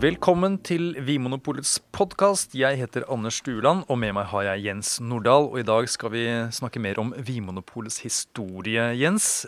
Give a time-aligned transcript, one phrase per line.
[0.00, 2.54] Velkommen til Vinmonopolets podkast.
[2.56, 5.50] Jeg heter Anders Stueland, og med meg har jeg Jens Nordahl.
[5.50, 6.22] Og i dag skal vi
[6.56, 9.44] snakke mer om Vinmonopolets historie, Jens.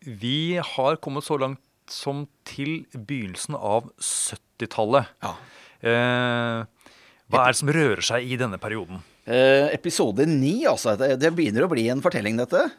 [0.00, 1.60] Vi har kommet så langt
[1.92, 5.12] som til begynnelsen av 70-tallet.
[5.20, 5.34] Ja.
[5.84, 6.88] Uh,
[7.28, 9.04] hva er det som rører seg i denne perioden?
[9.28, 10.96] Uh, episode ni, altså.
[10.96, 12.70] Det, det, begynner å bli en fortelling, dette.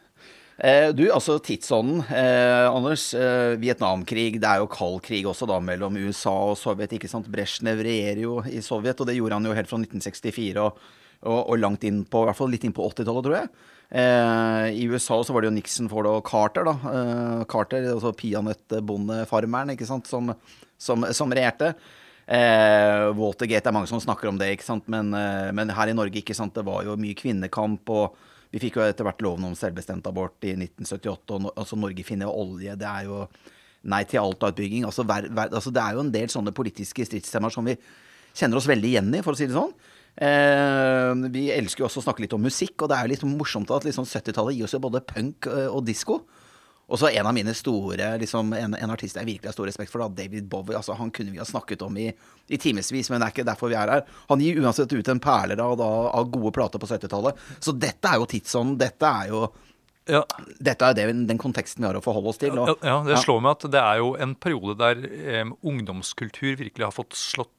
[0.58, 3.14] Eh, du, altså tidsånden, eh, Anders.
[3.14, 6.94] Eh, Vietnamkrig, det er jo kald krig også da mellom USA og Sovjet.
[6.94, 7.30] ikke sant?
[7.32, 10.78] Brezjnev regjerer jo i Sovjet, og det gjorde han jo helt fra 1964 og,
[11.24, 13.50] og, og langt inn på, i hvert fall litt inn på 80-tallet, tror jeg.
[13.92, 16.76] Eh, I USA så var det jo Nixon, Ford og Carter, da.
[16.92, 20.30] Eh, Carter, altså peanøttbondefarmeren, ikke sant, som,
[20.80, 21.74] som, som regjerte.
[22.32, 25.10] Eh, Watergate er mange som snakker om det, ikke sant, men,
[25.58, 27.90] men her i Norge, ikke sant, det var jo mye kvinnekamp.
[27.90, 32.04] og vi fikk jo etter hvert loven om selvbestemt abort i 1978, og altså Norge
[32.04, 32.76] finner olje.
[32.80, 33.24] Det er jo
[33.92, 34.86] nei til Alta-utbygging.
[34.88, 37.78] Altså, altså, det er jo en del sånne politiske stridstemaer som vi
[38.38, 39.72] kjenner oss veldig igjen i, for å si det sånn.
[40.20, 43.26] Eh, vi elsker jo også å snakke litt om musikk, og det er jo litt
[43.40, 46.20] morsomt at liksom 70-tallet gir oss jo både punk eh, og disko.
[46.92, 49.94] Og så en av mine store liksom, en, en, artist jeg virkelig har stor respekt
[49.94, 50.76] for, da, David Bowie.
[50.76, 52.10] altså Han kunne vi ha snakket om i,
[52.52, 54.06] i timevis, men det er ikke derfor vi er her.
[54.28, 57.40] Han gir uansett ut en perler av, av gode plater på 70-tallet.
[57.64, 58.80] Så dette er jo tidsånden.
[58.82, 59.46] Dette er jo
[60.10, 60.24] ja.
[60.60, 62.58] Dette er det, den konteksten vi har å forholde oss til.
[62.60, 66.88] Og, ja, Det slår meg at det er jo en periode der eh, ungdomskultur virkelig
[66.88, 67.54] har fått slått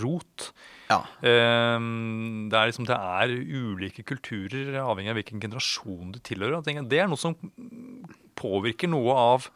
[0.00, 0.48] rot.
[0.90, 1.00] Ja.
[1.20, 6.64] Um, det, er liksom, det er ulike kulturer, avhengig av hvilken generasjon du tilhører.
[6.64, 7.36] Det er noe som
[8.38, 9.48] påvirker noe av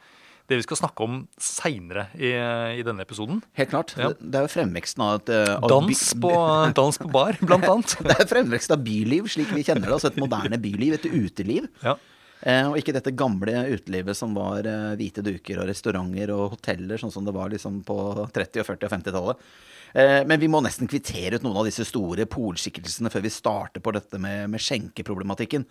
[0.49, 3.43] det vi skal snakke om seinere i, i, denne episoden.
[3.59, 3.93] Helt klart.
[4.01, 4.15] Ja.
[4.15, 6.31] Det, det, er jo fremveksten av et av dans, på,
[6.81, 7.97] dans på bar, blant annet.
[8.07, 9.99] det er fremveksten av byliv, slik vi kjenner det.
[9.99, 11.69] Altså et moderne byliv, et uteliv.
[11.85, 11.99] Ja.
[12.47, 17.01] Eh, og ikke dette gamle utelivet som var eh, hvite duker og restauranter og hoteller,
[17.01, 17.99] sånn som det var liksom på
[18.31, 19.49] 30-, 40- og 50-tallet.
[19.95, 23.85] Eh, men vi må nesten kvittere ut noen av disse store polskikkelsene før vi starter
[23.85, 25.65] på dette med, med skjenkeproblematikken.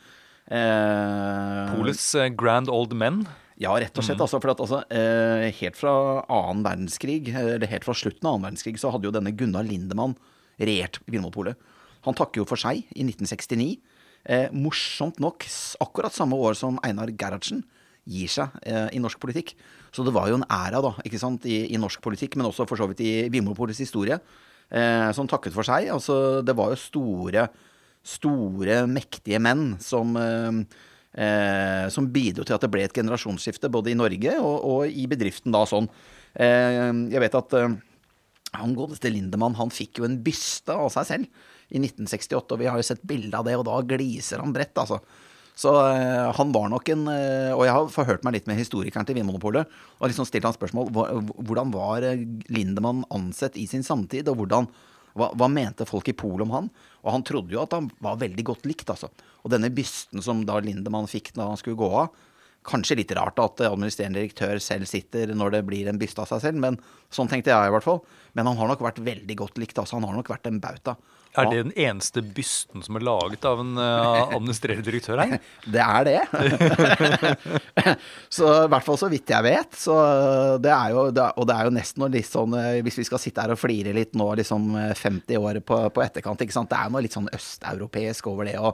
[0.47, 3.25] Eh, Polets eh, grand old men?
[3.58, 4.19] Ja, rett og slett.
[4.19, 4.25] Mm.
[4.25, 5.94] Altså, for at, altså, eh, helt fra
[6.24, 10.16] annen verdenskrig, eller helt fra slutten av annen verdenskrig, så hadde jo denne Gunnar Lindemann
[10.62, 11.58] regjert Vinmonopolet.
[12.06, 13.80] Han takker jo for seg i 1969.
[14.28, 15.46] Eh, morsomt nok
[15.84, 17.64] akkurat samme år som Einar Gerhardsen
[18.07, 19.53] gir seg eh, i norsk politikk.
[19.91, 22.68] Så det var jo en æra da, ikke sant, i, i norsk politikk, men også
[22.69, 24.19] for så vidt i Vinmonopolets historie,
[24.72, 25.90] eh, som takket for seg.
[25.94, 27.47] Altså, det var jo store
[28.07, 30.62] store, mektige menn som, eh,
[31.23, 35.07] eh, som bidro til at det ble et generasjonsskifte både i Norge og, og i
[35.07, 35.90] bedriften da sånn.
[36.35, 37.78] Eh, jeg vet at eh,
[38.57, 42.69] han godeste Lindemann han fikk jo en byste av seg selv i 1968, og vi
[42.69, 45.01] har jo sett bilde av det, og da gliser han bredt, altså.
[45.57, 49.07] Så uh, han var nok en uh, Og jeg har forhørt meg litt med historikeren
[49.07, 52.06] til Vinmonopolet og liksom stilt han spørsmål hvordan var
[52.53, 54.67] Lindemann ansett i sin samtid, og hvordan
[55.17, 56.69] hva, hva, mente folk i Polet om han?
[57.01, 59.09] Og han trodde jo at han var veldig godt likt, altså.
[59.41, 62.12] Og denne bysten som da Lindemann fikk da han skulle gå av,
[62.67, 66.44] kanskje litt rart at administrerende direktør selv sitter når det blir en byste av seg
[66.44, 66.79] selv, men
[67.13, 68.01] sånn tenkte jeg i hvert fall.
[68.38, 69.97] Men han har nok vært veldig godt likt, altså.
[69.97, 70.97] Han har nok vært en bauta.
[71.38, 75.36] Er det den eneste bysten som er laget av en uh, administrerende direktør her?
[75.75, 76.22] det er det.
[78.38, 79.78] så i hvert fall så vidt jeg vet.
[79.78, 79.97] Så
[80.64, 83.22] det er jo, og det er jo nesten noe litt sånn eh, Hvis vi skal
[83.22, 86.72] sitte her og flire litt nå, liksom 50 eh, år på, på etterkant, ikke sant.
[86.74, 88.74] Det er noe litt sånn østeuropeisk over det å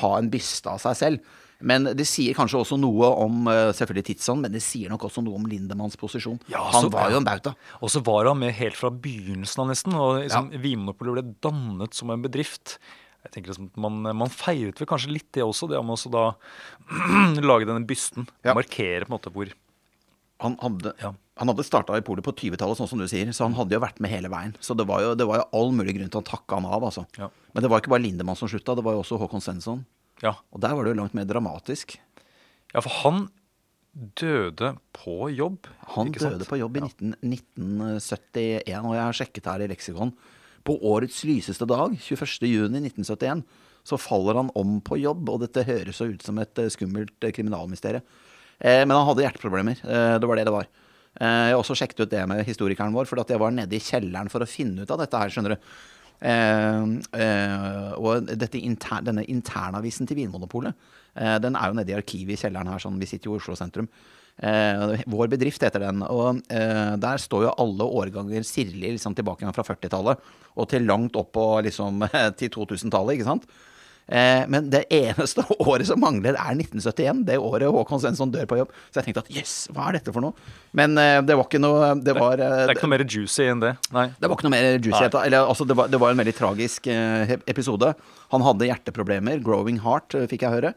[0.00, 1.36] ha en byste av seg selv.
[1.60, 5.24] Men det sier kanskje også noe om eh, selvfølgelig Tidsson, men det sier nok også
[5.24, 6.40] noe om Lindemanns posisjon.
[6.52, 7.52] Ja, han så, var jo en bauta.
[7.84, 9.96] Og så var han med helt fra begynnelsen av, nesten.
[9.96, 10.62] Og liksom, ja.
[10.64, 12.78] Vinmonopolet ble dannet som en bedrift.
[13.26, 16.28] Jeg tenker liksom, man, man feiret vel kanskje litt det også, det om å da
[17.50, 18.28] lage denne bysten.
[18.46, 18.56] Ja.
[18.56, 19.52] Markere på en måte hvor
[20.40, 21.10] han hadde, ja.
[21.36, 23.82] han hadde starta i polet på 20-tallet, sånn som du sier, så han hadde jo
[23.82, 24.54] vært med hele veien.
[24.64, 26.86] Så det var jo, det var jo all mulig grunn til å takke han av,
[26.88, 27.04] altså.
[27.20, 27.28] Ja.
[27.52, 29.82] Men det var ikke bare Lindemann som slutta, det var jo også Håkon Svensson.
[30.24, 30.36] Ja.
[30.52, 31.96] Og der var det jo langt mer dramatisk.
[32.74, 33.28] Ja, for han
[33.92, 35.66] døde på jobb.
[35.96, 36.90] Han døde på jobb i ja.
[37.26, 40.12] 1971, og jeg har sjekket her i leksikon.
[40.66, 43.42] På årets lyseste dag, 21.6.1971,
[43.88, 47.16] så faller han om på jobb, og dette høres så ut som et eh, skummelt
[47.24, 48.04] eh, kriminalmysterium.
[48.60, 49.80] Eh, men han hadde hjerteproblemer.
[49.80, 50.68] Eh, det var det det var.
[51.16, 53.82] Eh, jeg har også sjekket ut det med historikeren vår, for jeg var nede i
[53.82, 55.72] kjelleren for å finne ut av dette her, skjønner du.
[56.20, 56.82] Eh,
[57.16, 58.28] eh, og
[58.60, 60.76] inter, denne internavisen til Vinmonopolet,
[61.16, 63.40] eh, den er jo nede i arkivet i kjelleren her, sånn, vi sitter jo i
[63.40, 63.88] Oslo sentrum.
[64.40, 66.00] Vår bedrift heter den.
[66.00, 70.22] Og der står jo alle årganger sirlig liksom, tilbake fra 40-tallet
[70.56, 72.06] og til langt opp på liksom,
[72.40, 73.44] til 2000-tallet, ikke sant.
[74.10, 77.22] Eh, men det eneste året som mangler, er 1971.
[77.28, 78.72] Det året Håkon Svensson dør på jobb.
[78.90, 80.34] Så jeg tenkte at jøss, yes, hva er dette for noe?
[80.76, 83.62] Men eh, det var ikke noe Det var Det er ikke noe mer juicy enn
[83.62, 83.74] det?
[83.94, 84.08] Nei.
[84.18, 85.04] Det var ikke noe mer juicy.
[85.06, 87.92] Eller, altså, det, var, det var en veldig tragisk eh, episode.
[88.34, 89.42] Han hadde hjerteproblemer.
[89.46, 90.72] Growing heart, eh, fikk jeg høre.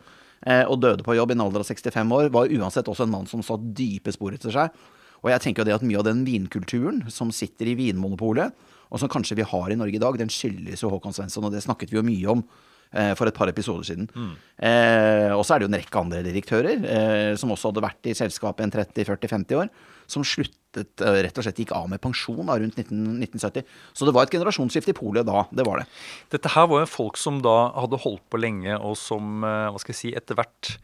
[0.46, 2.30] Eh, og døde på jobb i en alder av 65 år.
[2.36, 4.84] Var uansett også en mann som satt dype spor etter seg.
[5.24, 8.52] Og jeg tenker jo det at mye av den vinkulturen som sitter i Vinmonopolet,
[8.94, 11.54] og som kanskje vi har i Norge i dag, den skyldes jo Håkon Svensson, og
[11.56, 12.73] det snakket vi jo mye om Eh,
[13.18, 14.10] for et par episoder siden.
[14.14, 14.34] Mm.
[14.64, 18.10] Eh, og så er det jo en rekke andre direktører eh, som også hadde vært
[18.10, 19.72] i selskapet en 30-40-50 år,
[20.12, 23.66] som sluttet eh, rett og slett gikk av med pensjon da, rundt 19, 1970.
[23.98, 25.46] Så det var et generasjonsskifte i polet da.
[25.52, 25.88] Det var det.
[26.36, 29.82] Dette her var jo folk som da hadde holdt på lenge, og som eh, hva
[29.82, 30.76] skal jeg si, etter hvert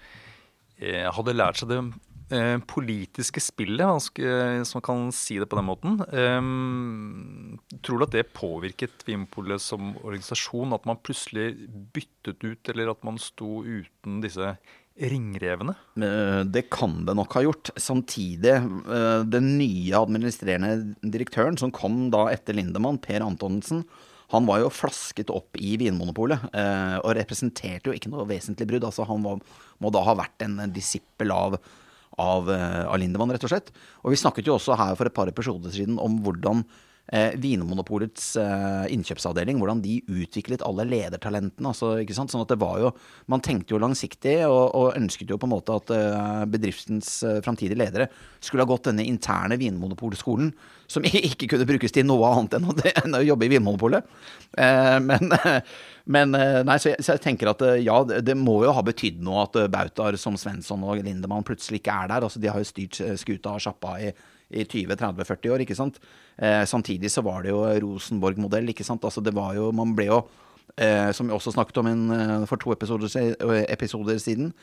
[0.82, 1.82] eh, hadde lært seg det
[2.30, 5.96] Eh, politiske spillet, hvis man kan si det på den måten.
[6.14, 10.76] Eh, tror du at det påvirket Vinmonopolet som organisasjon?
[10.78, 11.56] At man plutselig
[11.96, 14.52] byttet ut, eller at man sto uten disse
[15.00, 15.74] ringrevene?
[15.98, 17.74] Eh, det kan det nok ha gjort.
[17.82, 18.60] Samtidig,
[19.26, 23.88] den nye administrerende direktøren som kom da etter Lindemann, Per Antonsen,
[24.30, 28.86] han var jo flasket opp i Vinmonopolet og representerte jo ikke noe vesentlig brudd.
[28.86, 29.40] Altså, han var,
[29.82, 31.58] må da ha vært en disippel av
[32.20, 33.72] av, eh, av Lindemann, rett og slett.
[34.04, 36.66] Og vi snakket jo også her for et par episoder siden om hvordan
[37.12, 41.72] eh, Vinmonopolets eh, innkjøpsavdeling, hvordan de utviklet alle ledertalentene.
[41.72, 42.34] Altså, ikke sant?
[42.34, 42.92] Sånn at det var jo
[43.30, 47.40] Man tenkte jo langsiktig, og, og ønsket jo på en måte at eh, bedriftens eh,
[47.46, 48.10] framtidige ledere
[48.40, 50.52] skulle ha gått denne interne Vinmonopolskolen,
[50.90, 54.20] som ikke kunne brukes til noe annet enn å, enn å jobbe i Vinmonopolet.
[54.58, 55.34] Eh, men
[56.10, 58.82] men eh, nei, så jeg, så jeg, tenker at eh, ja, det må jo ha
[58.86, 62.26] betydd noe at Bautar som Svensson og Lindemann plutselig ikke er der.
[62.26, 64.10] Altså, de har jo styrt skuta og sjappa i,
[64.50, 66.00] i 20-30-40 år, ikke sant.
[66.38, 69.06] Eh, samtidig så var det jo Rosenborg-modell, ikke sant.
[69.06, 70.20] Altså, det var jo Man ble jo,
[70.78, 72.04] eh, som vi også snakket om en,
[72.50, 73.36] for to episoder,
[73.70, 74.54] episoder siden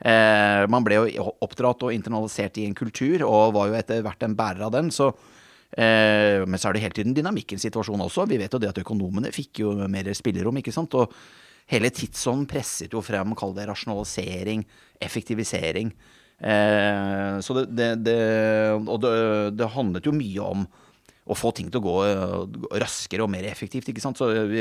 [0.00, 4.22] eh, Man ble jo oppdratt og internalisert i en kultur, og var jo etter hvert
[4.22, 4.90] en bærer av den.
[4.90, 5.12] så
[5.74, 8.28] Eh, men så er det hele tiden dynamikkens situasjon også.
[8.30, 10.94] Vi vet jo det at økonomene fikk jo mer spillerom, ikke sant.
[10.94, 11.12] Og
[11.70, 14.64] hele tidsånden presset jo frem, kall det rasjonalisering,
[15.02, 15.90] effektivisering.
[16.44, 18.16] Eh, så det, det, det
[18.76, 19.12] Og det,
[19.56, 20.66] det, handlet jo mye om
[21.24, 21.96] å få ting til å gå
[22.82, 24.20] raskere og mer effektivt, ikke sant.
[24.20, 24.60] Så vi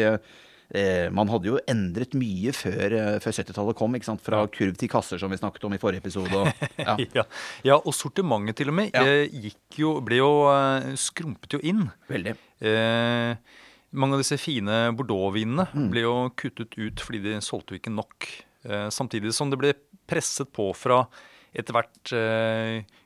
[0.73, 3.95] eh, man hadde jo endret mye før, eh, før 70-tallet kom.
[3.97, 4.23] ikke sant?
[4.23, 6.31] Fra kurv til kasser, som vi snakket om i forrige episode.
[6.31, 6.95] Og, ja.
[7.19, 7.25] ja.
[7.67, 7.79] ja.
[7.79, 9.03] og sortimentet til og med ja.
[9.03, 11.85] Eh, gikk jo, ble jo eh, skrumpet jo inn.
[12.11, 12.37] Veldig.
[12.63, 13.59] Eh,
[13.93, 15.89] mange av disse fine bordeauxvinene mm.
[15.91, 18.31] ble jo kuttet ut fordi de solgte jo ikke nok.
[18.65, 19.75] Eh, samtidig som det ble
[20.09, 21.03] presset på fra
[21.53, 22.13] etter hvert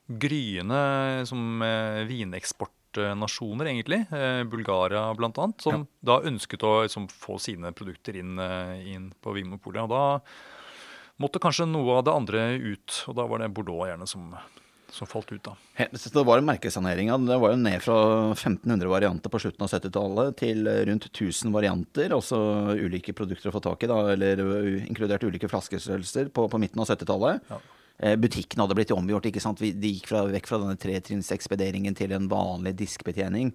[0.07, 0.81] gryende
[1.27, 1.63] som
[2.07, 4.05] vineksport nasjoner, egentlig.
[4.11, 5.51] Eh, Bulgaria bl.a.
[5.59, 5.85] Som ja.
[5.99, 9.83] da ønsket å liksom, få sine produkter inn, eh, inn på Vinmonopolet.
[9.83, 13.03] Og da måtte kanskje noe av det andre ut.
[13.07, 14.29] Og da var det Bordeaux gjerne som,
[14.93, 15.55] som falt ut, da.
[15.77, 17.11] Det var en merkesanering.
[17.27, 17.97] Det var jo ned fra
[18.33, 22.15] 1500 varianter på slutten av 70-tallet til rundt 1000 varianter.
[22.17, 22.37] Også
[22.77, 24.43] ulike produkter å få tak i, da, eller
[24.85, 27.51] inkludert ulike flaskestørrelser på, på midten av 70-tallet.
[27.51, 27.61] Ja.
[27.97, 29.25] Eh, butikken hadde blitt omgjort.
[29.25, 29.59] ikke sant?
[29.59, 33.51] De gikk fra, vekk fra denne tretrinnsekspederingen til en vanlig diskbetjening.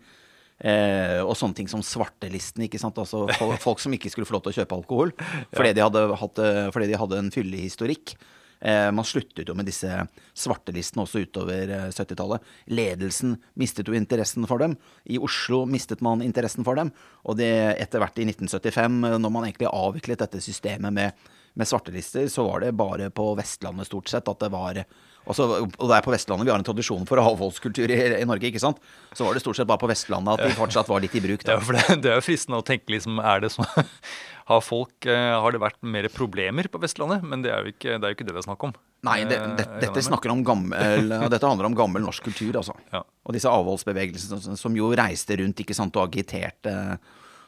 [0.62, 2.66] Eh, og sånne ting som svartelisten.
[2.66, 2.98] ikke sant?
[2.98, 3.26] Altså
[3.62, 5.16] folk, som ikke skulle få lov til å kjøpe alkohol
[5.56, 8.14] fordi, de, hadde hatt, eh, fordi de hadde en fyllehistorikk.
[8.62, 9.90] Eh, man sluttet jo med disse
[10.38, 12.42] svartelistene også utover 70-tallet.
[12.42, 14.76] Eh, Ledelsen mistet jo interessen for dem.
[15.10, 16.92] I Oslo mistet man interessen for dem.
[17.26, 17.50] Og det
[17.82, 22.62] etter hvert i 1975, når man egentlig avviklet dette systemet med med svartelister, så var
[22.64, 24.84] det bare på Vestlandet stort sett at det var
[25.22, 28.48] også, og det er på Vestlandet vi har en tradisjon for avholdskultur i, i, Norge,
[28.48, 28.80] ikke sant?
[29.14, 31.44] Så var det stort sett bare på Vestlandet at de fortsatt var litt i bruk.
[31.46, 31.58] Da.
[31.58, 33.68] Ja, for det, det er jo fristende å tenke liksom, er det sånn
[34.50, 37.22] har, folk, eh, har det vært mer problemer på Vestlandet?
[37.22, 38.74] Men det er jo ikke det er jo ikke det, det er snakk om.
[39.06, 42.74] Nei, det, eh, det, dette, snakker om gammel, dette handler om gammel norsk kultur, altså.
[42.90, 43.04] Ja.
[43.22, 46.74] Og disse avholdsbevegelsene som jo reiste rundt ikke sant, og agiterte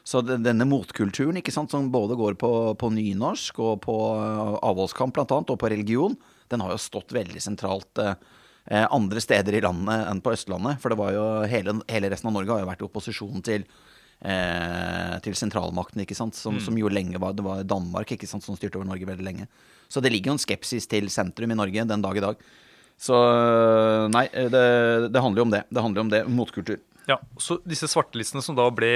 [0.05, 5.15] så denne motkulturen, ikke sant, som både går på, på nynorsk og på eh, avholdskamp
[5.15, 6.13] bl.a., og på religion,
[6.53, 8.13] den har jo stått veldig sentralt eh,
[8.69, 10.77] eh, andre steder i landet enn på Østlandet.
[10.83, 13.65] For det var jo hele, hele resten av Norge har jo vært i opposisjon til,
[14.21, 16.65] eh, til sentralmakten, ikke sant, som, mm.
[16.67, 19.49] som, jo lenge var Det var Danmark ikke sant, som styrte over Norge veldig lenge.
[19.89, 22.45] Så det ligger jo en skepsis til sentrum i Norge den dag i dag.
[23.01, 24.65] Så eh, nei, det,
[25.11, 25.63] det handler jo om det.
[25.69, 26.21] Det handler om det.
[26.31, 26.79] Motkultur.
[27.05, 28.89] Ja, så Disse svartelistene som da ble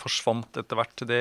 [0.00, 1.20] forsvant etter hvert, det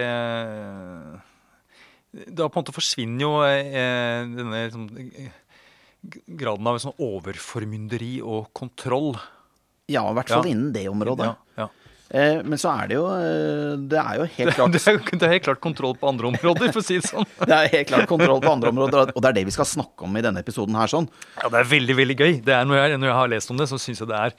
[2.32, 4.88] Da på en måte forsvinner jo eh, denne liksom,
[6.40, 9.14] graden av sånn overformynderi og kontroll.
[9.92, 10.54] Ja, i hvert fall ja.
[10.54, 11.34] innen det området.
[11.34, 11.70] Ja, ja.
[12.12, 15.24] Eh, men så er det jo eh, Det er jo helt klart Det er, det
[15.24, 17.28] er helt klart kontroll på andre områder, for å si det sånn.
[17.48, 20.04] Det er helt klart kontroll på andre områder, og det er det vi skal snakke
[20.08, 20.92] om i denne episoden her.
[20.92, 21.08] sånn.
[21.40, 22.34] Ja, det er veldig, veldig gøy.
[22.44, 24.36] Det er, når, jeg, når jeg har lest om det, så syns jeg det er,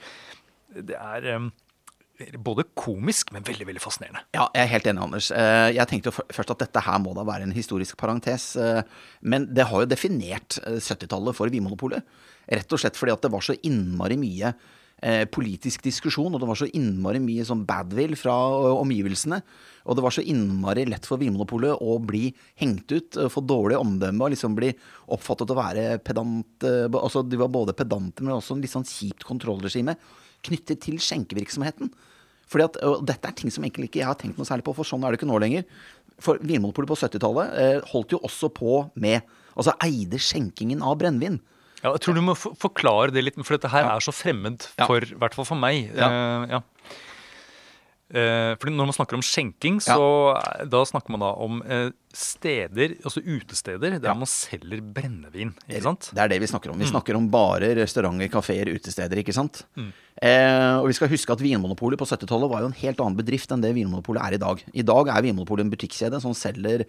[0.93, 1.51] det er um
[2.39, 4.21] både komisk, men veldig, veldig fascinerende.
[4.37, 5.31] Ja, jeg er helt enig, Anders.
[5.33, 8.51] Eh, Jeg tenkte jo først at dette her må da være en historisk parentes.
[9.25, 12.05] Men det har jo definert eh, 70-tallet for Vinmonopolet.
[12.53, 14.53] Rett og slett fordi at det var så innmari mye
[15.03, 19.41] eh, politisk diskusjon, og det var så innmari mye sånn badwill fra eh, omgivelsene.
[19.83, 22.29] Og det var så innmari lett for Vinmonopolet å bli
[22.61, 24.71] hengt ut, eh, få dårlig omdømme og liksom bli
[25.11, 29.25] oppfattet å være pedant Altså de var både pedante, men også en litt sånn kjipt
[29.27, 29.97] kontrollregime
[30.47, 31.91] knyttet til skjenkevirksomheten.
[32.49, 34.75] Fordi at, og Dette er ting som egentlig ikke jeg har tenkt noe særlig på,
[34.77, 35.65] for sånn er det ikke nå lenger.
[36.21, 41.35] For Vinmonopolet på 70-tallet eh, holdt jo også på med Altså eide skjenkingen av brennevin.
[41.83, 45.03] Ja, jeg tror du må forklare det litt, for dette her er så fremmed for,
[45.03, 45.89] i hvert fall for meg.
[45.97, 46.09] Ja.
[46.47, 46.61] Ja.
[48.13, 49.97] Eh, fordi når man snakker om skjenking, så
[50.37, 51.59] eh, da snakker man da om
[52.13, 55.51] steder, altså utesteder, der man selger brennevin.
[55.65, 56.11] Ikke sant?
[56.13, 56.79] Det er det vi snakker om.
[56.79, 59.19] Vi snakker om barer, restauranter, kafeer, utesteder.
[59.19, 59.65] ikke sant?
[59.75, 59.91] Mm.
[60.21, 63.51] Eh, og vi skal huske at Vinmonopolet på 70-tallet var jo en helt annen bedrift
[63.51, 64.61] enn det Vinmonopolet er i dag.
[64.71, 66.85] I dag er Vinmonopolet en butikkjede som selger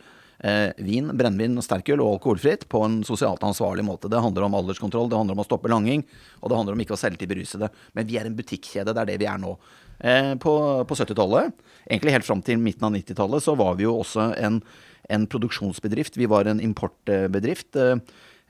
[0.84, 4.10] vin, brennevin, sterkøl og alkoholfritt på en sosialt ansvarlig måte.
[4.12, 6.02] Det handler om alderskontroll, det handler om å stoppe langing,
[6.42, 7.70] og det handler om ikke å selge til berusede.
[7.94, 9.54] Men vi er en butikkjede, det er det vi er nå.
[10.00, 10.54] Eh, på
[10.90, 11.54] på 70-tallet,
[11.86, 14.60] egentlig helt fram til midten av 90-tallet, så var vi jo også en,
[15.08, 16.18] en produksjonsbedrift.
[16.20, 17.78] Vi var en importbedrift.
[17.78, 17.98] Eh,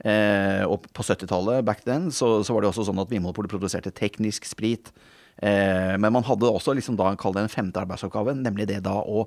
[0.03, 3.93] Eh, og på 70-tallet, back then, så, så var det også sånn at Vinmonopolet produserte
[3.95, 4.91] teknisk sprit.
[5.39, 8.97] Eh, men man hadde også liksom da, kall det en femte arbeidsoppgave, nemlig det da
[8.99, 9.25] å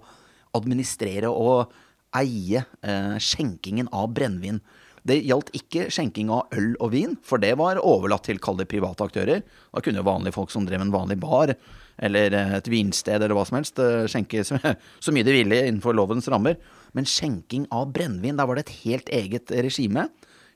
[0.57, 1.73] administrere og
[2.17, 4.61] eie eh, skjenkingen av brennevin.
[5.09, 8.69] Det gjaldt ikke skjenking av øl og vin, for det var overlatt til kall det
[8.71, 9.45] private aktører.
[9.45, 11.55] Da kunne jo vanlige folk som drev en vanlig bar,
[11.99, 14.59] eller eh, et vinsted eller hva som helst, eh, skjenke så,
[15.15, 16.59] mye de ville innenfor lovens rammer.
[16.97, 20.09] Men skjenking av brennevin, der var det et helt eget regime.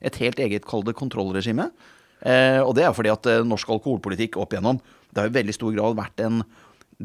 [0.03, 1.69] Et helt eget, kall det, kontrollregime.
[2.23, 4.79] Og det er fordi at norsk alkoholpolitikk opp igjennom,
[5.11, 6.41] det har i veldig stor grad vært en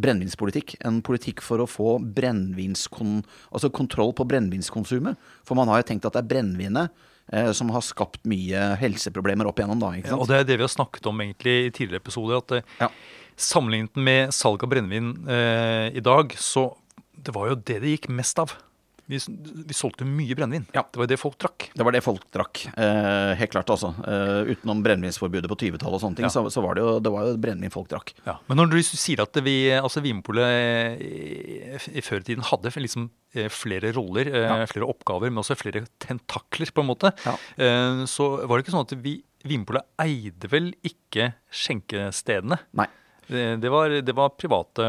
[0.02, 0.78] brennevinspolitikk.
[0.88, 1.98] En politikk for å få.
[1.98, 5.20] Altså kontroll på brennevinskonsumet.
[5.48, 9.50] For man har jo tenkt at det er brennevinet eh, som har skapt mye helseproblemer
[9.50, 12.04] opp igjennom da, Ja, og det er det vi har snakket om egentlig i tidligere
[12.04, 12.44] episoder.
[12.44, 12.92] at eh, Ja.
[13.38, 16.72] Sammenlignet med salg av brennevin eh, i dag, så
[17.14, 18.56] det var jo det det gikk mest av.
[19.08, 19.20] Vi,
[19.68, 20.66] vi solgte mye brennevin.
[20.76, 20.82] Ja.
[20.92, 21.70] Det var det folk drakk.
[21.80, 22.66] Det var det folk drakk.
[22.76, 23.94] Eh, helt klart, altså.
[24.04, 26.32] Eh, utenom brennevinsforbudet på 20-tallet og sånne ting, Ja.
[26.34, 28.12] så, så var det jo, det var jo brennevin folk drakk.
[28.28, 28.36] Ja.
[28.52, 33.08] Men når du sier at vi, altså Vinpolet i, i før i tiden hadde liksom
[33.38, 38.30] eh, flere roller, eh, flere oppgaver, men også flere tentakler, på en måte, eh, så
[38.44, 42.58] var det ikke sånn at vi, Vinpolet eide vel ikke skjenkestedene.
[42.76, 42.88] Nei.
[43.28, 44.86] Det, det, var, det var private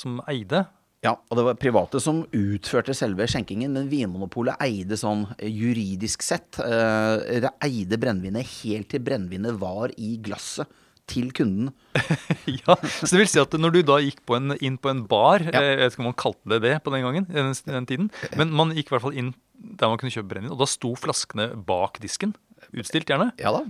[0.00, 0.64] som eide.
[1.00, 6.20] Ja, og det var private som utførte selve skjenkingen, men Vinmonopolet eide sånn eh, juridisk
[6.26, 10.68] sett eh, det eide brennevinet helt til brennevinet var i glasset
[11.10, 11.72] til kunden.
[12.60, 15.00] ja, Så det vil si at når du da gikk på en, inn på en
[15.10, 15.56] bar, Ja.
[15.58, 18.10] eh, jeg vet ikke om man kalte det det på den gangen, den, den tiden,
[18.38, 20.92] men man gikk i hvert fall inn der man kunne kjøpe brennevin, og da sto
[21.00, 22.36] flaskene bak disken,
[22.76, 23.32] utstilt gjerne.
[23.40, 23.64] Ja da.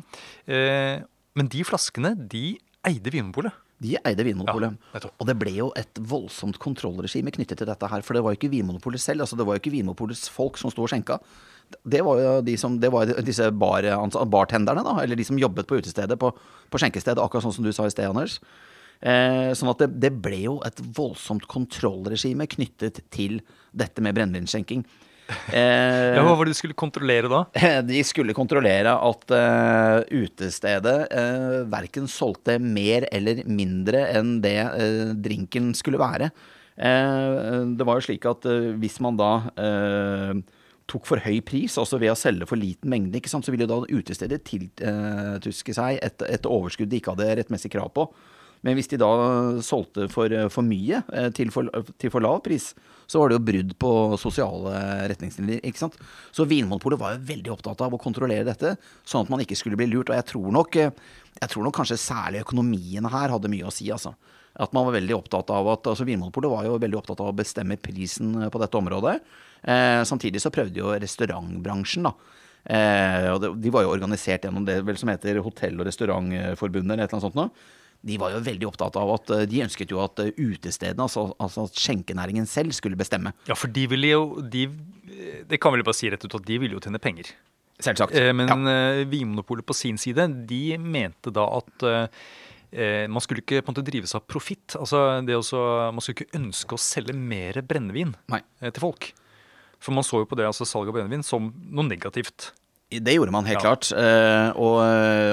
[0.51, 0.99] Eh,
[1.39, 2.57] men de flaskene, de
[2.91, 3.55] eide Vinmonopolet.
[3.81, 4.77] De eide Vinmonopolet.
[4.93, 8.05] Ja, og det ble jo et voldsomt kontrollregime knyttet til dette her.
[8.05, 10.73] For det var jo ikke Vinmonopolet selv, altså det var jo ikke Vinmonopolets folk som
[10.73, 11.17] sto og skjenka.
[11.89, 15.39] Det var jo de som, det var disse bar, altså bartenderne, da, eller de som
[15.41, 16.33] jobbet på utestedet, på,
[16.69, 18.41] på skjenkestedet, akkurat sånn som du sa i sted, Anders.
[19.01, 23.39] Eh, sånn at det, det ble jo et voldsomt kontrollregime knyttet til
[23.73, 24.85] dette med brennevinskjenking.
[25.53, 27.45] Eh, Ja, Hva var det du skulle kontrollere da?
[27.91, 35.13] de skulle kontrollere at uh, utestedet uh, verken solgte mer eller mindre enn det uh,
[35.17, 36.31] drinken skulle være.
[36.81, 40.33] Uh, det var jo slik at eh, hvis man da eh,
[40.91, 44.41] tok for høy pris, altså ved å selge for liten mengde, så ville da utestedet
[44.49, 48.09] tiltuske seg et, et overskudd de ikke hadde rettmessig krav på.
[48.67, 49.11] Men hvis de da
[49.65, 52.71] solgte for, for mye eh, til for, til for lav pris,
[53.11, 54.75] så var det jo brudd på sosiale
[55.11, 55.63] retningslinjer.
[55.67, 55.97] ikke sant?
[56.31, 58.77] Så Vinmonopolet var jo veldig opptatt av å kontrollere dette,
[59.09, 60.13] sånn at man ikke skulle bli lurt.
[60.13, 60.93] Og jeg tror nok, eh,
[61.41, 63.89] jeg tror nok kanskje særlig økonomien her hadde mye å si.
[63.91, 64.15] altså.
[64.61, 67.39] At man var veldig opptatt av at, altså Vinmonopolet var jo veldig opptatt av å
[67.41, 69.17] bestemme prisen eh, på dette området.
[69.63, 72.15] Eh, samtidig så prøvde jo restaurantbransjen, da.
[72.61, 77.07] Eh, og de var jo organisert gjennom det vel som heter Hotell- og restaurantforbundet eller
[77.07, 79.93] et eller annet sånt noe de var jo veldig opptatt av at eh, de ønsket
[79.93, 83.35] jo at eh, utestedene, altså, altså at skjenkenæringen selv, skulle bestemme.
[83.49, 84.67] Ja, for de ville jo de,
[85.51, 87.33] Det kan vel bare si rett ut at de ville jo tjene penger.
[87.81, 88.17] Selvsagt.
[88.17, 89.05] Eh, men ja.
[89.09, 93.87] Vinmonopolet på sin side, de mente da at eh, Man skulle ikke på en måte
[93.87, 94.77] drives av profitt.
[94.79, 95.61] Altså, det også,
[95.93, 98.45] man skulle ikke ønske å selge mer brennevin Nei.
[98.63, 99.11] til folk.
[99.81, 102.53] For man så jo på det altså salg av brennevin som noe negativt.
[102.91, 103.63] Det gjorde man helt Ja.
[103.63, 103.93] klart.
[103.95, 104.81] Eh, og,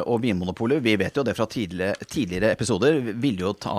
[0.05, 3.73] og Vinmonopolet, vi vet jo det fra tidligere, episoder, ville jo, ta,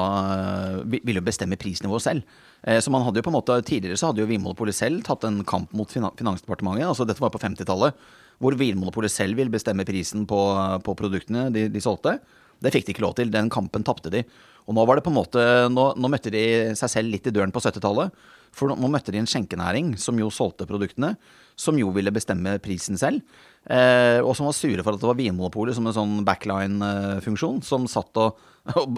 [0.83, 2.23] ville jo bestemme prisnivået selv.
[2.67, 5.23] Eh, så man hadde jo på en måte, Tidligere så hadde jo Vinmonopolet selv tatt
[5.29, 6.89] en kamp mot Finansdepartementet.
[6.89, 7.95] altså Dette var på 50-tallet.
[8.43, 10.39] Hvor Vinmonopolet selv ville bestemme prisen på,
[10.83, 12.19] på produktene de, de solgte.
[12.63, 13.31] Det fikk de ikke lov til.
[13.31, 14.25] Den kampen tapte de.
[14.67, 17.33] Og nå var det på en måte, nå, nå møtte de seg selv litt i
[17.35, 18.11] døren på 70-tallet.
[18.59, 21.15] For nå, møtte de en skjenkenæring som jo solgte produktene,
[21.59, 23.23] som jo ville bestemme prisen selv.
[23.69, 27.89] Eh, og som var sure for at det var Vinmonopolet som en sånn backline-funksjon, som
[27.91, 28.39] satt og,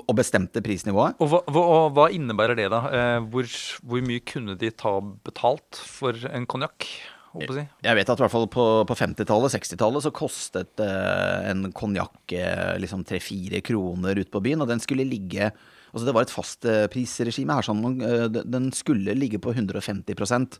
[0.09, 1.21] og bestemte prisnivået.
[1.21, 2.83] Og hva, og hva innebærer det, da?
[2.91, 3.49] Eh, hvor,
[3.85, 6.89] hvor mye kunne de ta betalt for en konjakk?
[7.31, 7.65] si?
[7.85, 12.35] Jeg vet at i hvert fall på, på 50-tallet, 60-tallet, så kostet eh, en konjakk
[12.35, 15.53] eh, liksom 3-4 kroner ute på byen, og den skulle ligge
[15.93, 20.59] Altså det var et fastprisregime her, sånn, eh, den skulle ligge på 150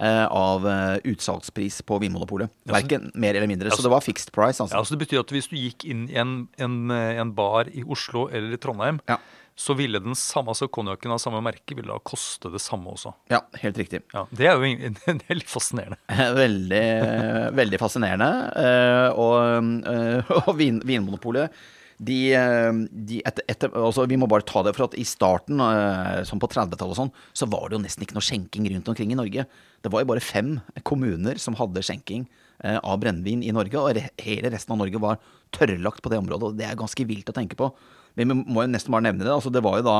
[0.00, 2.50] eh, av eh, utsalgspris på Vinmonopolet.
[2.66, 3.68] Ja, så- Verken mer eller mindre.
[3.70, 4.76] Ja, Så det var fixed price, Ja, altså.
[4.78, 7.82] altså Det betyr at hvis du gikk inn i en, en, eh, en bar i
[7.84, 9.18] Oslo eller i Trondheim, Ja.
[9.54, 13.12] så ville den samme, altså konjakken av samme merke ville da koste det samme også.
[13.30, 14.00] Ja, helt riktig.
[14.14, 14.62] Ja, Det er jo
[15.06, 15.98] det er litt fascinerende.
[16.08, 18.30] Veldig, veldig fascinerende.
[18.56, 21.50] eh, Og, eh, og vin, Vinmonopolet
[22.02, 25.60] de, eh, de etter, etter, altså Vi må bare ta det for at i starten,
[25.62, 28.90] eh, som på 30-tallet og sånn, så var det jo nesten ikke noe skjenking rundt
[28.90, 29.46] omkring i Norge.
[29.82, 30.56] Det var jo bare fem
[30.88, 32.26] kommuner som hadde skjenking
[32.64, 35.22] eh, av brennevin i Norge, og hele resten av Norge var
[35.54, 36.50] tørrlagt på det området.
[36.50, 37.70] Og det er ganske vilt å tenke på.
[38.18, 39.32] Vi må jo nesten bare nevne det.
[39.32, 39.98] altså Det var jo da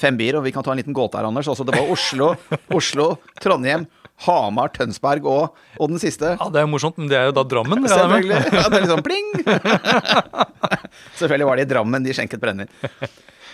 [0.00, 1.48] fem byer, og vi kan ta en liten gåte her, Anders.
[1.50, 2.34] Altså Det var Oslo,
[2.78, 3.10] Oslo,
[3.42, 3.86] Trondheim,
[4.26, 6.36] Hamar, Tønsberg og, og den siste.
[6.36, 7.86] Ja, Det er jo morsomt, men det er jo da Drammen.
[7.88, 8.40] Selvfølgelig.
[8.52, 9.28] Ja, det er liksom sånn pling!
[11.18, 12.72] Selvfølgelig var det i Drammen de skjenket brennevin.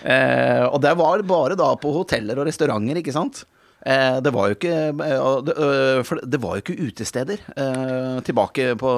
[0.04, 3.44] Eh, og det var bare da på hoteller og restauranter, ikke sant?
[3.86, 8.72] Eh, det var jo ikke eh, det, øh, det var jo ikke utesteder eh, tilbake
[8.80, 8.90] på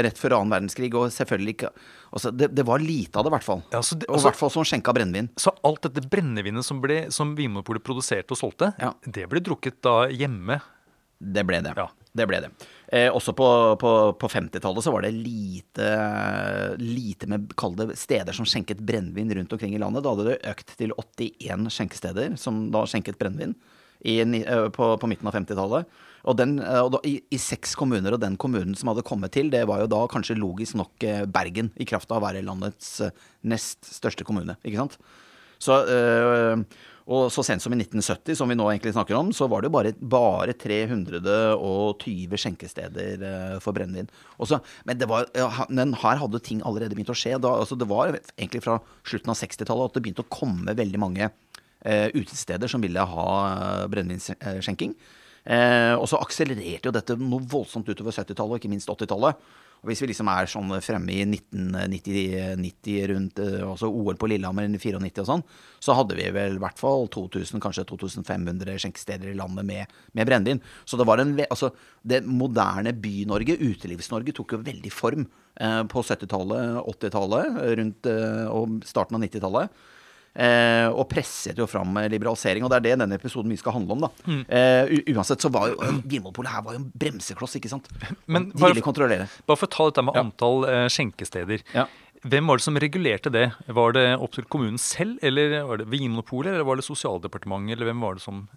[0.00, 1.70] rett før annen verdenskrig, og selvfølgelig ikke
[2.10, 3.62] altså, det, det var lite av det, i hvert fall.
[3.74, 5.28] Ja, det- og i altså- hvert fall som skjenka brennevin.
[5.38, 8.94] Så alt dette brennevinet som, ble, som Vinmonopolet produserte og solgte, Ja.
[9.06, 10.60] det ble drukket da hjemme.
[11.20, 11.74] Det ble det.
[11.76, 11.88] Ja.
[12.16, 12.48] Det ble det.
[12.92, 13.46] Eh, også på,
[13.78, 15.90] på, på 50-tallet så var det lite,
[16.82, 20.02] lite med kall det steder som skjenket brennevin rundt omkring i landet.
[20.02, 23.54] Da hadde det økt til 81 skjenkesteder som da skjenket brennevin
[24.02, 25.86] eh, på, på midten av 50-tallet.
[26.26, 29.36] Og, den, eh, og da, i, i seks kommuner, og den kommunen som hadde kommet
[29.38, 32.42] til, det var jo da kanskje logisk nok eh, Bergen, i kraft av å være
[32.42, 32.96] landets
[33.46, 34.58] nest største kommune.
[34.66, 34.98] Ikke sant?
[35.60, 36.64] Så, øh,
[37.08, 39.70] og så sent som i 1970, som vi nå egentlig snakker om, så var det
[39.70, 44.10] jo bare, bare 320 skjenkesteder øh, for brennevin.
[44.38, 44.52] Og
[44.84, 45.30] Men, var,
[45.68, 47.38] men her hadde ting allerede begynt å skje.
[47.38, 51.00] Da, altså det var egentlig fra slutten av 60-tallet at det begynte å komme veldig
[51.00, 51.30] mange
[51.84, 53.30] eh, utesteder som ville ha
[53.90, 54.94] brennevinsskjenking.
[55.44, 59.40] Eh, og så akselererte jo dette noe voldsomt utover 70-tallet, og ikke minst 80-tallet.
[59.80, 64.28] Og hvis vi liksom er sånn fremme i 1990, 90 rundt eh, altså OL på
[64.28, 65.44] Lillehammer i 94 og sånn,
[65.80, 70.28] så hadde vi vel i hvert fall 2000, kanskje 2500 skjenkesteder i landet med, med
[70.28, 70.60] brennevin.
[70.84, 71.70] Så det var en Altså,
[72.04, 75.24] det moderne By-Norge, Utelivs-Norge, tok jo veldig form
[75.56, 79.80] eh, på 70-tallet, 80-tallet, rundt eh, og starten av 90-tallet.
[80.34, 82.62] Eh, og presset jo fram liberalisering.
[82.62, 84.00] Og det er det denne episoden mye skal handle om.
[84.06, 84.44] da Mm.
[84.48, 87.88] eh, Uansett så var jo eh, Vinmonopolet her var jo en bremsekloss, ikke sant?
[88.26, 88.78] Men bare-.
[88.80, 90.20] Bare for å ta dette med Ja.
[90.22, 91.62] antall eh, skjenkesteder.
[91.74, 91.86] Ja.
[92.22, 93.46] Hvem var det som regulerte det?
[93.66, 97.86] Var det opp til kommunen selv, eller var det Vinmonopolet, eller var det Sosialdepartementet, eller
[97.90, 98.48] hvem var det som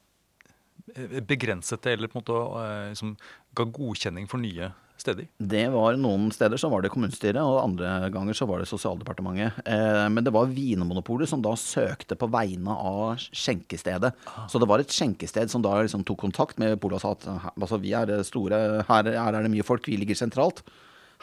[0.95, 3.17] eh, begrenset det, eller på en måte liksom
[3.55, 5.27] ga godkjenning for nye steder?
[5.37, 9.59] Det var Noen steder så var det kommunestyret, og andre ganger så var det Sosialdepartementet.
[9.65, 14.13] Eh, men det var Vinmonopolet som da søkte på vegne av skjenkestedet.
[14.51, 17.53] Så det var et skjenkested som da liksom tok kontakt med polet og sa at
[17.57, 20.63] altså, vi er store, her, her er det mye folk, vi ligger sentralt.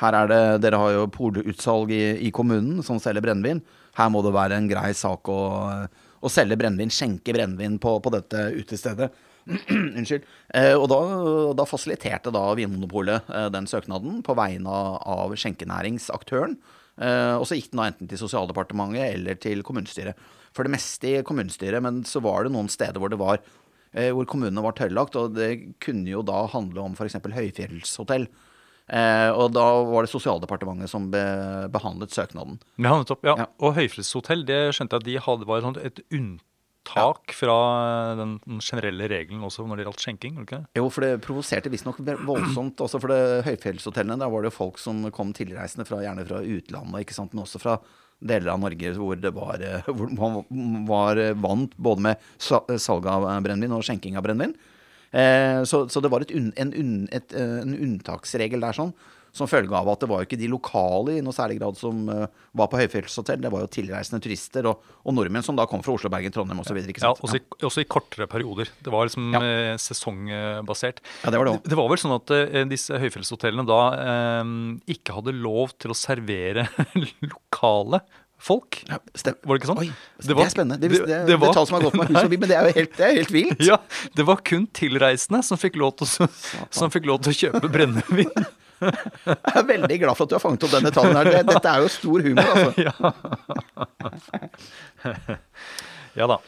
[0.00, 3.61] Her er det, Dere har jo polutsalg i, i kommunen som selger brennevin.
[3.98, 5.40] Her må det være en grei sak å,
[6.20, 9.11] å selge brennevin, skjenke brennevin på, på dette utestedet.
[9.98, 10.26] Unnskyld.
[10.55, 10.98] Eh, og da,
[11.59, 16.59] da fasiliterte da Vinmonopolet eh, den søknaden på vegne av, skjenkenæringsaktøren.
[17.00, 20.18] Eh, og så gikk den da enten til Sosialdepartementet eller til kommunestyret.
[20.57, 23.42] For det meste i kommunestyret, men så var det noen steder hvor det var
[23.90, 27.16] hvor kommunene var tørrlagt, og det kunne jo da handle om f.eks.
[27.35, 28.29] høyfjellshotell.
[28.90, 31.22] Eh, og da var det Sosialdepartementet som be,
[31.70, 32.59] behandlet søknaden.
[32.79, 33.26] Ja, nettopp.
[33.26, 33.37] Ja.
[33.44, 33.46] Ja.
[33.62, 36.40] Og Høyfjellshotell, det skjønte jeg at de hadde var et sånt-
[36.80, 40.38] unntak fra den, den generelle regelen også når det gjaldt skjenking.
[40.42, 40.62] ikke?
[40.76, 42.80] Jo, for det provoserte visstnok voldsomt.
[42.80, 46.40] Også for det høyfjellshotellene, der var det jo folk som kom tilreisende fra, gjerne fra
[46.42, 47.76] utlandet, ikke sant, men også fra
[48.20, 53.24] deler av Norge hvor det var eh, hvor man var vant både med salg av
[53.44, 54.52] brennevin og skjenking av brennevin.
[55.12, 58.92] Eh, så, så det var unn- en, unn- et, eh, en unntaksregel der sånn,
[59.32, 62.00] som følge av at det var jo ikke de lokale i noe særlig grad som
[62.10, 62.24] uh,
[62.58, 63.40] var på høyfjellshotell.
[63.44, 66.58] Det var jo tilreisende turister og, og nordmenn som da kom fra Oslo, Bergen, Trondheim
[66.64, 66.80] osv.
[66.90, 68.72] Ja, også, i, også i kortere perioder.
[68.82, 69.42] Det var liksom Ja.
[69.46, 71.00] eh, sesongbasert.
[71.24, 71.68] Ja, det var det også.
[71.70, 74.56] Det var vel sånn at eh, disse høyfjellshotellene da eh,
[74.96, 76.66] ikke hadde lov til å servere
[77.30, 78.02] lokale
[78.40, 78.78] folk.
[78.88, 79.80] Ja, Var det ikke sånn?
[79.84, 80.78] Oi, Det det, er spennende.
[80.80, 82.56] Det, det- det, det, det er tall som har gått meg hus forbi, men det
[82.56, 83.60] er jo helt, det er helt vilt.
[83.68, 83.76] Ja,
[84.16, 86.28] det var kun tilreisende som fikk lov til å,
[86.72, 88.32] som fikk lov til å kjøpe brennevin.
[88.80, 91.24] Jeg er veldig glad for at du har fanget opp den detaljen her.
[91.46, 92.70] Dette er jo stor humor, altså.
[96.18, 96.40] Ja da.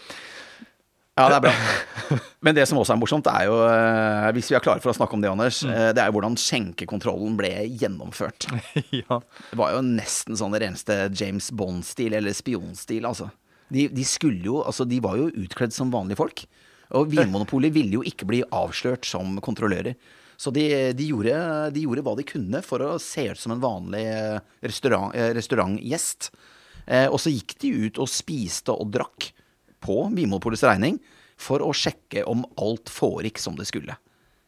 [1.13, 2.17] Ja, det er bra.
[2.41, 4.97] Men det som også er morsomt, er jo, eh, hvis vi er klare for å
[4.97, 8.49] snakke om det, Anders, eh, det er jo hvordan skjenkekontrollen ble gjennomført.
[9.03, 9.21] ja.
[9.51, 13.29] Det var jo nesten sånn det reneste James Bond-stil, eller spionstil, altså.
[13.73, 16.47] De, de skulle jo, altså de var jo utkledd som vanlige folk.
[16.97, 19.95] Og Vinmonopolet ville jo ikke bli avslørt som kontrollører.
[20.43, 20.65] Så de,
[20.99, 21.35] de, gjorde,
[21.71, 25.31] de gjorde hva de kunne for å se ut som en vanlig eh, restaurant, eh,
[25.37, 26.33] restaurantgjest.
[26.83, 29.29] Eh, og så gikk de ut og spiste og drakk
[29.83, 30.99] på Vinmonopolets regning
[31.39, 33.95] for å sjekke om alt foregikk som det skulle.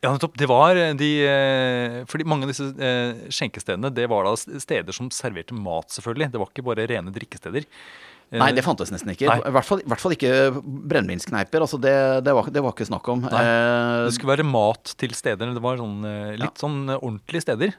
[0.03, 0.35] Ja, nettopp.
[0.37, 1.11] Det var de
[2.11, 2.67] Fordi mange av disse
[3.33, 6.29] skjenkestedene det var da steder som serverte mat, selvfølgelig.
[6.35, 7.65] Det var ikke bare rene drikkesteder.
[8.33, 9.29] Eh, Nei, det fantes nesten ikke.
[9.29, 10.31] I hvert fall, i hvert fall ikke
[10.91, 11.65] brennevinskneiper.
[11.67, 11.93] Altså det,
[12.27, 13.27] det, var, det var ikke snakk om.
[13.27, 15.53] Nei, Eh, Det skulle være mat til steder.
[15.55, 16.01] Det var sånn,
[16.39, 17.75] litt litt sånn eh, ordentlige steder.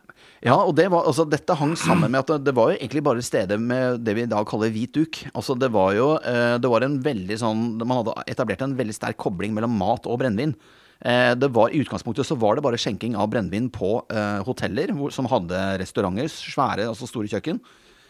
[0.45, 3.23] Ja, og det var, altså, dette hang sammen med at det, var jo egentlig bare
[3.25, 5.21] steder med det vi i dag kaller hvit duk.
[5.33, 8.95] Altså, det var jo eh, det var en veldig sånn Man hadde etablert en veldig
[8.95, 10.53] sterk kobling mellom mat og brennevin.
[11.01, 14.93] Eh, det var, I utgangspunktet så var det bare skjenking av brennevin på eh, hoteller
[14.95, 17.59] hvor, som hadde restauranter, svære, altså store kjøkken.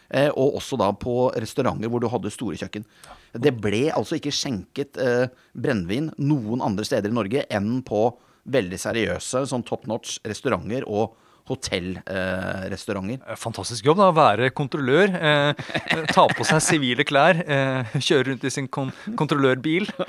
[0.08, 2.86] Eh, og også da på restauranter hvor du hadde store kjøkken.
[3.34, 8.08] Det ble altså ikke skjenket eh, brennevin noen andre steder i Norge enn på
[8.46, 11.16] veldig seriøse sånn top notch restauranter og
[11.48, 13.20] hotellrestauranter.
[13.30, 15.14] Eh, Fantastisk jobb da, være kontrollør.
[15.14, 15.52] Eh,
[16.12, 17.38] ta på seg sivile klær.
[17.46, 19.86] Eh, kjøre rundt i sin kon kontrollørbil.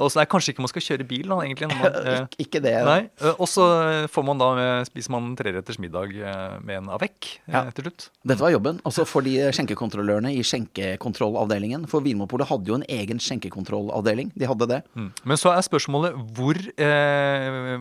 [0.00, 1.68] og så er kanskje ikke man skal kjøre bil, da, egentlig.
[1.72, 2.74] Man, eh, Ik ikke det.
[2.86, 3.64] nei, eh, Og så
[4.12, 7.64] får man da, eh, spiser man treretters middag eh, med en avec eh, Ja.
[7.70, 8.08] til slutt.
[8.26, 8.80] Dette var jobben.
[8.84, 11.86] Altså for de skjenkekontrollørene i skjenkekontrollavdelingen.
[11.90, 14.32] For Vinmonopolet hadde jo en egen skjenkekontrollavdeling.
[14.36, 14.80] De hadde det.
[14.96, 15.10] Mm.
[15.24, 17.78] Men så er spørsmålet hvor eh,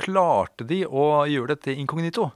[0.00, 2.28] klarte de å gjøre dette inkognito?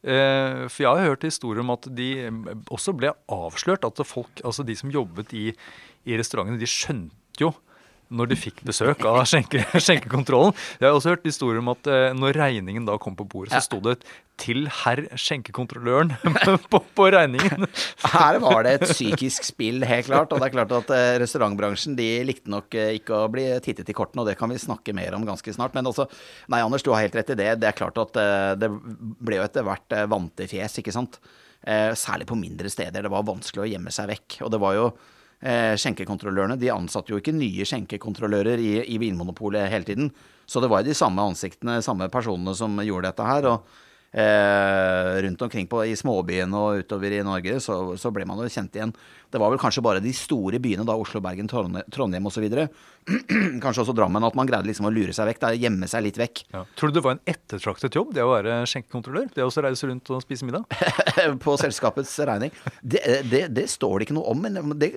[0.00, 3.84] Eh, for jeg har hørt historier om at de eh, også ble avslørt.
[3.84, 5.50] At folk, altså de som jobbet i,
[6.08, 7.52] i restaurantene, de skjønte jo
[8.10, 10.56] når de fikk besøk av skjenke, skjenkekontrollen.
[10.80, 13.62] Jeg har også hørt historier om at eh, når regningen da kom på bordet, så
[13.64, 14.00] sto det
[14.40, 16.14] 'til herr skjenkekontrolløren'
[16.72, 17.66] på, på regningen.
[18.08, 20.32] Her var det et psykisk spill, helt klart.
[20.32, 23.92] Og det er klart at eh, restaurantbransjen de likte nok eh, ikke å bli tittet
[23.92, 25.76] i kortene, og det kan vi snakke mer om ganske snart.
[25.76, 26.08] Men også
[26.48, 27.52] nei Anders, du har helt rett i det.
[27.60, 28.16] Det er klart at
[28.60, 28.72] det
[29.20, 31.20] ble jo etter hvert vante fjes, ikke sant.
[31.60, 33.04] Eh, Særlig på mindre steder.
[33.04, 34.40] Det var vanskelig å gjemme seg vekk.
[34.46, 34.86] Og det var jo
[35.42, 40.10] eh, skjenkekontrollørene de ansatte jo ikke nye skjenkekontrollører i, i Vinmonopolet hele tiden.
[40.46, 43.48] Så det var jo de samme ansiktene, samme personene som gjorde dette her.
[43.52, 48.40] og Eh, rundt omkring på, i småbyene og utover i Norge, så, så ble man
[48.42, 48.92] jo kjent igjen.
[49.30, 52.46] Det var vel kanskje bare de store byene, da Oslo, Bergen, Trondheim, osv.
[53.64, 56.18] kanskje også Drammen, at man greide liksom å lure seg vekk, da, gjemme seg litt
[56.20, 56.44] vekk.
[56.54, 56.64] Ja.
[56.78, 59.30] Tror du det var en ettertraktet jobb, det å være skjenkekontrollør?
[59.34, 60.66] Det å også reise rundt og spise middag?
[61.44, 62.54] på selskapets regning.
[62.82, 64.92] Det, det, det står det ikke noe om, men det,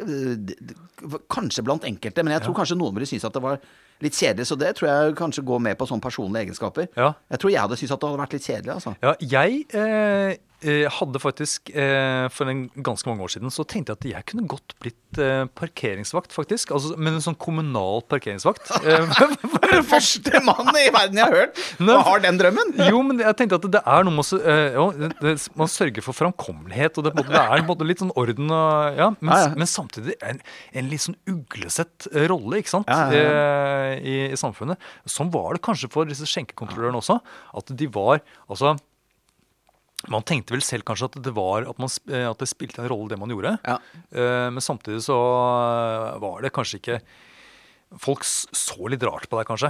[1.32, 2.24] kanskje blant enkelte.
[2.26, 3.60] Men jeg tror kanskje noen ville synes at det var
[4.04, 6.90] litt kjedelig, så det tror jeg kanskje går med på sånne personlige egenskaper.
[6.98, 7.14] Ja.
[7.32, 8.96] Jeg tror jeg hadde syntes at det hadde vært litt kjedelig, altså.
[9.04, 14.00] Ja, jeg eh, hadde faktisk eh, For en ganske mange år siden så tenkte jeg
[14.00, 16.72] at jeg kunne godt blitt eh, parkeringsvakt, faktisk.
[16.76, 18.72] Altså, men en sånn kommunal parkeringsvakt.
[18.84, 22.74] Eh, Første mann i verden jeg har hørt som har den drømmen!
[22.90, 24.34] jo, men jeg tenkte at det er noe med
[24.78, 29.00] å eh, Man sørger for framkommelighet, og det, det er både litt sånn orden og
[29.00, 29.54] ja, men, Ja, ja.
[29.58, 30.42] men samtidig en,
[30.74, 34.82] en litt sånn uglesett eh, rolle, ikke sant, Eh, i, i samfunnet.
[35.10, 37.20] Sånn var det kanskje for disse skjenkekontrollørene også.
[37.58, 38.76] At de var altså
[40.12, 42.90] man tenkte vel selv kanskje at det var at, man, eh, at det spilte en
[42.92, 43.54] rolle, det man gjorde.
[43.64, 43.78] Ja.
[44.12, 47.00] Eh, Men samtidig så eh, var det kanskje ikke
[48.02, 49.70] Folk så litt rart på deg, kanskje.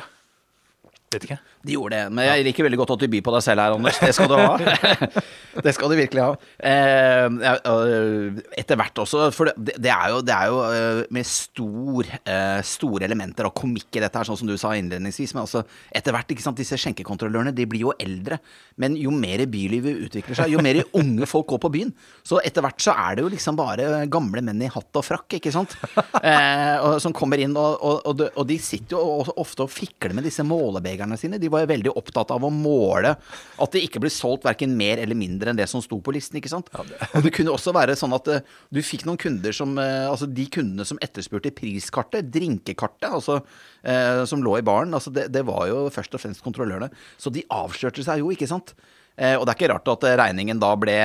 [1.13, 1.39] Vet ikke.
[1.63, 3.75] De gjorde det, men jeg liker veldig godt at du byr på deg selv her,
[3.77, 3.99] Anders.
[4.01, 5.11] Det skal du ha.
[5.65, 6.33] det skal du virkelig ha.
[6.69, 12.09] Eh, etter hvert også, for det, det, er jo, det er jo eh, med stor,
[12.33, 15.35] eh, store elementer og komikk i dette her, sånn som du sa innledningsvis.
[15.35, 18.39] Men altså, etter hvert, ikke sant, disse skjenkekontrollørene de blir jo eldre.
[18.81, 21.93] Men jo mer bylivet utvikler seg, jo mer unge folk går på byen.
[22.25, 25.39] Så etter hvert så er det jo liksom bare gamle menn i hatt og frakk,
[25.39, 25.75] ikke sant.
[26.23, 30.23] Eh, og, som kommer inn, og, og, og de sitter jo ofte og fikler med
[30.23, 31.39] disse målebegerne kollegerne sine.
[31.39, 34.97] De var jo veldig opptatt av å måle at det ikke ble solgt verken mer
[35.01, 36.37] eller mindre enn det som sto på listen.
[36.37, 36.69] ikke sant?
[36.73, 36.99] Ja, det.
[37.13, 40.27] Og det kunne også være sånn at uh, du fikk noen kunder som uh, Altså
[40.27, 43.39] de kundene som etterspurte priskartet, drinkekartet, altså
[43.83, 46.89] eh, som lå i baren, altså det, det, var jo først og fremst kontrollørene.
[47.17, 48.75] Så de avslørte seg jo, ikke sant?
[49.13, 50.95] og det er ikke rart at regningen da ble,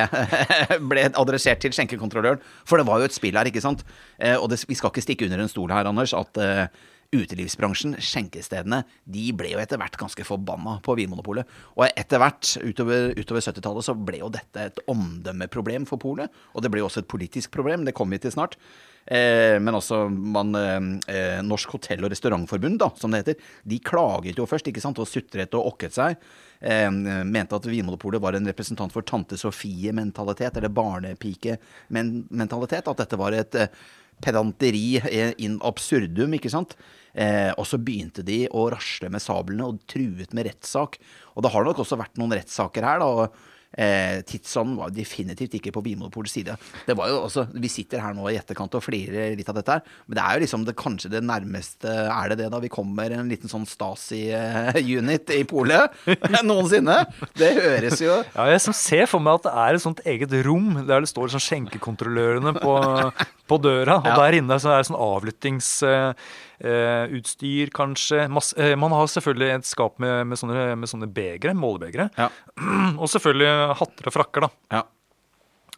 [0.91, 3.83] ble adressert til skjenkekontrolløren, for det var jo et spill her, ikke sant?
[4.17, 6.39] og det, vi skal ikke stikke under en stol her, Anders, at
[7.15, 11.47] utelivsbransjen, skjenkestedene, de ble jo etter hvert ganske forbanna på Vinmonopolet.
[11.77, 16.29] Og etter hvert, utover, utover 70-tallet, så ble jo dette et omdømmeproblem for polet.
[16.53, 18.53] Og det ble jo også et politisk problem, det kommer vi til snart.
[19.09, 24.37] Eh, men også man, eh, Norsk hotell- og restaurantforbund, da, som det heter, de klaget
[24.37, 26.15] jo først ikke sant, og sutret og okket seg.
[26.61, 32.87] Eh, mente at Vinmonopolet var en representant for tante Sofie-mentalitet, eller barnepike-mentalitet.
[32.87, 33.67] At dette var et eh,
[34.23, 34.99] pedanteri
[35.41, 36.75] in absurdum, ikke sant.
[37.13, 40.99] Eh, og så begynte de å rasle med sablene og truet med rettssak.
[41.35, 43.29] Og det har nok også vært noen rettssaker her, da.
[43.69, 46.55] Eh, Tidsånden var definitivt ikke på Vinmonopolets side.
[46.87, 49.75] Det var jo også, Vi sitter her nå i etterkant og flirer litt av dette
[49.75, 52.71] her, men det er jo liksom det, kanskje det nærmeste Er det det da vi
[52.73, 55.93] kommer en liten sånn Stasi-unit i polet
[56.49, 56.97] noensinne?
[57.37, 60.73] Det høres jo Ja, jeg ser for meg at det er et sånt eget rom
[60.89, 62.73] der det står sånn skjenkekontrollørene på,
[63.49, 64.17] på døra, og ja.
[64.21, 66.13] der inne så er det sånn avlyttingsutstyr,
[66.59, 68.25] Uh, Uh, kanskje.
[68.27, 72.09] Masse, uh, man har selvfølgelig et skap med, med sånne, med sånne begre, målebegre.
[72.19, 72.27] Ja.
[72.99, 74.49] Og selvfølgelig hatter og frakker, da.
[74.75, 74.81] Ja.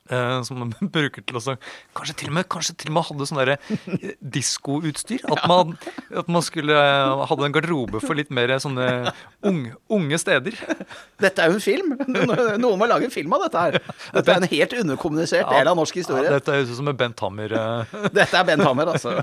[0.09, 1.53] Uh, som man bruker til å
[1.95, 5.23] Kanskje til og med, til og med hadde sånn uh, diskoutstyr.
[5.29, 5.75] At, man,
[6.17, 9.13] at man skulle uh, hadde en garderobe for litt mer sånne
[9.47, 10.57] unge, unge steder.
[11.21, 11.93] Dette er jo en film!
[12.63, 13.79] Noen må lage en film av dette her.
[14.17, 16.27] Dette er en helt underkommunisert ja, del av norsk historie.
[16.27, 17.55] Ja, dette høres ut som en Bent Hammer.
[18.17, 19.19] Dette er Bent Hammer, altså.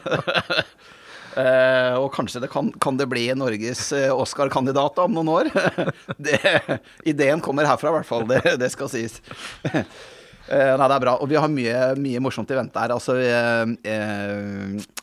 [1.39, 5.51] Uh, og kanskje det kan, kan, det bli Norges Oscar-kandidat om noen år.
[6.31, 6.39] det,
[7.07, 8.31] ideen kommer herfra, i hvert fall.
[8.31, 9.21] Det, det skal sies.
[10.49, 11.15] Uh, nei, det er bra.
[11.23, 12.95] Og vi har mye, mye morsomt i vente her.
[12.97, 13.17] Altså,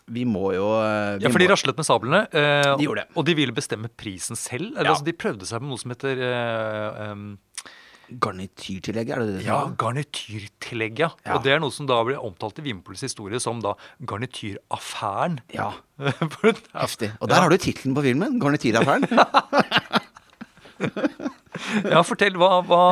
[0.05, 2.25] vi må jo vi Ja, for de raslet med sablene.
[2.33, 3.15] de gjorde det.
[3.15, 4.73] Og de ville bestemme prisen selv.
[4.73, 4.95] Eller, ja.
[4.95, 6.23] altså, de prøvde seg på noe som heter
[7.11, 7.27] um
[8.05, 9.43] Garnityrtillegg, er det det?
[9.47, 11.09] Ja, garnityrtillegg, ja.
[11.25, 11.35] ja.
[11.35, 13.73] Og det er noe som da blir omtalt i Vimpels historie som da
[14.05, 15.39] garnityraffæren.
[15.55, 15.71] Ja.
[16.75, 17.11] Heftig.
[17.19, 17.41] Og der ja.
[17.41, 18.37] har du tittelen på filmen.
[18.43, 19.09] Garnityraffæren.
[21.93, 22.35] ja, fortell.
[22.39, 22.83] Hva, hva,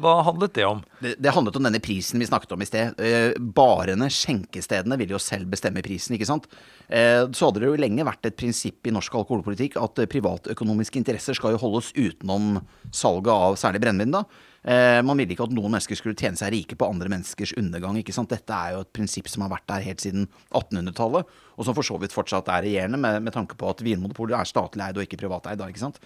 [0.00, 0.80] hva, handlet det om?
[1.02, 2.98] Det, det, handlet om denne prisen vi snakket om i sted.
[3.02, 6.48] Eh, barene, skjenkestedene, vil jo selv bestemme prisen, ikke sant.
[6.88, 11.00] Eh, så hadde det jo lenge vært et prinsipp i norsk alkoholpolitikk at eh, privatøkonomiske
[11.00, 12.60] interesser skal jo holdes utenom
[12.94, 14.26] salget av særlig brennevin, da.
[14.68, 17.94] Man ville ikke at noen mennesker skulle tjene seg rike på andre menneskers undergang.
[17.96, 18.28] ikke sant?
[18.34, 21.86] Dette er jo et prinsipp som har vært der helt siden 1800-tallet, og som for
[21.86, 25.06] så vidt fortsatt er regjerende, med, med tanke på at Vinmonopolet er statlig eid og
[25.06, 25.62] ikke privateid.
[25.62, 26.02] ikke sant?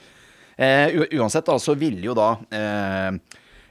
[0.57, 3.09] Eh, uansett da, så ville jo da eh,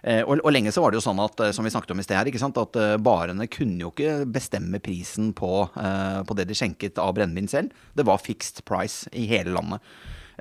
[0.02, 2.06] eh, og, og, lenge så var det jo sånn at som vi snakket om i
[2.06, 6.58] sted her, ikke sant, at barene kunne jo ikke bestemme prisen på, på det de
[6.58, 7.76] skjenket av brennevin selv.
[7.94, 9.86] Det var fixed price i hele landet.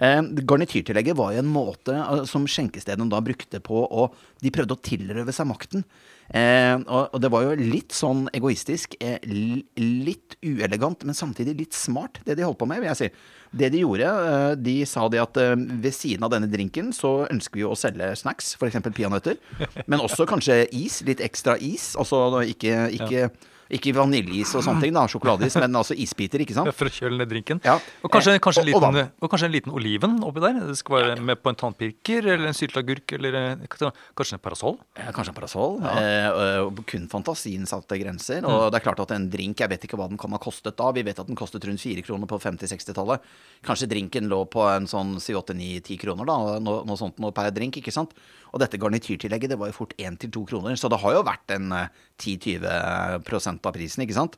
[0.00, 1.94] Eh, garnityrtillegget var jo en måte
[2.29, 4.09] som skjenkestedene da brukte på å
[4.40, 5.85] De prøvde å tilrøve seg makten.
[6.30, 12.20] Eh, og, det var jo litt sånn egoistisk, eh, litt uelegant, men samtidig litt smart,
[12.26, 13.10] det de holdt på med, vil jeg si.
[13.50, 17.62] Det de gjorde, eh, de sa det at ved siden av denne drinken så ønsker
[17.62, 18.78] vi å selge snacks, f.eks.
[18.94, 19.40] peanøtter.
[19.86, 21.96] Men også kanskje is, litt ekstra is.
[21.98, 23.32] Altså ikke, ikke ja
[23.70, 26.70] ikke vaniljeis og sånne ting, da, sjokoladeis, men altså isbiter, ikke sant?
[26.76, 27.61] For å kjøle ned drinken.
[27.66, 27.76] Ja.
[28.02, 30.59] Og, kanskje, eh, og, liten, og, og, kanskje, en liten oliven oppi der?
[30.70, 34.78] Det skal være med på en tannpirker eller en sylteagurk eller eh, kanskje en parasoll?
[34.98, 35.78] Ja, kanskje en parasoll.
[35.85, 35.94] Ja.
[36.00, 38.42] Eh, kun fantasien satte grenser.
[38.42, 38.66] Og mm.
[38.72, 40.90] det er klart at en drink, jeg vet ikke hva den kan ha kostet da.
[40.96, 43.30] Vi vet at den kostet rundt fire kroner på 50-60-tallet.
[43.66, 46.59] Kanskje drinken lå på en sånn 7-8-9-10 kroner, da.
[46.62, 48.16] Noe, noe sånt noe per drink, ikke sant.
[48.50, 51.70] Og dette garnityrtillegget det var jo fort 1-2 kroner, så det har jo vært en
[51.70, 54.36] 10-20 eh, av prisen, ikke sant.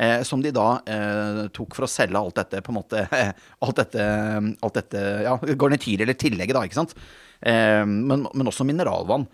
[0.00, 3.04] Eh, som de da eh, tok for å selge alt dette, på en måte
[3.66, 4.04] Alt dette,
[4.64, 6.94] alt dette ja, garnityr eller tillegget, da, ikke sant.
[7.40, 9.26] Eh, men, men, også mineralvann.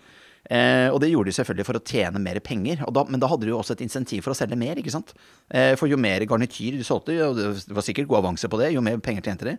[0.47, 2.83] Eh, og det gjorde de selvfølgelig for å tjene mer penger.
[2.93, 5.13] Da, men da hadde de jo også et insentiv for å selge mer, ikke sant.
[5.47, 8.73] Eh, for jo mer garnityr de solgte, og det var sikkert god avanse på det,
[8.75, 9.57] jo mer penger tjente de.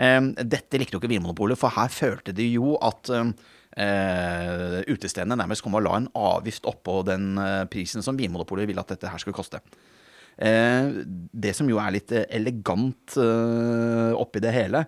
[0.00, 3.12] Eh, dette likte jo ikke Vinmonopolet, for her følte de jo at
[3.76, 8.82] eh, utestedene nærmest kom og la en avgift oppå den eh, prisen som Vinmonopolet ville
[8.82, 9.62] at dette her skulle koste.
[10.40, 14.84] Eh, det som jo er litt eh, elegant eh, oppi det hele,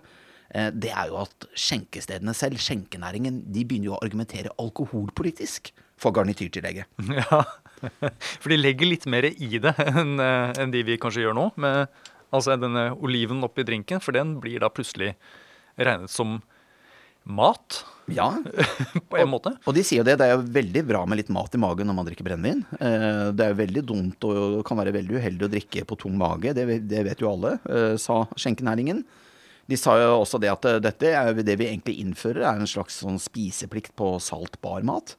[0.49, 6.15] eh, det er jo at skjenkestedene selv, skjenkenæringen, de begynner jo å argumentere alkoholpolitisk for
[6.15, 6.89] garnityrtillegget.
[7.21, 7.43] Ja,
[8.39, 11.49] for de legger litt mer i det enn en de vi kanskje gjør nå.
[11.59, 11.89] Med
[12.33, 15.11] altså denne oliven oppi drinken, for den blir da plutselig
[15.75, 16.37] regnet som
[17.23, 18.27] mat, Ja,
[19.09, 19.53] på en måte.
[19.63, 21.87] Og de sier jo det, det er jo veldig bra med litt mat i magen
[21.87, 22.63] når man drikker brennevin.
[22.79, 26.17] Eh, Det er jo veldig dumt og kan være veldig uheldig å drikke på tung
[26.19, 29.03] mage, det, det vet jo alle, eh, sa skjenkenæringen.
[29.71, 32.67] De sa jo også det at eh, dette er det vi egentlig innfører, er en
[32.67, 35.15] slags sånn spiseplikt på saltbar mat.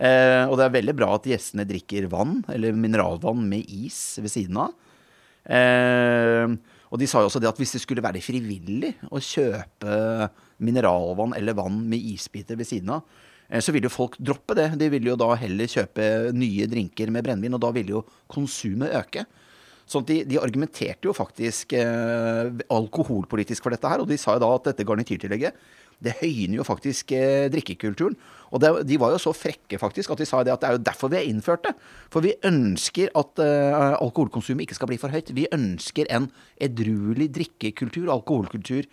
[0.00, 4.32] Eh, og det er veldig bra at gjestene drikker vann, eller mineralvann med is ved
[4.32, 4.72] siden av.
[5.44, 6.48] Eh,
[6.88, 10.30] og de sa jo også det at hvis det skulle være frivillig å kjøpe
[10.62, 13.06] mineralvann eller vann med isbiter ved siden av,
[13.48, 14.70] eh, så vil jo folk droppe det.
[14.80, 18.94] De vil jo da heller kjøpe nye drinker med brennevin, og da vil jo konsumet
[19.00, 19.26] øke.
[19.84, 24.44] Sånn de, de argumenterte jo faktisk eh, alkoholpolitisk for dette her, og de sa jo
[24.44, 25.58] da at dette garnityrtillegget
[26.04, 28.16] det høyner jo faktisk eh, drikkekulturen.
[28.54, 30.76] Og det, de var jo så frekke faktisk at de sa det at det er
[30.76, 31.74] jo derfor vi har innført det.
[32.12, 35.34] For vi ønsker at eh, alkoholkonsumet ikke skal bli for høyt.
[35.36, 36.30] Vi ønsker en
[36.62, 38.88] edruelig drikkekultur, alkoholkultur,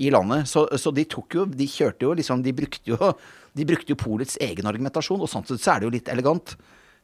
[0.00, 0.48] i landet.
[0.48, 2.96] Så, så de tok jo De kjørte jo liksom De brukte jo,
[3.58, 6.54] de brukte jo polets egen argumentasjon, og sånn sett så er det jo litt elegant.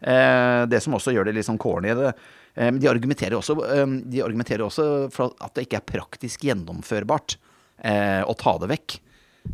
[0.01, 1.93] Eh, det som også gjør det litt sånn corny.
[1.97, 2.13] Det,
[2.57, 7.37] eh, de, argumenterer også, eh, de argumenterer også for at det ikke er praktisk gjennomførbart
[7.85, 8.99] eh, å ta det vekk.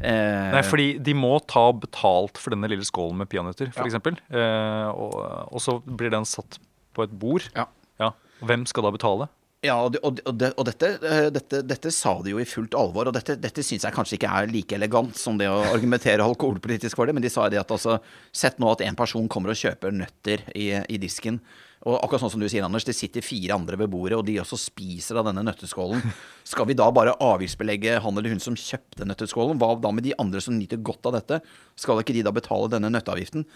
[0.01, 3.85] Eh, Nei, fordi de må ta betalt for denne lille skålen med peanøtter, Ja.
[3.85, 3.99] f.eks.
[4.33, 5.19] Eh, og,
[5.53, 6.59] og så blir den satt
[6.97, 7.45] på et bord.
[7.57, 7.67] Ja.
[8.01, 8.13] Ja.
[8.45, 9.29] Hvem skal da betale?
[9.63, 12.75] Ja, og, og, og, det, og dette, eh, dette, dette sa de jo i fullt
[12.75, 16.25] alvor, og dette, dette syns jeg kanskje ikke er like elegant som det å argumentere
[16.31, 18.01] alkoholpolitisk for det, men de sa det at altså,
[18.35, 21.39] sett nå at en person kommer og kjøper nøtter i, i disken,
[21.87, 24.37] og akkurat sånn som du sier, Anders, det sitter fire andre ved bordet, og de
[24.43, 26.03] også spiser av denne nøtteskålen.
[26.53, 29.59] Skal vi da bare avgiftsbelegge han eller hun som kjøpte nøtteskålen?
[29.63, 31.41] Hva da med de andre som nyter godt av dette?
[31.79, 33.47] Skal ikke de da betale denne nøtteavgiften?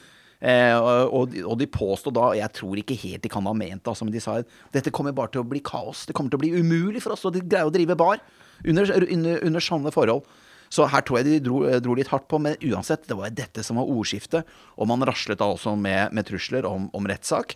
[0.41, 3.89] Eh, og, de- påstod da, og jeg tror ikke helt de kan ha ment det,
[3.89, 4.35] altså, men de sa
[4.75, 6.05] dette kommer bare til å bli kaos.
[6.07, 8.21] Det kommer til å bli umulig for oss å greie å drive bar
[8.67, 10.27] under, under, under sånne forhold.
[10.69, 13.63] Så her tror jeg de dro, dro litt hardt på, men uansett, det var dette
[13.65, 14.45] som var ordskiftet.
[14.77, 17.55] Og man raslet da også med, med trusler om, om rettssak.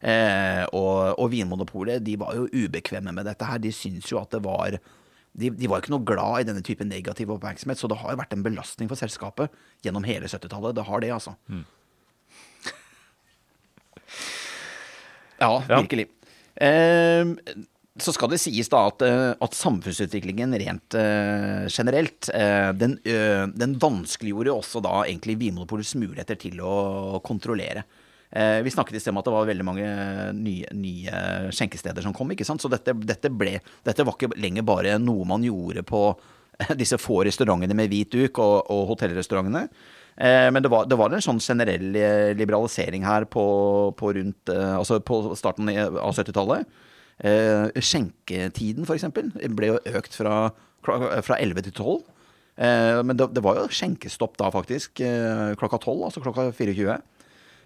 [0.00, 3.58] Eh, og, og Vinmonopolet de var jo ubekvemme med dette her.
[3.64, 6.84] De syntes jo at det var de, de var ikke noe glad i denne type
[6.84, 9.52] negativ oppmerksomhet, så det har jo vært en belastning for selskapet
[9.86, 10.74] gjennom hele 70-tallet.
[10.76, 11.36] Det har det, altså.
[11.48, 11.62] Ja,
[15.40, 15.52] Ja.
[15.68, 16.08] virkelig.
[16.60, 17.24] Eh,
[18.00, 23.46] så skal det sies da at, eh, at samfunnsutviklingen rent eh, generelt, eh, den, eh,
[23.52, 27.84] den vanskeliggjorde også da egentlig Vinmonopolets muligheter til å kontrollere.
[28.30, 29.86] Eh, vi snakket i sted om at det var veldig mange
[30.38, 32.62] nye, nye skjenkesteder som kom, ikke sant.
[32.62, 36.04] Så dette, dette, ble, dette var ikke lenger bare noe man gjorde på
[36.80, 39.66] disse få restaurantene med hvit duk og, og hotellrestaurantene.
[40.20, 43.44] Eh, men det var, det var en sånn generell eh, liberalisering her på,
[43.96, 46.68] på rundt eh, Altså på starten av 70-tallet.
[47.24, 50.50] Eh, skjenketiden, eksempel, ble jo økt fra,
[50.84, 51.96] fra 11 til 12.
[52.60, 55.00] Eh, men det, det var jo skjenkestopp da, faktisk,
[55.60, 57.00] klokka 12, altså klokka 24.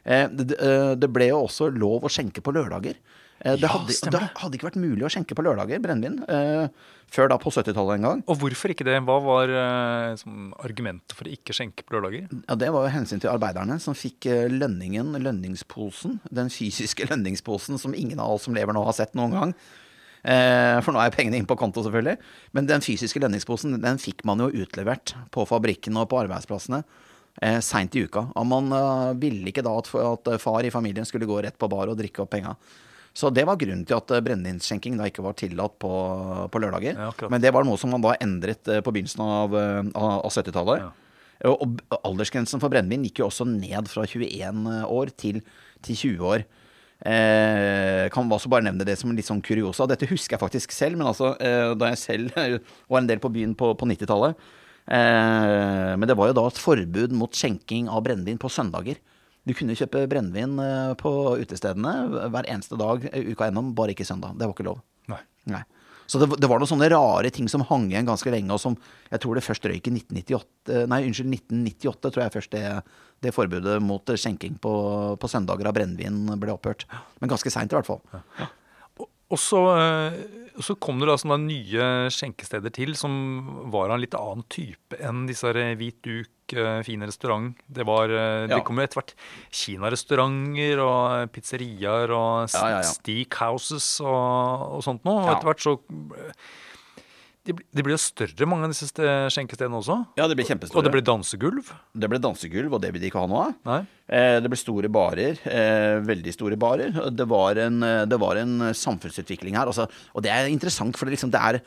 [0.05, 0.59] Eh, det,
[1.01, 2.99] det ble jo også lov å skjenke på lørdager.
[3.45, 6.95] Eh, det, hadde, ja, det hadde ikke vært mulig å skjenke på lørdager, brennevin, eh,
[7.13, 8.23] før da på 70-tallet en gang.
[8.33, 8.97] Og hvorfor ikke det?
[9.05, 10.25] Hva var eh,
[10.65, 12.31] argumentet for å ikke skjenke på lørdager?
[12.49, 17.81] Ja, Det var jo hensyn til arbeiderne som fikk eh, lønningen, lønningsposen, den fysiske lønningsposen
[17.81, 19.53] som ingen av oss som lever nå har sett noen gang.
[20.25, 22.17] Eh, for nå er pengene inne på konto, selvfølgelig.
[22.57, 26.81] Men den fysiske lønningsposen den fikk man jo utlevert på fabrikken og på arbeidsplassene
[27.45, 28.25] eh, seint i uka.
[28.41, 28.73] Og man
[29.21, 32.25] ville ikke da at, at far i familien skulle gå rett på bar og drikke
[32.25, 32.57] opp penga.
[33.15, 35.93] Så det var grunnen til at eh, brennevinsskjenking da ikke var tillatt på,
[36.51, 36.99] på lørdager.
[36.99, 37.31] Ja.
[37.31, 40.35] Men det var noe som man da endret eh, på begynnelsen av, eh, av av
[40.35, 40.83] 70-tallet.
[40.83, 40.91] Ja.
[41.51, 45.41] Og, og aldersgrensen for brennevin gikk jo også ned fra 21 år til,
[45.85, 46.47] til 20 år.
[47.05, 49.87] Eh, kan også bare nevne det som litt sånn kuriosa.
[49.91, 52.39] Dette husker jeg faktisk selv, men altså eh, da jeg selv
[52.91, 54.39] var en del på byen på, på 90-tallet.
[54.85, 58.99] Eh, men det var jo da et forbud mot skjenking av brennevin på søndager.
[59.45, 64.07] Du kunne kjøpe brennevin eh, på utestedene hver eneste dag eh, uka gjennom, bare ikke
[64.09, 64.39] søndag.
[64.41, 64.81] Det var ikke lov.
[65.13, 65.21] Nei.
[65.53, 65.63] Nei.
[66.07, 68.77] Så det, det var noen sånne rare ting som hang igjen ganske lenge, og som
[69.09, 72.65] jeg tror det først røyk i 1998 Nei, unnskyld, 1998 tror jeg først det,
[73.25, 74.75] det forbudet mot skjenking på,
[75.21, 76.85] på søndager av brennevin ble opphørt.
[77.21, 78.03] Men ganske seint i hvert fall.
[78.13, 78.45] Og,
[79.35, 80.17] og så, eh,
[80.63, 83.15] så kom det da sånne nye skjenkesteder til som
[83.73, 87.59] var av en litt annen type enn disse her hvit duk, eh, fin restaurant.
[87.67, 88.47] Det, var, ja.
[88.53, 89.15] det kom jo etter hvert
[89.63, 92.85] kinarestauranter og pizzeriaer og ja, ja.
[92.87, 95.25] steakhouses og, og sånt noe.
[95.27, 95.77] Og etter hvert så
[97.45, 98.89] de, de blir jo større, mange av disse
[99.35, 99.99] skjenkestedene også.
[100.17, 100.81] Ja, det blir kjempestore.
[100.81, 101.69] Og det blir dansegulv.
[101.93, 103.55] Det blir dansegulv, og det vil de ikke ha noe av.
[103.69, 103.79] Nei.
[104.09, 106.97] Eh, Det ble store barer, eh, veldig store barer.
[107.13, 109.69] Det var en, eh, det var en samfunnsutvikling her.
[109.69, 111.61] Altså, og det er interessant, for det, liksom, det er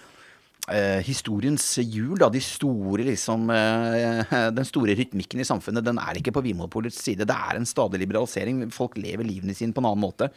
[0.74, 2.18] eh, historiens hjul.
[2.18, 3.48] Da, de store, liksom,
[4.58, 7.28] den store rytmikken i samfunnet den er ikke på Vinmonopolets side.
[7.30, 8.66] Det er en stadig liberalisering.
[8.74, 10.32] Folk lever livene sine på en annen måte.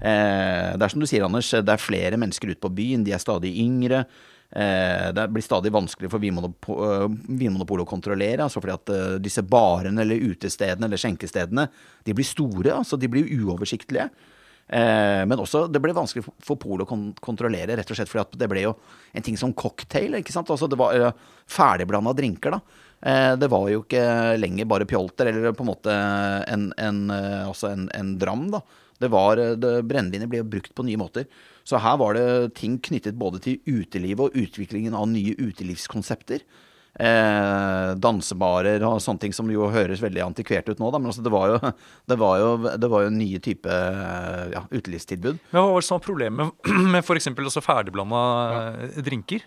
[0.00, 3.04] Eh, det er som du sier, Anders, det er flere mennesker ute på byen.
[3.04, 4.06] De er stadig yngre.
[4.52, 7.06] Eh, det blir stadig vanskeligere for Vinmonopo- eh,
[7.38, 8.42] Vinmonopolet å kontrollere.
[8.42, 11.68] altså fordi at eh, disse barene eller utestedene eller skjenkestedene
[12.04, 12.72] de blir store.
[12.80, 14.10] altså De blir uoversiktlige.
[14.70, 18.38] Men også det ble vanskelig for- Polet å kon kontrollere, rett og slett fordi at
[18.38, 18.76] det ble jo
[19.12, 20.14] en ting som cocktail.
[20.14, 20.46] ikke sant?
[20.48, 21.12] Altså Det var
[21.48, 22.52] ferdigblanda drinker.
[22.52, 23.34] da.
[23.34, 25.90] Det var jo ikke lenger bare pjolter eller på en måte
[26.46, 28.48] en, en, altså en, en dram.
[28.52, 28.60] da.
[29.00, 31.28] Det var, eh, det, Brennevinet ble brukt på nye måter.
[31.64, 36.44] Så her var det ting knyttet både til utelivet og utviklingen av nye utelivskonsepter.
[36.90, 40.98] Eh, dansebarer og sånne ting som jo høres veldig antikvert ut nå, da.
[40.98, 41.72] Men altså, det, var jo,
[42.10, 42.50] det, var jo,
[42.82, 45.38] det var jo nye type eh, ja, utelivstilbud.
[45.52, 47.30] Men hva var det som var problemet med f.eks.
[47.30, 48.64] også ferdigblanda ja.
[49.06, 49.46] drinker?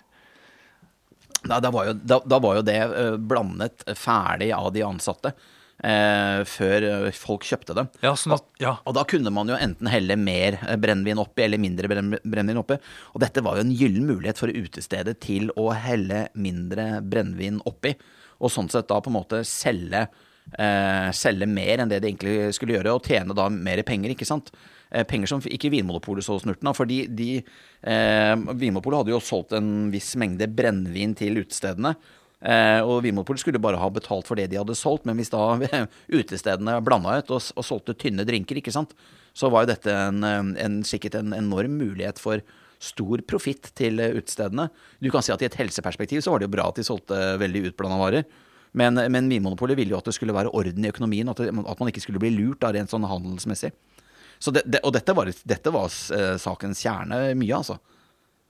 [1.44, 5.34] Da, da, var, jo, da, da var jo det eh, blandet ferdig av de ansatte
[5.84, 7.86] eh, før folk kjøpte det.
[8.06, 8.78] Ja, sånn at, ja.
[8.88, 12.80] Og da kunne man jo enten helle mer brennevin oppi eller mindre brenn- brennevin oppi.
[13.14, 17.96] Og dette var jo en gyllen mulighet for utestedet til å helle mindre brennevin oppi.
[18.44, 20.08] Og sånn sett da på en måte selge,
[20.58, 24.28] eh, selge mer enn det det egentlig skulle gjøre, og tjene da mer penger, ikke
[24.28, 24.52] sant.
[24.94, 26.76] Eh, penger som ikke Vinmonopolet så snurten av.
[26.78, 27.44] Fordi de,
[27.84, 31.96] eh, Vinmonopolet hadde jo solgt en viss mengde brennevin til utestedene.
[32.44, 35.56] Eh, og Vinmonopolet skulle bare ha betalt for det de hadde solgt, men hvis da
[36.20, 38.92] utestedene blanda ut og, og solgte tynne drinker, ikke sant,
[39.34, 42.44] så var jo dette en, eh, en, sikkert en enorm mulighet for
[42.84, 44.68] stor profitt til utestedene.
[45.00, 47.16] Du kan si at i et helseperspektiv så var det jo bra at de solgte
[47.40, 48.28] veldig utblanda varer.
[48.76, 51.80] Men, men Vinmonopolet ville jo at det skulle være orden i økonomien, at, det, at
[51.80, 53.72] man ikke skulle bli lurt da, rent sånn handelsmessig.
[54.42, 55.88] Så det, det, og dette var, dette var
[56.18, 57.78] eh, sakens kjerne mye, altså.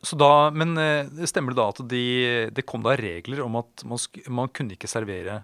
[0.04, 2.04] Så da, men eh, stemmer det da at de,
[2.52, 5.42] det kom da regler om at man, sk man kunne ikke servere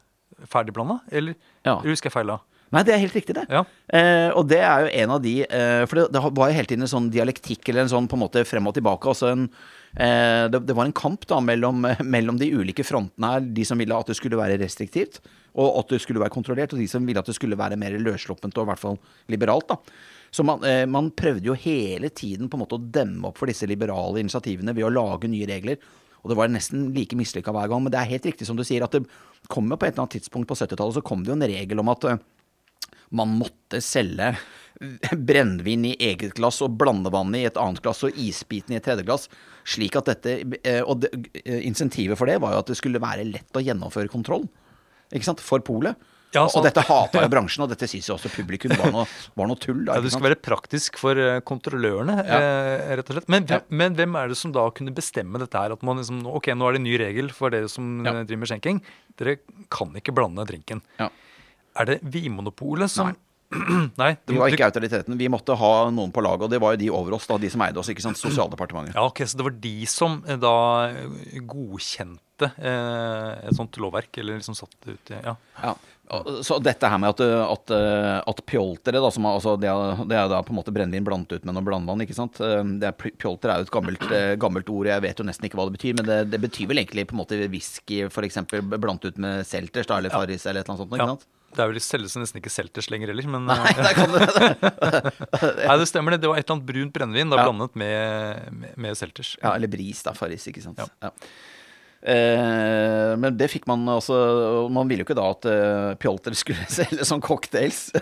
[0.52, 1.00] ferdigblanda?
[1.12, 1.36] Eller,
[1.66, 1.78] Ja.
[1.80, 2.40] eller husker jeg feil da?
[2.70, 3.48] Nei, det er helt riktig, det.
[3.50, 3.64] Ja.
[3.98, 6.70] Eh, og det er jo en av de eh, For det, det var jo hele
[6.70, 9.10] tiden en sånn dialektikk eller en sånn på en måte frem og tilbake.
[9.10, 9.48] Altså en,
[9.98, 11.82] eh, det, det var en kamp da mellom,
[12.16, 13.48] mellom de ulike frontene her.
[13.58, 15.18] De som ville at det skulle være restriktivt,
[15.58, 16.76] og at det skulle være kontrollert.
[16.78, 19.00] Og de som ville at det skulle være mer løssluppent og i hvert fall
[19.34, 19.72] liberalt.
[19.74, 19.80] da.
[20.32, 23.50] Så man, eh, man prøvde jo hele tiden på en måte å demme opp for
[23.50, 25.80] disse liberale initiativene ved å lage nye regler.
[26.22, 27.84] Og det var nesten like mislykka hver gang.
[27.84, 29.06] Men det er helt riktig som du sier, at det
[29.48, 31.82] kom jo på et eller annet tidspunkt på 70-tallet så kom det jo en regel
[31.82, 32.20] om at eh,
[33.16, 34.34] man måtte selge
[35.30, 39.06] brennevin i eget glass og blandevannet i et annet glass og isbiten i et tredje
[39.08, 39.28] glass.
[39.68, 41.12] Slik at dette, eh, og det,
[41.44, 44.48] eh, Insentivet for det var jo at det skulle være lett å gjennomføre kontroll
[45.10, 45.98] ikke sant, for polet.
[46.36, 49.06] Ja, og dette hata jo bransjen, og dette syns jo også publikum var noe,
[49.36, 49.80] var noe tull.
[49.88, 52.38] Da, Ja, det skulle være praktisk for eh, kontrollørene, Ja.
[52.38, 53.30] eh, rett og slett.
[53.34, 53.60] Men, Ja.
[53.70, 55.72] men hvem er det som da kunne bestemme dette her?
[55.74, 58.44] At man liksom, ok, nå er det en ny regel for dere som eh, driver
[58.46, 58.82] med skjenking.
[59.18, 59.38] Dere
[59.72, 60.82] kan ikke blande drinken.
[61.00, 61.10] Ja.
[61.76, 63.16] Er det Vinmonopolet som Nei.
[64.02, 64.12] Nei.
[64.14, 65.18] det Vi var ikke autoriteten.
[65.18, 67.50] Vi måtte ha noen på laget, og det var jo de over oss, da, de
[67.50, 67.90] som eide oss.
[67.90, 68.98] ikke sant, Sosialdepartementet.
[68.98, 70.56] Ja, ok, Så det var de som eh, da
[70.92, 74.12] eh, godkjente eh, et sånt lovverk?
[74.22, 75.40] Eller liksom satt det ut Ja.
[75.64, 75.78] Ja.
[76.42, 77.72] Så dette her med at, at,
[78.26, 81.06] at pjoltere, da, som er, altså det, er, det er da på en måte brennevin
[81.06, 82.40] blandet ut med noe blandevann, ikke sant.
[82.42, 85.60] Det er, pjolter er jo et gammelt, eh, gammelt ord, jeg vet jo nesten ikke
[85.60, 88.42] hva det betyr, men det, det betyr vel egentlig på en måte whisky f.eks.
[88.50, 90.98] blandet ut med selters da, eller Farris eller et eller annet sånt.
[90.98, 91.30] ikke sant?
[91.56, 94.20] Det er vel selges nesten ikke selters lenger heller, men Nei, det, kan du
[95.66, 96.22] Nei, det stemmer det.
[96.24, 97.48] Det var et eller annet brunt brennevin da Ja.
[97.50, 99.36] blandet med, med, med selters.
[99.42, 100.14] Ja, eller bris, da.
[100.18, 100.80] Farris, ikke sant.
[100.82, 100.88] Ja.
[101.10, 101.14] Ja.
[102.00, 104.16] Eh, men det fikk man altså
[104.72, 107.90] Man ville jo ikke da at eh, pjolter skulle selge som cocktails.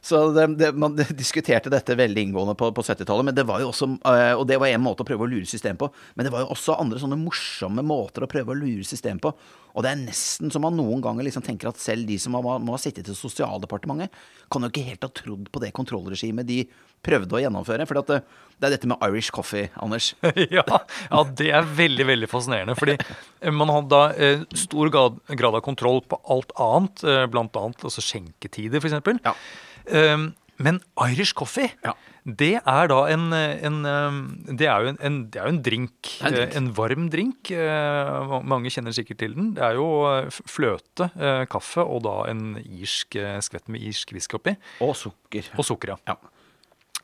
[0.00, 3.26] Så det, det, man diskuterte dette veldig inngående på, på 70-tallet.
[3.26, 5.46] Men det var jo også, eh, og det var en måte å prøve å lure
[5.50, 5.88] systemet på.
[6.14, 9.32] Men det var jo også andre sånne morsomme måter å prøve å lure systemet på.
[9.78, 12.56] Og det er nesten som man noen ganger liksom tenker at selv de som må,
[12.58, 14.10] må ha sittet i Sosialdepartementet,
[14.50, 16.64] kan jo ikke helt ha trodd på det kontrollregimet de
[17.06, 17.86] prøvde å gjennomføre.
[17.86, 18.18] For det,
[18.58, 20.10] det er dette med Irish coffee, Anders.
[20.58, 22.74] ja, ja, det er veldig veldig fascinerende.
[22.80, 27.24] Fordi eh, man hadde da eh, stor grad, grad av kontroll på alt annet, eh,
[27.30, 29.22] blant annet altså skjenketider, f.eks.
[29.22, 29.36] Ja.
[29.94, 31.94] Um, men Irish coffee, Ja.
[32.28, 33.76] Det er da en, en
[34.58, 36.10] Det er jo en, en, det er jo en drink.
[36.20, 36.56] En drink.
[36.60, 37.50] En varm drink.
[37.54, 39.54] Eh, Mange kjenner sikkert til den.
[39.56, 44.12] Det er jo eh, fløte, eh, kaffe og da en irsk eh, skvett med irsk
[44.12, 44.56] whisky oppi.
[44.84, 45.48] Og sukker.
[45.56, 45.98] Og sukker, ja.
[46.12, 46.18] Ja,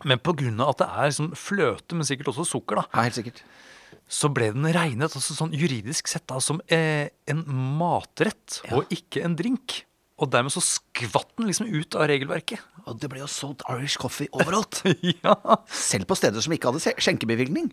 [0.04, 0.50] Men pga.
[0.68, 3.40] at det er liksom fløte, men sikkert også sukker, da, ja helt sikkert.
[4.10, 7.40] så ble den regnet altså sånn juridisk sett da, som eh, en
[7.80, 9.84] matrett og ikke en drink.
[10.24, 12.62] Og dermed så skvatt den liksom ut av regelverket.
[12.88, 14.80] Og det ble jo solgt Irish coffee overalt.
[15.24, 15.36] ja.
[15.68, 17.72] Selv på steder som ikke hadde skjenkebevilgning.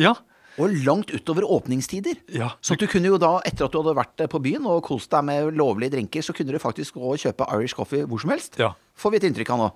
[0.00, 0.16] ja.
[0.60, 2.18] Og langt utover åpningstider.
[2.28, 2.50] Ja.
[2.60, 5.24] Så du kunne jo da, etter at du hadde vært på byen og kost deg
[5.24, 8.58] med lovlige drinker, så kunne du faktisk gå og kjøpe Irish coffee hvor som helst.
[8.60, 8.74] Ja.
[9.00, 9.70] Får vi et inntrykk av nå.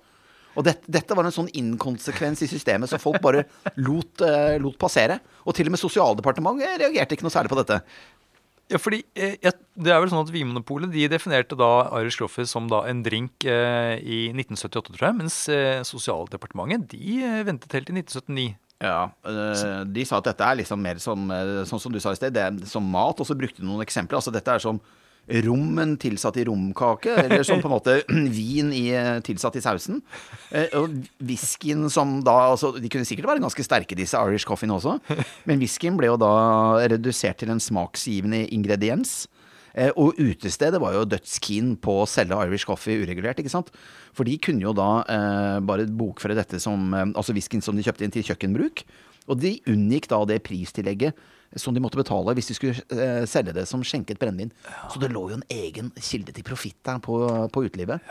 [0.56, 3.44] Og det, dette var en sånn inkonsekvens i systemet, som folk bare
[3.80, 5.18] lot, uh, lot passere.
[5.44, 7.80] Og til og med Sosialdepartementet reagerte ikke noe særlig på dette.
[8.66, 12.66] Ja, fordi eh, Det er vel sånn at Vinmonopolet de definerte da Irish Coffee som
[12.70, 15.18] da en drink eh, i 1978, tror jeg.
[15.20, 18.54] Mens eh, Sosialdepartementet de ventet helt til 1979.
[18.84, 19.08] Ja,
[19.88, 21.30] De sa at dette er liksom mer som
[21.64, 23.22] Sånn som du sa i sted, det er som mat.
[23.22, 24.18] Og så brukte de noen eksempler.
[24.18, 24.82] Altså Dette er som
[25.46, 27.96] rommen tilsatt i romkake, eller som på en måte
[28.38, 30.02] vin i, øh, tilsatt i sausen.
[30.54, 30.92] Eh, Og
[31.26, 34.98] whiskyen som da altså, De kunne sikkert være ganske sterke, disse Irish coffeene også.
[35.48, 36.30] Men whiskyen ble jo da
[36.92, 39.26] redusert til en smaksgivende ingrediens.
[39.74, 43.68] Eh, Og utestedet var jo dødskeen på å selge Irish coffee uregulert, ikke sant.
[44.16, 47.84] For de kunne jo da eh, bare bokføre dette som eh, Altså whiskyen som de
[47.84, 48.86] kjøpte inn til kjøkkenbruk.
[49.26, 51.18] Og de unngikk da det pristillegget
[51.60, 54.52] som de måtte betale hvis de skulle eh, selge det som skjenket brennevin.
[54.92, 57.20] Så det lå jo en egen kilde til profitt der på,
[57.52, 58.04] på utelivet.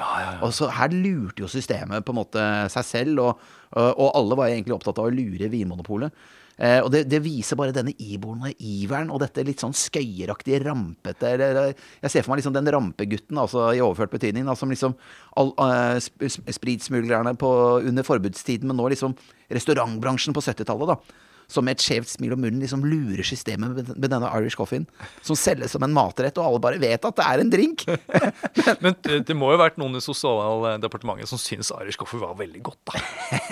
[0.45, 4.51] Og så her lurte jo systemet på en måte seg selv, og, og, alle var
[4.51, 6.25] egentlig opptatt av å lure Vinmonopolet.
[6.55, 11.33] Eh, og det, det viser bare denne iboende iveren og dette litt sånn skøyeraktige, rampete
[11.35, 14.95] eller, Jeg ser for meg liksom den rampegutten, altså i overført betydning, da, som liksom
[15.35, 17.51] all, uh, sp spritsmuglerne på,
[17.83, 19.17] under forbudstiden, men nå liksom
[19.51, 21.21] restaurantbransjen på 70-tallet, da.
[21.51, 24.87] Som med et skjevt smil om munnen liksom lurer systemet med, denne Irish coffeen.
[25.25, 27.85] Som selges som en matrett, og alle bare vet at det er en drink.
[28.83, 32.35] Men det, det må jo ha vært noen i Sosialdepartementet som syns Irish Coffee var
[32.39, 33.01] veldig godt, da.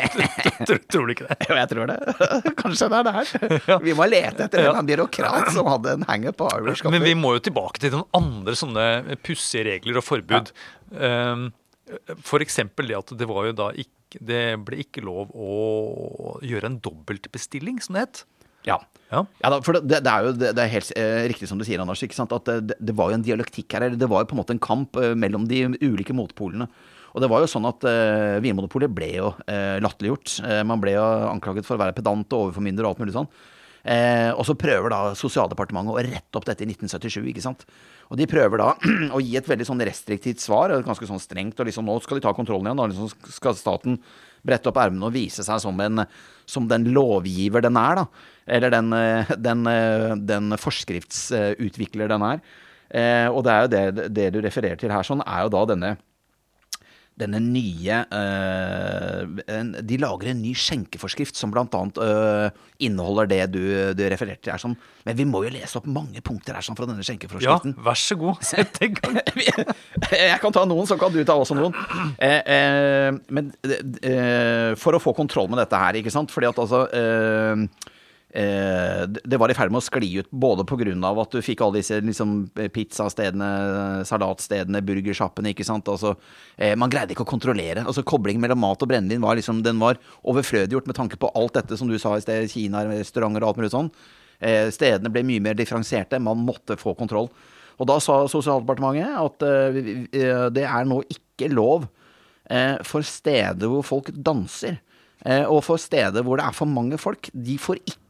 [0.67, 1.39] tror, tror du ikke det?
[1.49, 1.97] Jo, jeg tror det.
[2.61, 3.81] Kanskje det er det her.
[3.83, 6.97] Vi må lete etter en eller annen byråkrat som hadde en hangup på Irish coffee.
[6.97, 8.87] Men vi må jo tilbake til noen andre sånne
[9.25, 10.53] pussige regler og forbud.
[10.93, 11.51] Um,
[12.23, 13.91] for eksempel det at det var jo da ikke
[14.21, 18.23] Det ble ikke lov å gjøre en dobbeltbestilling, som det het.
[18.67, 18.77] Ja.
[19.11, 19.25] Ja.
[19.43, 21.65] Ja, da, for det, det er jo det, det er helt eh, riktig som du
[21.67, 22.01] sier, Anders.
[22.05, 22.33] ikke sant?
[22.33, 23.87] At det, det var jo en dialektikk her.
[23.87, 26.69] eller Det var jo på en måte en kamp eh, mellom de ulike motpolene.
[27.13, 30.37] Og det var jo sånn at eh, Vinmonopolet ble jo eh, latterliggjort.
[30.49, 33.29] Eh, man ble jo anklaget for å være pedant og overformynder og alt mulig sånn.
[33.83, 37.65] Eh, og så prøver da Sosialdepartementet å rette opp dette i 1977, ikke sant.
[38.07, 38.69] Og de prøver da
[39.15, 42.19] å gi et veldig sånn restriktivt svar, og ganske sånn strengt, og liksom nå skal
[42.19, 42.79] de ta kontrollen igjen.
[42.79, 43.99] Da liksom skal staten
[44.43, 46.05] brette opp ermene og vise seg som, en,
[46.49, 48.29] som den lovgiver den er, da.
[48.55, 52.43] Eller den, eh, den, eh, den forskriftsutvikler den er.
[52.93, 55.67] Eh, og det er jo det, det du refererer til her, sånn, er jo da
[55.73, 55.95] denne
[57.19, 63.61] denne nye øh, De lager en ny skjenkeforskrift som blant annet eh, inneholder det du,
[63.93, 64.59] du refererte til.
[64.59, 64.75] sånn.
[65.05, 67.75] Men vi må jo lese opp mange punkter her sånn fra denne skjenkeforskriften.
[67.77, 68.41] Ja, vær så god.
[68.53, 69.19] Sett i gang.
[70.23, 71.77] Jeg kan ta noen, så kan du ta også noen.
[72.17, 73.53] Eh, eh, men
[74.01, 76.85] eh, for å få kontroll med dette her, ikke sant Fordi at altså
[78.33, 81.21] eh, eh, det- var i ferd med å skli ut både pga.
[81.21, 85.53] at du fikk alle disse liksom, pizzastedene, salatstedene, burgersjappene.
[85.53, 85.85] ikke sant?
[85.85, 86.15] Altså,
[86.57, 87.85] eh, man greide ikke å kontrollere.
[87.85, 91.53] altså Koblingen mellom mat og brennevin var liksom, den var overflødiggjort med tanke på alt
[91.53, 93.91] dette som du sa i sted, Kina, restauranter og alt mulig sånn.
[94.41, 96.19] Eh, stedene ble mye mer differensierte.
[96.21, 97.29] Man måtte få kontroll.
[97.79, 101.87] Og da sa Sosialdepartementet at eh, eh, det er nå ikke lov
[102.49, 104.79] eh, for steder hvor folk danser,
[105.25, 107.29] eh, og for steder hvor det er for mange folk.
[107.33, 108.02] De får ikke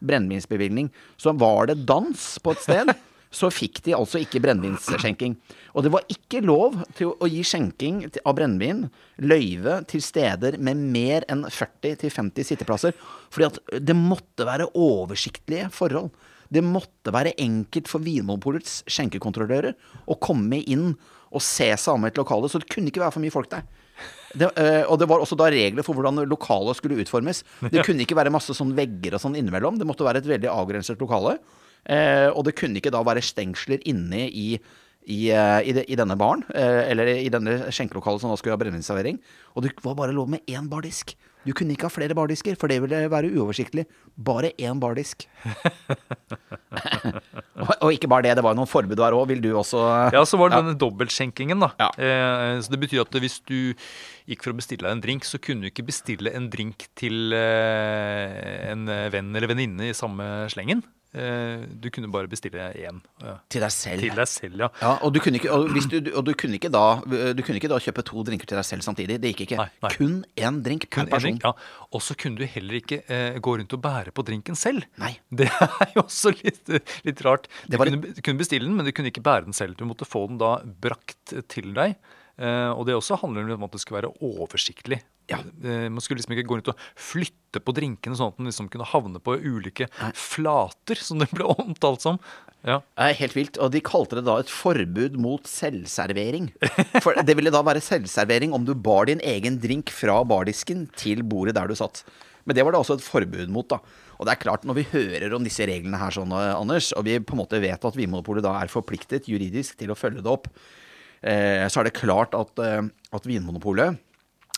[0.00, 0.90] brennevinsbevilgning.
[1.16, 2.92] Så var det dans på et sted,
[3.38, 5.36] så fikk de altså ikke brennevinsskjenking.
[5.76, 8.86] Og det var ikke lov til å gi skjenking av brennevin,
[9.20, 12.96] løyve, til steder med mer enn 40-50 sitteplasser.
[13.34, 16.10] Fordi at det måtte være oversiktlige forhold.
[16.48, 19.74] Det måtte være enkelt for Vinmonopolets skjenkekontrollører
[20.08, 20.94] å komme inn
[21.28, 23.66] og se seg om et lokale, så det kunne ikke være for mye folk der.
[24.36, 27.42] Det, eh, og det var også da regler for hvordan lokalet skulle utformes.
[27.72, 29.78] Det kunne ikke være masse sånn vegger og sånn innimellom.
[29.80, 31.38] Det måtte være et veldig avgrenset lokale.
[31.88, 34.48] Eh, og det kunne ikke da være stengsler inne i,
[35.08, 38.60] i, eh, i, de, i denne baren, eller i denne skjenkelokalet som da skulle ha
[38.60, 39.20] brennevinsservering.
[39.56, 41.16] Og det var bare lov med én bardisk.
[41.46, 43.84] Du kunne ikke ha flere bardisker, for det ville være uoversiktlig.
[44.14, 45.26] Bare én bardisk.
[47.62, 49.28] og, og ikke bare det, det var jo noen forbud der òg.
[49.30, 49.78] Vil du også
[50.14, 51.70] Ja, så var det denne dobbeltskjenkingen, da.
[51.80, 51.90] Ja.
[51.94, 53.58] Eh, så det betyr at hvis du
[54.28, 57.32] gikk for å bestille deg en drink, så kunne du ikke bestille en drink til
[57.36, 58.82] eh, en
[59.14, 60.84] venn eller venninne i samme slengen.
[61.16, 62.98] Eh, du kunne bare bestille én.
[63.48, 64.02] Til deg selv.
[64.04, 64.68] til deg selv, ja.
[64.82, 66.82] Ja, og du kunne ikke, og hvis du, og du kunne ikke da
[67.32, 69.16] Du kunne ikke da kjøpe to drinker til deg selv samtidig.
[69.22, 69.56] Det gikk ikke.
[69.62, 69.92] Nei, nei.
[69.96, 71.38] Kun én drink per Kun person.
[71.38, 71.86] drink, ja.
[71.96, 74.84] Og så kunne du heller ikke eh, gå rundt og bære på drinken selv.
[75.00, 75.14] Nei.
[75.32, 76.68] Det er jo også litt,
[77.08, 77.48] litt rart.
[77.68, 79.78] Du kunne, du kunne bestille den, men du kunne ikke bære den selv.
[79.80, 81.96] Du måtte få den da brakt til deg.
[82.38, 85.00] Eh, og det også handler om at det skulle være oversiktlig.
[85.30, 85.40] Ja.
[85.42, 88.68] Eh, man skulle liksom ikke gå rundt og flytte på drinkene sånn at den liksom
[88.72, 92.20] kunne havne på ulike flater, som det ble omtalt som.
[92.66, 92.80] Ja.
[93.18, 93.58] Helt vilt.
[93.62, 96.50] Og de kalte det da et forbud mot selvservering.
[97.02, 101.22] For det ville da være selvservering om du bar din egen drink fra bardisken til
[101.26, 102.04] bordet der du satt.
[102.48, 103.76] Men det var det også et forbud mot, da.
[104.18, 107.18] Og det er klart, når vi hører om disse reglene her sånn, Anders, og vi
[107.20, 110.48] på en måte vet at Vinmonopolet da er forpliktet juridisk til å følge det opp,
[110.48, 110.77] eh,
[111.68, 112.82] så er det klart at, eh,
[113.14, 113.98] at Vinmonopolet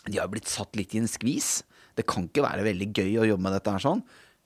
[0.07, 1.61] de har blitt satt litt i en skvis.
[1.97, 4.01] Det kan ikke være veldig gøy å jobbe med dette her sånn.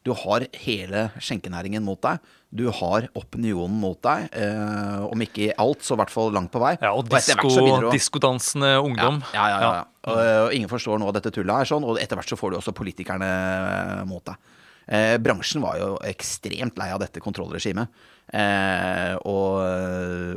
[0.05, 2.19] Du har hele skjenkenæringen mot deg.
[2.53, 4.27] Du har opinionen mot deg.
[4.37, 6.75] Eh, om ikke i alt, så i hvert fall langt på vei.
[6.77, 9.23] Ja, og og diskodansende ungdom.
[9.33, 9.71] Ja, ja, ja.
[9.79, 9.85] ja.
[10.05, 12.53] Og, og ingen forstår noe av dette tullet her, sånn, og etter hvert så får
[12.53, 13.31] du også politikerne
[14.05, 14.53] mot deg.
[14.85, 18.03] Eh, bransjen var jo ekstremt lei av dette kontrollregimet.
[18.33, 19.61] Eh, og,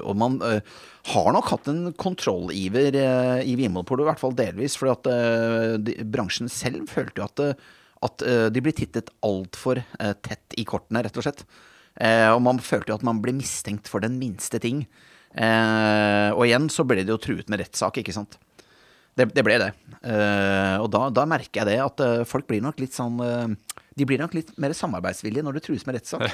[0.04, 0.60] og man eh,
[1.12, 4.76] har nok hatt en kontrolliver eh, i Vinmonopolet, i hvert fall delvis.
[4.80, 7.76] fordi at eh, de, bransjen selv følte jo at, eh,
[8.08, 8.24] at
[8.54, 11.44] de ble tittet altfor eh, tett i kortene, rett og slett.
[11.98, 14.84] Og man følte jo at man ble mistenkt for den minste ting.
[15.34, 18.36] Og igjen så ble det jo truet med rettssak, ikke sant.
[19.18, 19.72] Det, det ble det.
[20.78, 23.18] Og da, da merker jeg det, at folk blir nok litt sånn
[23.98, 26.30] De blir nok litt mer samarbeidsvillige når det trues med rettssak.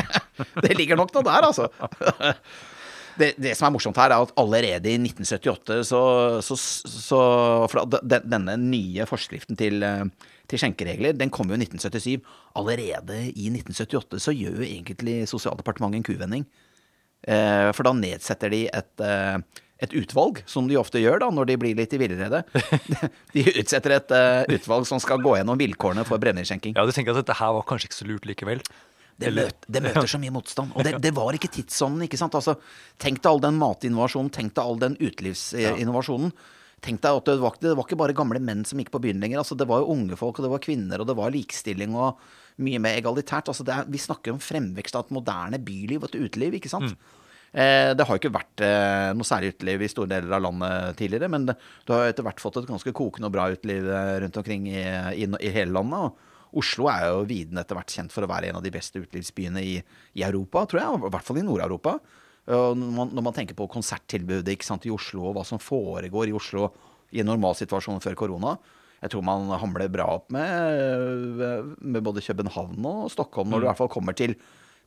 [0.64, 1.68] det ligger nok noe der, altså.
[3.14, 5.98] Det, det som er morsomt her, er at allerede i 1978 så,
[6.42, 7.18] så, så
[7.70, 10.02] For den- denne nye forskriften til, eh,
[10.50, 12.24] til skjenkeregler, den kom jo i 1977.
[12.58, 16.48] Allerede i 1978 så gjør jo egentlig Sosialdepartementet en kuvending.
[17.22, 19.38] Eh, For da nedsetter de et, eh,
[19.82, 22.44] et utvalg, som de ofte gjør da, når de blir litt i villrede.
[23.34, 26.76] De utsetter et uh, utvalg som skal gå gjennom vilkårene for brennevinskjenking.
[26.78, 28.62] Ja, du tenker at dette her var kanskje ikke så lurt likevel?
[29.18, 30.74] Det, møter, det møter så mye motstand.
[30.74, 32.34] Og det, det var ikke tidsånden, ikke sant.
[32.38, 32.56] Altså,
[33.02, 36.32] tenk deg all den matinnovasjonen, tenk deg all den utelivsinnovasjonen.
[36.84, 39.22] Tenk deg at det var, det var ikke bare gamle menn som gikk på byen
[39.22, 39.40] lenger.
[39.42, 42.22] Altså, det var jo unge folk, og det var kvinner, og det var likestilling og
[42.62, 43.50] mye mer egalitært.
[43.50, 46.72] Altså, det er, vi snakker om fremvekst av et moderne byliv og et uteliv, ikke
[46.72, 46.94] sant.
[46.94, 47.22] Eh,
[47.94, 51.44] det har ikke vært eh, noe særlig uteliv i store deler av landet tidligere, men
[51.46, 54.82] du har etter hvert fått et ganske kokende og bra uteliv eh, rundt omkring i,
[55.22, 56.08] i, i hele landet.
[56.08, 58.98] og Oslo er jo viden etter hvert kjent for å være en av de beste
[59.02, 59.76] utelivsbyene i,
[60.18, 60.98] i Europa, tror jeg.
[60.98, 61.96] I hvert fall i Nord-Europa.
[62.46, 66.68] Når, man- tenker på konserttilbudet sant, i Oslo, og hva som foregår i Oslo
[67.14, 68.52] i en normalsituasjon før korona,
[69.02, 73.70] jeg tror man hamler bra opp med, med både København og Stockholm, når du i
[73.72, 74.36] hvert fall kommer til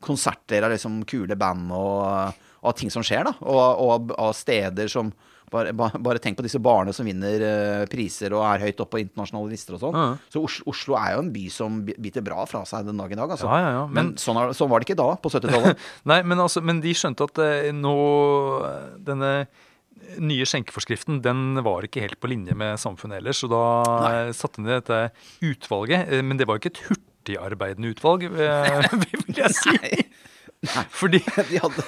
[0.04, 3.34] konserter av liksom kule band og, og ting som skjer, da.
[3.42, 5.12] Og, og av- av steder som
[5.50, 9.00] bare, bare, tenk på disse barene som vinner uh, priser og er høyt oppe på
[9.06, 9.96] internasjonale lister og sånn.
[9.96, 10.08] Ja.
[10.34, 13.16] Så Oslo, Oslo er jo en by som biter bra fra seg den dag i
[13.16, 13.48] dag, altså.
[13.48, 15.80] Ja, ja, ja, Men, men- sånn, er, sånn var det ikke da, på 70-tallet.
[16.12, 17.96] Nei, men, altså, men de skjønte at eh, nå
[19.08, 19.32] Denne
[20.22, 23.40] nye skjenkeforskriften den var ikke helt på linje med samfunnet ellers.
[23.44, 23.62] Så da
[24.04, 24.12] Nei.
[24.38, 25.00] satte de dette
[25.48, 26.12] utvalget.
[26.12, 29.80] eh, Men det var jo ikke et hurtigarbeidende utvalg, eh, vil jeg si.
[30.68, 31.88] Nei, Fordi De hadde,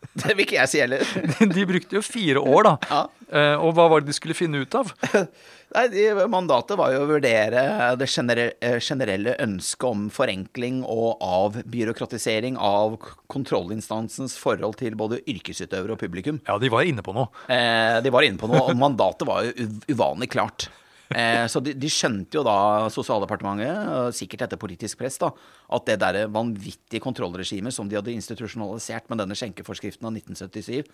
[0.22, 1.04] det vil ikke jeg si heller.
[1.56, 2.74] de brukte jo fire år, da.
[2.90, 3.00] Ja.
[3.30, 4.92] Eh, Og hva var det de skulle finne ut av?
[5.70, 7.62] Nei, de, Mandatet var jo å vurdere
[8.00, 12.96] det generelle, eh, ønsket om forenkling og avbyråkratisering av
[13.30, 16.40] kontrollinstansens forhold til både yrkesutøvere og publikum.
[16.48, 17.30] Ja, de var inne på noe.
[17.46, 20.66] Eh, de var inne på noe, og mandatet var jo uvanlig klart.
[21.10, 22.56] Eh, så de, de skjønte jo da,
[22.94, 25.32] Sosialdepartementet, sikkert etter politisk press, da,
[25.74, 30.84] at det der vanvittige kontrollregimet som de hadde institusjonalisert med denne skjenkeforskriften av 1977,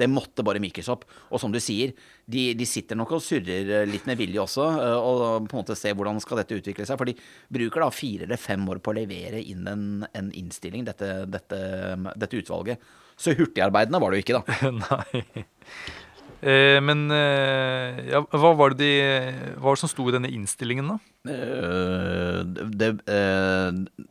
[0.00, 1.04] det måtte bare mykes opp.
[1.30, 1.92] Og som du sier,
[2.28, 5.62] de, de sitter nok og surrer eh, litt med vilje også, eh, og på en
[5.62, 7.00] måte ser hvordan skal dette utvikle seg.
[7.00, 7.16] For de
[7.52, 11.62] bruker da fire eller fem år på å levere inn en, en innstilling, dette, dette,
[12.12, 12.92] dette utvalget.
[13.20, 14.72] Så hurtigarbeidende var det jo ikke, da.
[14.82, 15.44] Nei.
[16.42, 18.94] Eh, men eh, ja, hva var det de
[19.60, 20.96] Hva var det som sto i denne innstillingen, da?
[21.30, 22.40] Eh,
[22.74, 24.08] det, eh,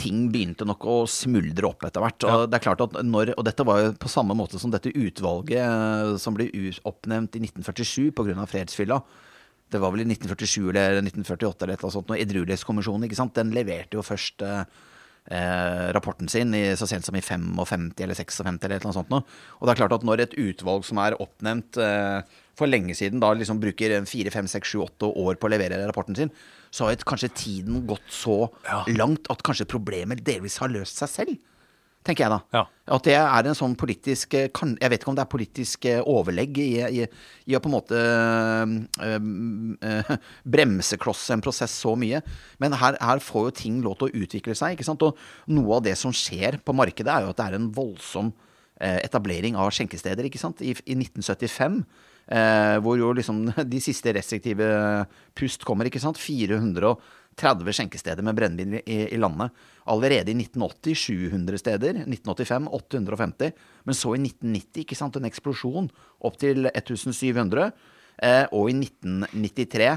[0.00, 2.26] ting begynte nok å smuldre opp etter hvert.
[2.28, 4.92] Og det er klart at når, og dette var jo på samme måte som dette
[4.92, 6.50] utvalget eh, som ble
[6.88, 8.46] oppnevnt i 1947 pga.
[8.50, 9.00] fredsfylla.
[9.70, 13.36] det var vel i 1947 eller 1948 eller et eller annet sånt, Edruelighetskommisjonen, ikke sant,
[13.38, 14.64] den leverte jo først eh,
[15.30, 19.24] eh, rapporten sin i, så sent som i 55 eller 56 eller annet sånt noe.
[19.60, 22.22] Og det er klart at når et utvalg som er oppnevnt eh,
[22.58, 25.78] for lenge siden, da liksom bruker 4, 5, 6, 7, 8 år på å levere
[25.88, 26.32] rapporten sin,
[26.70, 28.84] så har kanskje tiden gått så Ja.
[28.94, 31.38] langt at kanskje problemet delvis har løst seg selv.
[32.06, 32.38] Tenker jeg da.
[32.56, 32.62] Ja.
[32.96, 35.86] At det er en sånn politisk eh, kan, Jeg vet ikke om det er politisk
[35.90, 37.06] eh, overlegg i, i,
[37.50, 38.72] i å på en måte øh,
[39.04, 40.12] øh,
[40.56, 42.22] bremseklosse en prosess så mye.
[42.62, 44.78] Men her, her får jo ting lov til å utvikle seg.
[44.78, 45.04] ikke sant?
[45.04, 48.32] Og noe av det som skjer på markedet, er jo at det er en voldsom
[48.80, 50.24] etablering av skjenkesteder.
[50.24, 50.62] ikke sant?
[50.64, 51.82] I, i 1975
[52.30, 54.66] Eh, hvor jo liksom de siste restriktive
[55.34, 56.20] pust kommer, ikke sant.
[57.38, 59.54] 430 skjenkesteder med brennevin i, i landet.
[59.90, 62.02] Allerede i 1980 700 steder.
[62.04, 63.52] 1985 850.
[63.84, 65.90] Men så i 1990 ikke sant, en eksplosjon
[66.26, 67.70] opp til 1700.
[68.20, 69.90] Eh, og i 1993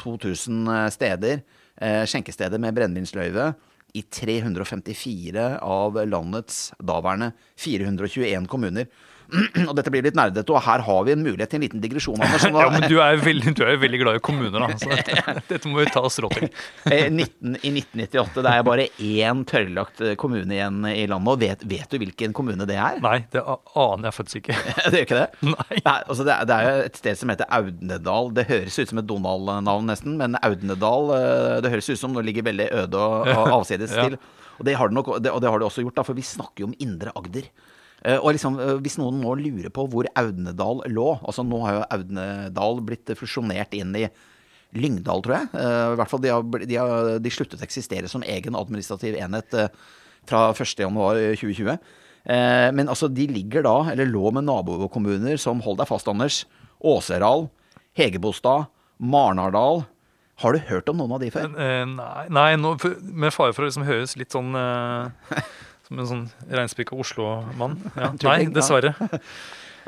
[0.00, 1.42] 2000 steder.
[1.80, 3.52] Eh, skjenkesteder med brennevinsløyve
[3.96, 8.86] i 354 av landets daværende 421 kommuner.
[9.68, 12.18] Og dette blir litt nerdete, og her har vi en mulighet til en liten digresjon.
[12.20, 14.78] Anders, sånn, Ja, men du er, er jo veldig glad i kommuner, da.
[14.80, 16.50] Så dette, dette må vi ta oss råd til.
[16.90, 21.30] Eh, 19, I 1998 det er bare én tørrlagt eh, kommune igjen i landet.
[21.30, 22.98] Og vet, vet du hvilken kommune det er?
[23.04, 24.56] Nei, det aner jeg faktisk ikke.
[24.80, 25.28] det gjør ikke det?
[25.52, 25.80] Nei.
[25.84, 28.32] Nei, altså det, det er jo et sted som heter Audnedal.
[28.36, 30.16] Det høres ut som et Donald-navn, nesten.
[30.20, 34.08] Men Audnedal eh, det høres ut som det ligger veldig øde og, avsides Ja.
[34.08, 34.18] til.
[34.60, 36.64] Og det har det nok, og det har det også gjort, da, for vi snakker
[36.64, 37.46] jo om Indre Agder.
[38.04, 41.74] Eh, og liksom, eh, Hvis noen nå lurer på hvor Audnedal lå altså Nå har
[41.74, 44.06] jo Audnedal blitt fusjonert inn i
[44.70, 45.48] Lyngdal, tror jeg.
[45.58, 49.16] Eh, I hvert fall de har, de har de sluttet å eksistere som egen administrativ
[49.18, 49.56] enhet
[50.30, 51.72] fra 1.1.2020.
[51.74, 56.44] Eh, men altså, de ligger da, eller lå med nabokommuner som, hold deg fast, Anders,
[56.86, 57.48] Åseral,
[57.98, 58.68] Hegebostad,
[59.02, 59.82] Marnardal.
[60.38, 61.50] Har du hørt om noen av de før?
[61.50, 64.54] Nei, nei for, med fare for å liksom høres litt sånn
[65.90, 67.80] som en sånn reinspikka Oslo-mann.
[67.98, 68.12] Ja.
[68.30, 68.94] Nei, dessverre.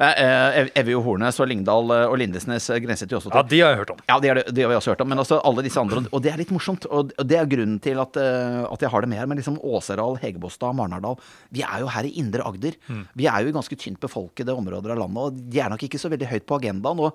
[0.02, 3.74] Eh, eh, Evje og Lyngdal eh, og Lindesnes grenset jo også til Ja, de har
[3.74, 3.98] jeg hørt om.
[4.08, 5.10] Ja, de har, det det har vi også hørt om.
[5.12, 6.00] Men også alle disse andre.
[6.10, 6.86] Og det er litt morsomt.
[6.88, 9.28] Og det er grunnen til at, eh, at jeg har det med her.
[9.28, 11.20] Men liksom Åseral, Hegebostad, Marnardal.
[11.52, 12.80] Vi er jo her i indre Agder.
[12.88, 15.22] Vi er jo i ganske tynt befolkede områder av landet.
[15.28, 17.04] Og de er nok ikke så veldig høyt på agendaen.
[17.04, 17.12] Og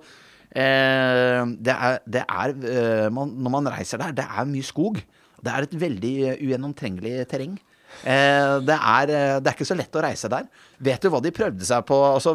[0.54, 5.02] eh, det er, det er eh, man, Når man reiser der, det er mye skog.
[5.42, 7.58] Det er et veldig eh, ugjennomtrengelig terreng.
[8.04, 10.48] Eh, det, er, eh, det er ikke så lett å reise der.
[10.88, 11.98] Vet du hva de prøvde seg på?
[12.12, 12.34] Altså,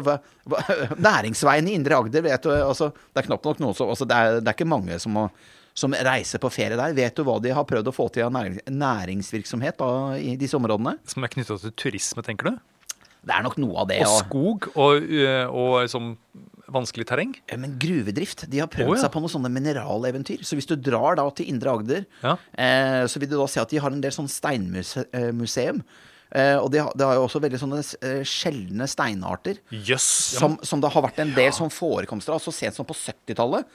[1.08, 4.18] næringsveien i Indre Agder, vet du altså, Det er knapt nok noen som altså, det,
[4.18, 5.28] er, det er ikke mange som, må,
[5.76, 6.96] som reiser på ferie der.
[6.96, 9.90] Vet du hva de har prøvd å få til av nærings, næringsvirksomhet da,
[10.20, 10.98] i disse områdene?
[11.10, 12.62] Som er knytta til turisme, tenker du?
[13.24, 14.02] Det er nok noe av det.
[14.04, 16.12] Og skog og, og, og liksom
[16.72, 17.34] vanskelig terreng?
[17.50, 18.46] Ja, Men gruvedrift.
[18.50, 19.02] De har prøvd oh, ja.
[19.04, 20.42] seg på noen sånne mineraleventyr.
[20.46, 22.36] Så hvis du drar da til Indre Agder, Ja.
[22.56, 25.82] eh, så vil du da se at de har en del sånn steinmuseum.
[26.34, 29.60] Eh, og det, det har jo også veldig sånne eh, sjeldne steinarter.
[29.70, 30.06] yes.
[30.34, 32.42] Som, som det har vært en del sånn forekomster av.
[32.42, 33.68] Så sent som på 70-tallet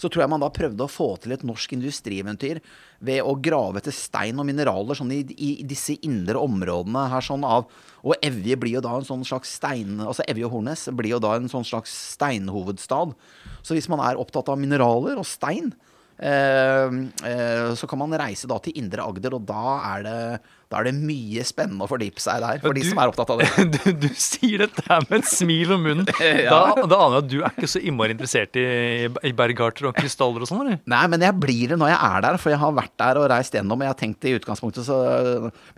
[0.00, 2.60] så tror jeg man da prøvde å få til et norsk industrieventyr
[3.04, 7.44] ved å grave etter stein og mineraler sånn i, i disse indre områdene her sånn
[7.44, 7.68] av
[8.06, 11.20] Og Evje blir jo da en sånn slags stein Altså Evje og Hornes blir jo
[11.22, 13.12] da en sånn slags steinhovedstad.
[13.66, 15.72] Så hvis man er opptatt av mineraler og stein,
[16.18, 16.86] eh,
[17.28, 19.64] eh, så kan man reise da til Indre Agder, og da
[19.96, 20.18] er det,
[20.70, 23.30] da er det mye spennende å fordype seg der, for de du- som er opptatt
[23.30, 23.50] av det.
[23.76, 26.08] Du, du sier dette her med et smil om munnen.
[26.46, 26.50] Ja.
[26.74, 28.64] Da, da aner jeg at du er ikke så innmari interessert i,
[29.28, 30.80] i bergarter og krystaller og sånn, eller?
[30.90, 33.28] Nei, men jeg blir det når jeg er der, for jeg har vært der og
[33.32, 33.78] reist gjennom.
[33.78, 34.96] Og jeg har tenkt i utgangspunktet så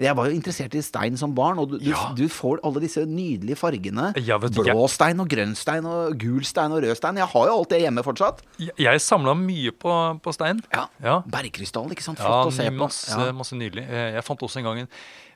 [0.01, 2.09] jeg var jo interessert i stein som barn, og du, du, Ja.
[2.17, 4.11] du får alle disse nydelige fargene.
[4.25, 7.21] Ja, du, Blå stein og grønn stein og gul stein og rød stein.
[7.21, 8.43] Jeg har jo alt det hjemme fortsatt.
[8.61, 10.63] Jeg, jeg samla mye på, på stein.
[10.75, 10.87] Ja.
[11.05, 11.19] Ja.
[11.29, 12.19] Bergkrystall, ikke sant.
[12.23, 12.79] Ja, Flott å se på.
[12.83, 13.85] masse, masse nydelig.
[13.89, 14.89] Eh, Jeg fant også en gang en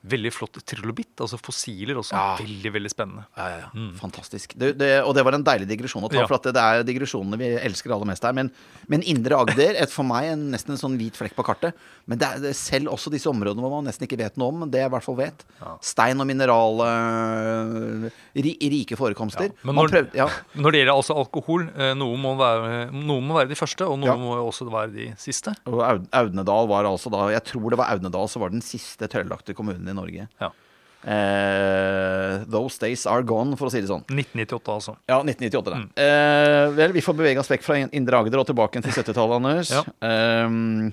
[0.05, 2.13] veldig flott trilobit, altså fossiler også.
[2.17, 2.37] Ja.
[2.41, 3.23] Veldig, veldig spennende.
[3.39, 3.85] Ja, ja, ja.
[4.01, 4.55] Fantastisk.
[4.59, 6.21] Det, det, og det var en deilig digresjon å ta, Mm.
[6.23, 6.27] Ja.
[6.27, 8.33] for at det, er digresjonene vi elsker aller mest her.
[8.35, 8.51] Men,
[8.91, 11.79] men Indre Agder, et, for meg en, nesten en sånn hvit flekk på kartet.
[12.11, 14.51] Men det er det er selv også disse områdene hvor man nesten ikke vet noe
[14.51, 15.45] om, det jeg i hvert fall vet.
[15.81, 18.11] Stein og mineral, øh,
[18.43, 19.53] ri, rike forekomster.
[19.63, 20.27] Men Man når, prøvde- ja.
[20.63, 23.99] når det gjelder altså alkohol, eh, noen må, være, noen må være de første, og
[24.03, 24.17] noen Ja.
[24.19, 25.55] må også være de siste.
[25.67, 29.07] Og Aud- Audnedal var altså da Jeg tror det var Audnedal som var den siste
[29.09, 30.29] tørrlagte kommunen i Norge.
[30.43, 30.51] Ja.
[31.03, 34.05] Eh, those days are gone, for å si det sånn.
[34.07, 34.95] 1998, altså.
[35.11, 35.81] Ja, 1998, det.
[35.81, 35.89] Mm.
[36.05, 39.73] Eh, vel, vi får bevege oss vekk fra Indre Agder og tilbake til 70-tallet, Anders.
[39.75, 39.83] Ja.
[40.07, 40.93] Ehm,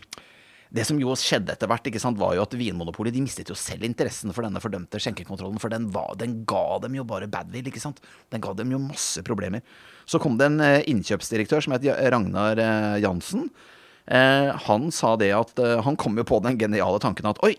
[0.73, 3.57] det som jo skjedde etter hvert, ikke sant, var jo at Vinmonopolet de mistet jo
[3.57, 5.61] selv interessen for denne fordømte skjenkekontrollen.
[5.61, 8.01] For den, var, den ga dem jo bare badwill, ikke sant.
[8.33, 9.65] Den ga dem jo masse problemer.
[10.09, 13.49] Så kom det en eh, innkjøpsdirektør som het Ragnar eh, Jansen.
[14.09, 17.51] Eh, han sa det at eh, han kom jo på den geniale tanken at oi,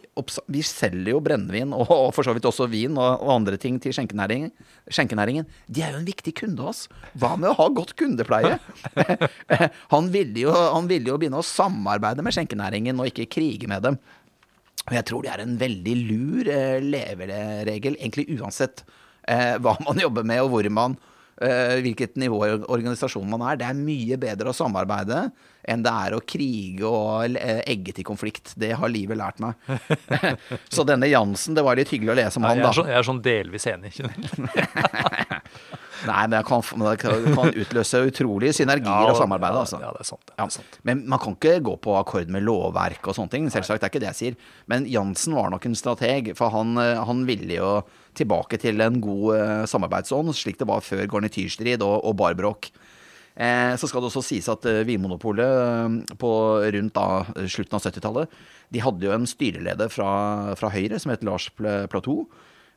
[0.50, 3.76] vi selger jo brennevin og, og, for så vidt også vin og, og andre ting
[3.82, 4.50] til skjenkenæringen.
[4.90, 5.46] skjenkenæringen.
[5.70, 6.80] De er jo en viktig kunde av oss.
[7.14, 8.56] Hva med å ha godt kundepleie?
[9.94, 13.86] han, ville jo, han ville jo begynne å samarbeide med skjenkenæringen og ikke krige med
[13.86, 14.00] dem.
[14.88, 18.82] Og jeg tror det er en veldig lur eh, leveregel, egentlig uansett
[19.30, 20.98] eh, hva man jobber med og hvor man
[21.40, 23.60] hvilket nivå i organisasjonen man er.
[23.60, 25.22] Det er mye bedre å samarbeide
[25.70, 28.54] enn det er å krige og eh, egge til konflikt.
[28.60, 29.54] Det har livet lært meg.
[30.74, 32.70] så denne Jansen, det var litt hyggelig å lese om Nei, han, jeg, da.
[32.70, 33.92] er sånn, jeg er sånn delvis enig.
[36.08, 36.62] Nei, men det kan,
[37.36, 39.58] kan utløse utrolige synergier og samarbeid.
[39.60, 39.80] altså.
[39.82, 40.24] Ja, det er sant.
[40.30, 40.78] Det er sant.
[40.88, 43.48] Men man kan ikke gå på akkord med lovverk og sånne ting.
[43.52, 44.38] Selvsagt, det er ikke det jeg sier.
[44.72, 47.72] Men Jansen var nok en strateg, for han, eh, han ville jo
[48.16, 52.70] tilbake til en god eh, samarbeidsånd, slik det var før garnityrstrid og, og barbråk.
[53.40, 56.30] Eh, så skal det også sies at eh, Vinmonopolet på
[56.74, 57.04] rundt da,
[57.48, 58.40] slutten av 70-tallet,
[58.70, 60.10] de hadde jo en styreleder fra,
[60.58, 62.24] fra Høyre som het Lars Pl- Platou.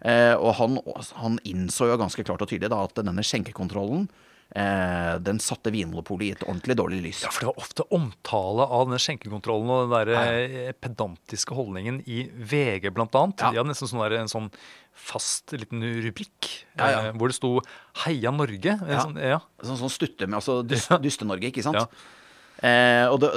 [0.03, 0.77] Eh, og han,
[1.21, 4.07] han innså jo ganske klart og tydelig da, at denne skjenkekontrollen
[4.55, 7.23] eh, den satte Vinmonopolet i et ordentlig dårlig lys.
[7.25, 12.01] Ja, for det var ofte omtale av denne skjenkekontrollen og den der eh, pedantiske holdningen
[12.05, 13.39] i VG annet.
[13.39, 13.51] Ja.
[13.51, 14.49] De hadde nesten sånn der, en sånn
[14.93, 16.99] fast liten rubrikk Ja, ja.
[17.07, 17.55] eh, hvor det sto
[18.03, 18.75] 'Heia Norge'.
[18.75, 19.05] Ja.
[19.05, 19.39] Sånn, ja.
[19.63, 20.99] Sånn, sånn stutte med, altså dys, Ja.
[21.01, 21.79] Dyste-Norge, ikke sant?
[21.81, 21.87] Ja.
[22.63, 23.31] Eh, og det,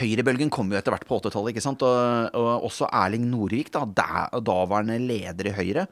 [0.00, 1.84] Høyrebølgen kom jo etter hvert på 80-tallet.
[1.84, 5.86] Og, og også Erling Norvik, da, da, daværende leder i Høyre,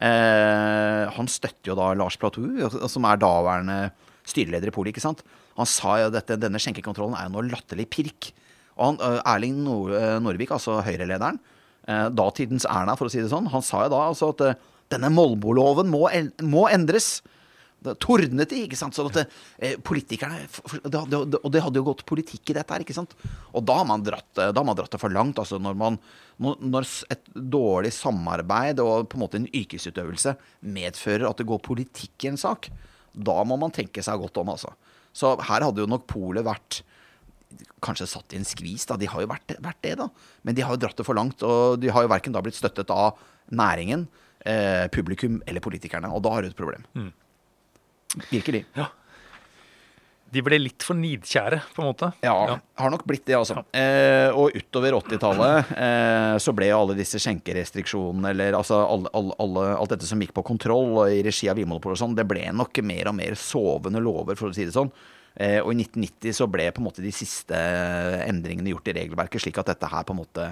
[0.00, 2.48] eh, han støtter jo da Lars Platou,
[2.88, 3.78] som er daværende
[4.28, 5.22] styreleder i Poli, ikke sant?
[5.58, 8.30] Han sa jo at denne skjenkekontrollen er jo noe latterlig pirk.
[8.78, 11.40] Og han, eh, Erling Nor eh, Norvik, altså Høyre-lederen,
[11.86, 14.58] eh, datidens Erna, for å si det sånn, han sa jo da altså at eh,
[14.90, 16.06] denne Molbo-loven må,
[16.42, 17.20] må endres.
[17.80, 18.96] Det tordnet de, ikke sant.
[18.96, 19.22] Sånn at
[19.58, 22.96] eh, politikerne det, det, det, Og det hadde jo gått politikk i dette her, ikke
[22.96, 23.14] sant.
[23.56, 25.40] Og da har man dratt, da har man dratt det for langt.
[25.40, 25.96] Altså når man
[26.40, 30.36] når, et dårlig samarbeid og på en måte en yrkesutøvelse
[30.72, 32.70] medfører at det går politikk i en sak,
[33.12, 34.72] da må man tenke seg godt om, altså.
[35.12, 36.82] Så her hadde jo nok Polet vært
[37.82, 38.96] kanskje satt i en skvis, da.
[39.00, 40.08] De har jo vært, vært det, da.
[40.46, 42.58] Men de har jo dratt det for langt, og de har jo verken da blitt
[42.58, 43.18] støttet av
[43.50, 44.06] næringen,
[44.46, 46.12] eh, publikum eller politikerne.
[46.14, 46.86] Og da har du et problem.
[48.30, 48.64] Virkelig.
[50.30, 52.08] De ble litt for nidkjære, på en måte.
[52.22, 53.64] Ja, har nok blitt det, altså.
[53.74, 59.34] Eh, og utover 80-tallet eh, så ble jo alle disse skjenkerestriksjonene, eller altså alle, alle,
[59.42, 62.46] alle, alt dette som gikk på kontroll i regi av Vinmonopolet og sånn, det ble
[62.54, 64.92] nok mer og mer sovende lover, for å si det sånn.
[65.34, 67.58] Eh, og i 1990 så ble på en måte de siste
[68.26, 70.46] endringene gjort i regelverket, slik at dette her på en måte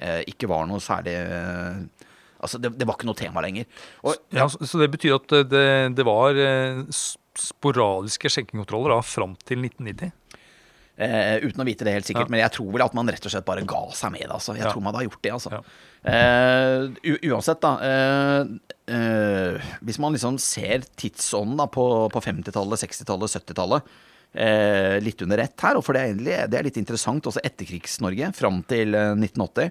[0.00, 2.07] eh, ikke var noe særlig eh,
[2.40, 3.66] Altså, det, det var ikke noe tema lenger.
[4.06, 5.64] Og Ja, så, det betyr at eh, det,
[5.98, 6.84] det var eh,
[7.38, 10.12] sporadiske skjenkekontroller da, fram til 1990?
[10.98, 12.32] Eh, uten å vite det helt sikkert, Ja.
[12.34, 14.32] men jeg tror vel at man rett og slett bare ga seg med det.
[14.34, 14.56] Altså.
[14.58, 14.72] Jeg Ja.
[14.72, 15.60] tror man hadde gjort det, altså.
[16.04, 17.72] Eh, uansett, da.
[17.86, 18.44] Eh,
[18.94, 23.82] eh, hvis man liksom ser tidsånden da, på, på 50-tallet, 60-tallet, 70-tallet
[24.34, 27.42] eh, litt under ett her, og for det er, egentlig, det er litt interessant, også
[27.46, 29.70] etterkrigs-Norge, fram til eh, 1980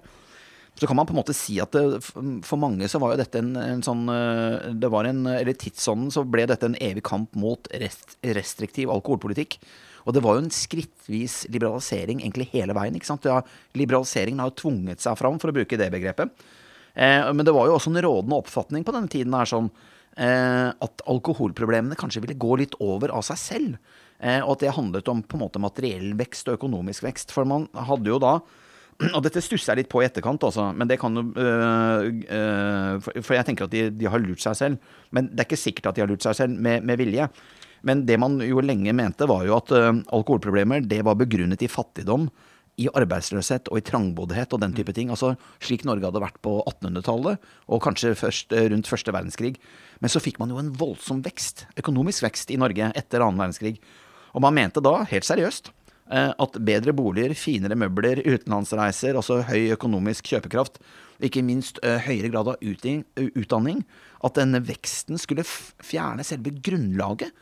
[0.78, 2.00] så kan man på en måte si at det,
[2.46, 6.12] for mange så var jo dette en, en sånn eh, Det var en Eller tidsånden
[6.14, 9.58] så ble dette en evig kamp mot rest, restriktiv alkoholpolitikk.
[10.08, 12.96] Og det var jo en skrittvis liberalisering egentlig hele veien.
[12.96, 13.28] ikke sant?
[13.28, 13.42] Ja,
[13.76, 16.32] liberaliseringen har jo tvunget seg fram, for å bruke det begrepet.
[16.96, 19.68] Eh, men det var jo også en rådende oppfatning på denne tiden her sånn
[20.16, 23.98] eh, at alkoholproblemene kanskje ville gå litt over av seg selv.
[24.18, 27.36] Eh, og at det handlet om på en måte materiell vekst og økonomisk vekst.
[27.36, 28.38] For man hadde jo da
[29.16, 33.08] og dette stusser jeg litt på i etterkant, altså, men det kan jo øh, øh,
[33.22, 34.98] for, jeg tenker at de, de har lurt seg selv.
[35.14, 37.30] Men det er ikke sikkert at de har lurt seg selv med, med vilje.
[37.86, 41.70] Men det man jo lenge mente, var jo at øh, alkoholproblemer det var begrunnet i
[41.72, 42.30] fattigdom,
[42.78, 45.10] i arbeidsløshet og i trangboddhet og den type ting.
[45.14, 45.34] Altså
[45.64, 49.56] slik Norge hadde vært på 1800-tallet, og kanskje først øh, rundt første verdenskrig.
[50.02, 53.78] Men så fikk man jo en voldsom vekst, økonomisk vekst i Norge etter annen verdenskrig.
[54.38, 55.72] Og man mente da, helt seriøst,
[56.08, 60.80] at bedre boliger, finere møbler, utenlandsreiser, altså høy økonomisk kjøpekraft,
[61.24, 63.84] ikke minst eh, høyere grad av utdanning,
[64.26, 67.34] at denne veksten skulle fjerne selve grunnlaget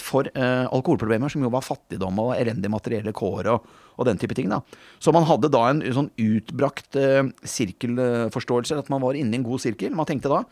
[0.00, 4.34] for eh, alkoholproblemer, som jo var fattigdom og elendige materielle kår og, og den type
[4.38, 4.50] ting.
[4.50, 4.60] da.
[4.98, 9.46] Så man hadde da en sånn utbrakt eh, sirkelforståelse, at man var inne i en
[9.46, 9.94] god sirkel.
[9.94, 10.44] Man tenkte da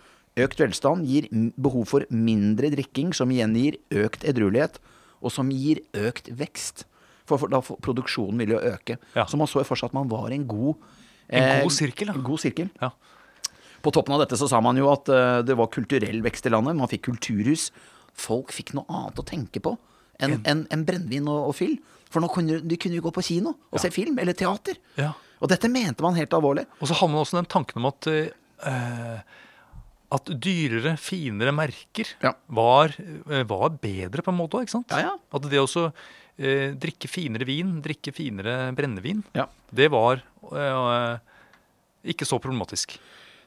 [0.43, 1.27] økt velstand gir
[1.61, 4.79] behov for mindre drikking, som igjen gir økt edruelighet,
[5.23, 6.87] og som gir økt vekst.
[7.33, 8.99] For, for da for, produksjonen ville jo øke.
[9.17, 9.27] Ja.
[9.29, 10.77] Så man så jo for seg at man var i en god
[11.33, 12.15] En god sirkel, ja.
[12.19, 12.69] en god sirkel.
[12.83, 12.91] Ja.
[13.83, 16.53] På toppen av dette så sa man jo at uh, det var kulturell vekst i
[16.53, 16.77] landet.
[16.77, 17.71] Man fikk kulturhus.
[18.13, 19.73] Folk fikk noe annet å tenke på
[20.23, 21.79] enn en, en brennevin og, og fyll.
[22.13, 24.77] For nå kunne de kunne jo gå på kino og se film eller teater.
[25.01, 25.15] Ja.
[25.41, 26.67] Og dette mente man helt alvorlig.
[26.79, 29.25] Og så har man også den tanken om at uh,
[30.13, 32.35] at dyrere, finere merker Ja.
[32.47, 34.61] var, eh, var bedre, på en måte.
[34.61, 34.91] Ikke sant?
[34.91, 35.17] Ja, ja.
[35.33, 35.93] At det også
[36.39, 39.49] eh, drikke finere vin, drikke finere brennevin, Ja.
[39.71, 40.23] det var
[40.53, 41.19] eh,
[42.13, 42.99] ikke så problematisk.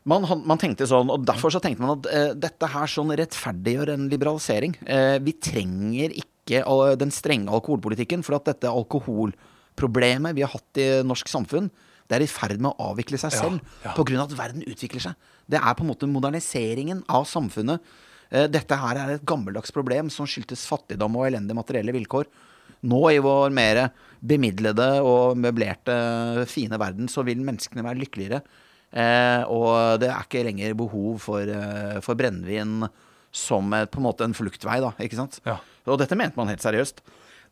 [0.05, 3.95] Man, man tenkte sånn, og Derfor så tenkte man at eh, dette her sånn rettferdiggjør
[3.95, 4.77] en liberalisering.
[4.85, 6.61] Eh, vi trenger ikke
[7.01, 11.71] den strenge alkoholpolitikken, for at dette alkoholproblemet vi har hatt i norsk samfunn,
[12.05, 13.95] det er i ferd med å avvikle seg selv ja.
[13.97, 15.29] på grunn av at verden utvikler seg.
[15.49, 17.81] Det er på en måte moderniseringen av samfunnet.
[18.29, 22.29] Eh, dette her er et gammeldags problem som skyldtes fattigdom og elendige materielle vilkår.
[22.85, 23.81] Nå i vår mer
[24.25, 25.95] bemidlede og møblerte,
[26.49, 28.41] fine verden, så vil menneskene være lykkeligere.
[28.95, 32.87] Eh, og det er ikke lenger behov for, eh, for brennevin
[33.35, 34.93] som et, på en måte en fluktvei, da.
[35.03, 35.41] Ikke sant?
[35.45, 35.59] Ja.
[35.85, 37.03] Og dette mente man helt seriøst.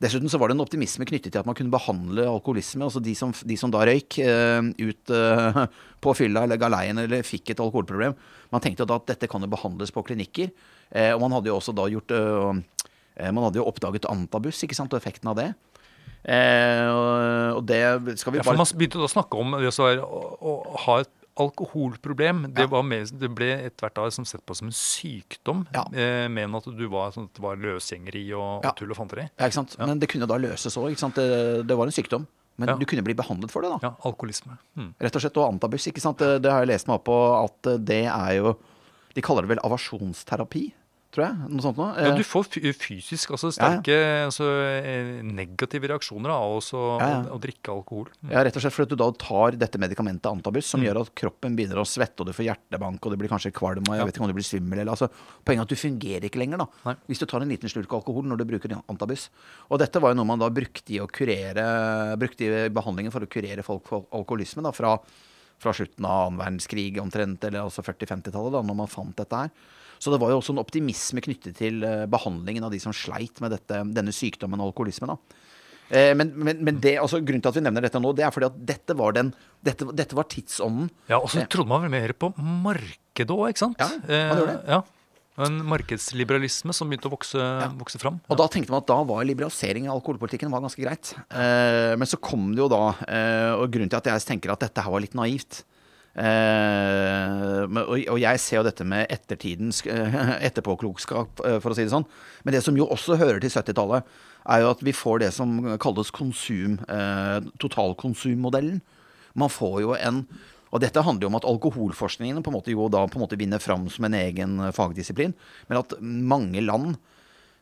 [0.02, 2.84] Dessuten så var det en optimisme knyttet til at man kunne behandle alkoholisme.
[2.88, 5.60] Altså de som, de som da røyk uh, ut uh,
[6.04, 8.16] på fylla eller galeien eller fikk et alkoholproblem.
[8.52, 10.52] Man tenkte jo da at dette kan jo behandles på klinikker.
[10.90, 12.16] Uh, og man hadde jo også da gjort
[13.20, 15.53] Man hadde jo oppdaget antabus, ikke sant, og effekten av det.
[16.24, 20.53] Eh, og, det skal vi Ja, for Man begynte å snakke om det å, å,
[20.86, 22.53] ha et alkoholproblem.
[22.53, 22.68] Det, Ja.
[22.68, 25.84] var mer, det ble etter hvert liksom sett på som en sykdom, Ja.
[25.91, 28.70] eh, mer enn at du var, sånn at det var løsgjengeri og, Ja.
[28.70, 29.30] og tull og fanteri.
[29.38, 29.78] Ja, ikke sant?
[29.80, 30.95] Men det kunne da løses òg.
[31.14, 32.28] Det, det var en sykdom.
[32.57, 32.76] Men Ja.
[32.78, 33.80] du kunne bli behandlet for det, da.
[33.82, 34.57] Ja, alkoholisme.
[34.78, 34.93] Mm.
[35.01, 35.38] Rett og slett.
[35.38, 35.88] Og antabus.
[35.88, 36.18] ikke sant?
[36.20, 38.57] Det, det har jeg lest meg opp på at det er jo
[39.16, 40.74] De kaller det vel avasjonsterapi,
[41.14, 41.49] tror jeg.
[41.53, 41.91] Noe sånt noe.
[41.95, 43.78] Ja, Eh, du får fysisk altså Ja, ja.
[43.78, 44.47] sterke Altså,
[44.82, 47.20] eh, negative reaksjoner av også Ja, ja.
[47.30, 48.07] Å, å drikke alkohol.
[48.26, 48.32] Mm.
[48.34, 50.88] Ja, rett og slett fordi du da tar dette medikamentet antabus, som Mm.
[50.89, 53.86] gjør at kroppen begynner å svette, og du får hjertebank, og det blir kanskje kvalm,
[53.88, 54.05] og jeg Ja.
[54.05, 55.09] vet ikke om du blir svimmel, eller altså
[55.45, 56.68] Poenget er at du fungerer ikke lenger, da.
[56.86, 56.95] Nei.
[57.07, 59.30] Hvis du tar en liten slurk alkohol når du bruker antabus.
[59.70, 63.22] Og dette var jo noe man da brukte i å kurere Brukte i behandlingen for
[63.22, 64.97] å kurere folk for alkoholisme, da, fra,
[65.59, 69.51] fra slutten av annen verdenskrig omtrent, eller altså 40-50-tallet, da, når man fant dette her.
[70.04, 73.39] Så det var jo også en optimisme knyttet til eh, behandlingen av de som sleit
[73.43, 75.08] med dette, denne sykdommen alkoholisme.
[75.14, 75.16] da.
[75.93, 78.34] Eh, Men, men, men det, altså, grunnen til at vi nevner dette nå, det er
[78.36, 79.32] fordi at dette var, den,
[79.64, 80.89] dette, dette var tidsånden.
[81.12, 83.80] Ja, Og så trodde man vel mer på markedet òg, ikke sant?
[83.80, 84.60] Ja, man gjorde det.
[84.68, 84.84] Eh, ja.
[85.43, 87.41] En markedsliberalisme som begynte å vokse,
[87.80, 88.20] vokse fram.
[88.30, 91.14] Og da tenkte man at da var liberalisering av alkoholpolitikken var ganske greit.
[91.34, 94.62] Eh, men så kom det jo da, eh, og grunnen til at jeg tenker at
[94.68, 95.73] dette her var litt naivt eh,
[96.22, 100.18] og, og jeg ser jo dette med ettertidens eh,
[100.49, 102.07] etterpåklokskap, eh, for å si det sånn.
[102.45, 104.05] Men det som jo også hører til 70-tallet,
[104.43, 108.82] er jo at vi får det som kalles konsum, eh, totalkonsummodellen.
[109.39, 110.26] Man får jo en
[110.74, 113.38] og dette handler jo om at alkoholforskningen på en måte jo da på en måte
[113.38, 115.36] vinner fram som en egen eh, fagdisiplin.
[115.70, 117.12] Men at mange land, eh,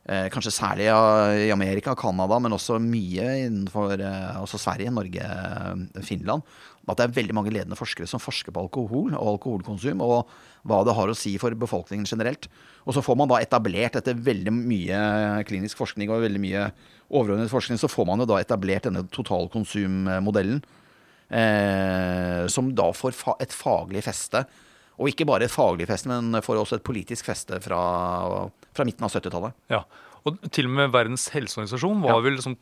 [0.02, 6.42] kanskje særlig i Amerika, Canada, men også mye innenfor eh, også Sverige, Norge, eh, Finland,
[6.88, 10.26] at det er veldig mange ledende forskere som forsker på alkohol og alkoholkonsum, og
[10.66, 12.48] hva det har å si for befolkningen generelt.
[12.82, 14.98] Og så får man da etablert, etter veldig mye
[15.46, 16.66] klinisk forskning og veldig mye
[17.06, 20.64] overordnet forskning, så får man jo da etablert denne totalkonsummodellen.
[21.32, 24.42] Eh, som da får fa et faglig feste.
[25.02, 27.82] Og ikke bare et faglig feste, men for også et politisk feste fra,
[28.72, 29.56] fra midten av 70-tallet.
[29.72, 29.82] Ja.
[30.22, 32.18] Og til og med Verdens helseorganisasjon var Ja.
[32.22, 32.52] vel liksom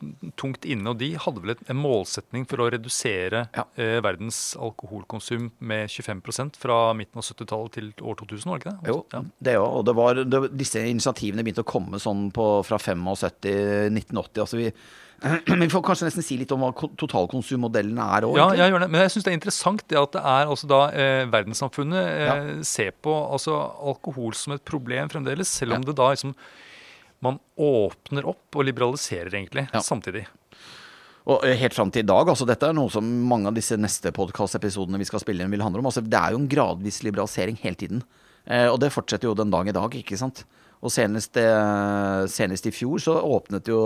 [0.41, 3.65] tungt inne, og de hadde vel en målsetning for å redusere Ja.
[3.77, 8.81] eh, verdens alkoholkonsum med 25% fra midten av 70-tallet til år 2000, var det ikke
[8.81, 8.89] det?
[8.89, 9.21] Jo, Ja.
[9.43, 9.77] det òg.
[9.77, 14.41] Og det var, det, disse initiativene begynte å komme sånn på, fra 75, 1980.
[14.41, 14.73] Altså vi,
[15.51, 18.39] men vi får kanskje nesten si litt om hva ko- totalkonsummodellen er òg.
[18.41, 18.91] Ja, jeg gjør det.
[18.95, 22.25] Men jeg syns det er interessant det at det er altså da eh, verdenssamfunnet eh,
[22.25, 22.35] Ja.
[22.65, 23.59] ser på altså,
[23.93, 25.91] alkohol som et problem fremdeles, selv om Ja.
[25.91, 26.35] det da liksom
[27.21, 29.81] man åpner opp og liberaliserer egentlig Ja.
[29.85, 30.25] samtidig.
[31.29, 33.77] Og eh, helt fram til i dag, altså dette er noe som mange av disse
[33.77, 35.91] neste podkastepisodene vi skal spille inn, vil handle om.
[35.91, 38.01] Altså, det er jo en gradvis liberalisering hele tiden.
[38.49, 40.47] Eh, og det fortsetter jo den dag i dag, ikke sant.
[40.81, 43.83] Og senest, eh, senest i fjor så åpnet jo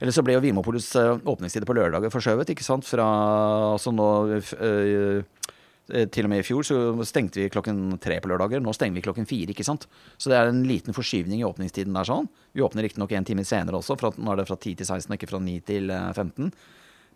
[0.00, 2.86] Eller så ble jo Vinmonopolets eh, åpningstider på lørdager forskjøvet, ikke sant.
[2.88, 3.06] Fra
[3.74, 4.52] altså nå eh,
[5.92, 8.62] eh, til og med i fjor så stengte vi klokken tre på lørdager.
[8.64, 9.52] Nå stenger vi klokken fire.
[9.52, 9.84] ikke sant?
[10.16, 12.08] Så det er en liten forskyvning i åpningstiden der.
[12.08, 12.30] sånn.
[12.56, 13.98] Vi åpner riktignok en time senere også.
[14.00, 16.48] Fra, nå er det fra 10 til 16, og ikke fra 9 til eh, 15.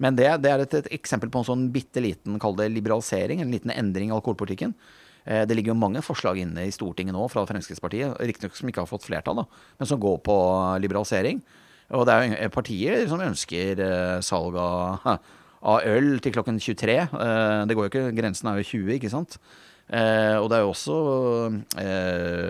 [0.04, 3.40] Men det, det er et, et eksempel på en sånn bitte liten kall det liberalisering,
[3.40, 4.74] en liten endring i alkoholpolitikken.
[5.24, 8.90] Det ligger jo mange forslag inne i Stortinget nå fra Fremskrittspartiet, riktignok som ikke har
[8.90, 10.34] fått flertall, da, men som går på
[10.84, 11.38] liberalisering.
[11.92, 15.04] Og det er jo partier som ønsker eh, salg av,
[15.74, 16.96] av øl til klokken 23.
[16.96, 19.36] Eh, det går jo ikke, Grensen er jo 20, ikke sant.
[19.92, 20.94] Eh, og det er jo også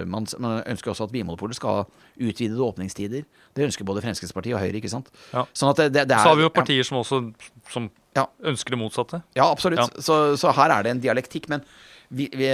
[0.07, 3.24] man, man ønsker også at Vinmonopolet skal ha utvidede åpningstider.
[3.57, 5.11] Det ønsker både Fremskrittspartiet og Høyre, ikke sant.
[5.32, 5.43] Ja.
[5.51, 7.24] Sånn det, det, er, Så har vi jo partier som også
[7.74, 8.28] som Ja.
[8.47, 9.18] ønsker det motsatte.
[9.35, 9.82] Ja, absolutt.
[9.82, 9.89] Ja.
[9.99, 11.49] Så, så her er det en dialektikk.
[11.51, 11.64] Men,
[12.14, 12.47] vi, vi,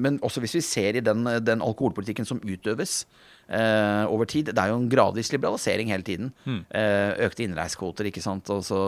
[0.00, 3.02] men også hvis vi ser i den, den alkoholpolitikken som utøves
[3.48, 6.32] eh, over tid Det er jo en gradvis liberalisering hele tiden.
[6.46, 6.62] Mm.
[6.70, 8.48] Eh, økte innreisekvoter, ikke sant.
[8.50, 8.78] Og så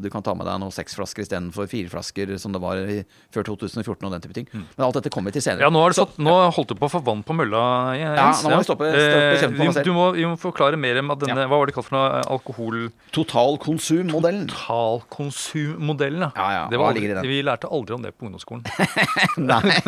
[0.00, 3.02] du kan ta med deg noen seksflasker istedenfor fire flasker, som det var i,
[3.34, 4.48] før 2014 og den type ting.
[4.52, 5.66] Men alt dette kommer vi til senere.
[5.66, 7.64] Ja, nå, har det Så- fått, nå holdt du på å få vann på mølla,
[7.98, 8.18] Jens.
[8.18, 9.84] Ja, nå må vi stoppe- stoppe på meg selv.
[9.84, 11.48] du må, vi må forklare mer om denne, ja.
[11.48, 12.22] hva var det kalt for noe?
[12.30, 12.90] Alkohol...
[13.12, 14.46] Totalkonsummodellen.
[14.50, 17.22] Totalkonsummodellen, Ja, ja, Det var den?
[17.26, 18.64] vi lærte aldri om det på ungdomsskolen.
[19.36, 19.60] Nei,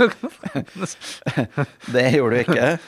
[1.93, 2.79] det gjorde du ikke.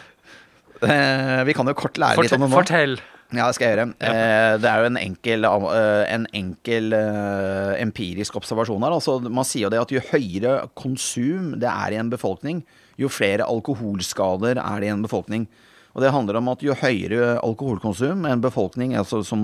[0.84, 2.56] Eh, Vi kan jo kort lære litt om det nå.
[2.56, 2.96] fortell.
[3.34, 3.86] Ja, det skal jeg gjøre.
[3.98, 4.56] Ja.
[4.62, 8.94] det er jo en enkel, eh, en enkel eh, empirisk observasjon her.
[8.94, 12.62] Altså, man sier jo det at jo høyere konsum det er i en befolkning,
[13.00, 15.48] jo flere alkoholskader er det i en befolkning.
[15.94, 19.40] Og det handler om at jo høyere alkoholkonsum en befolkning, altså som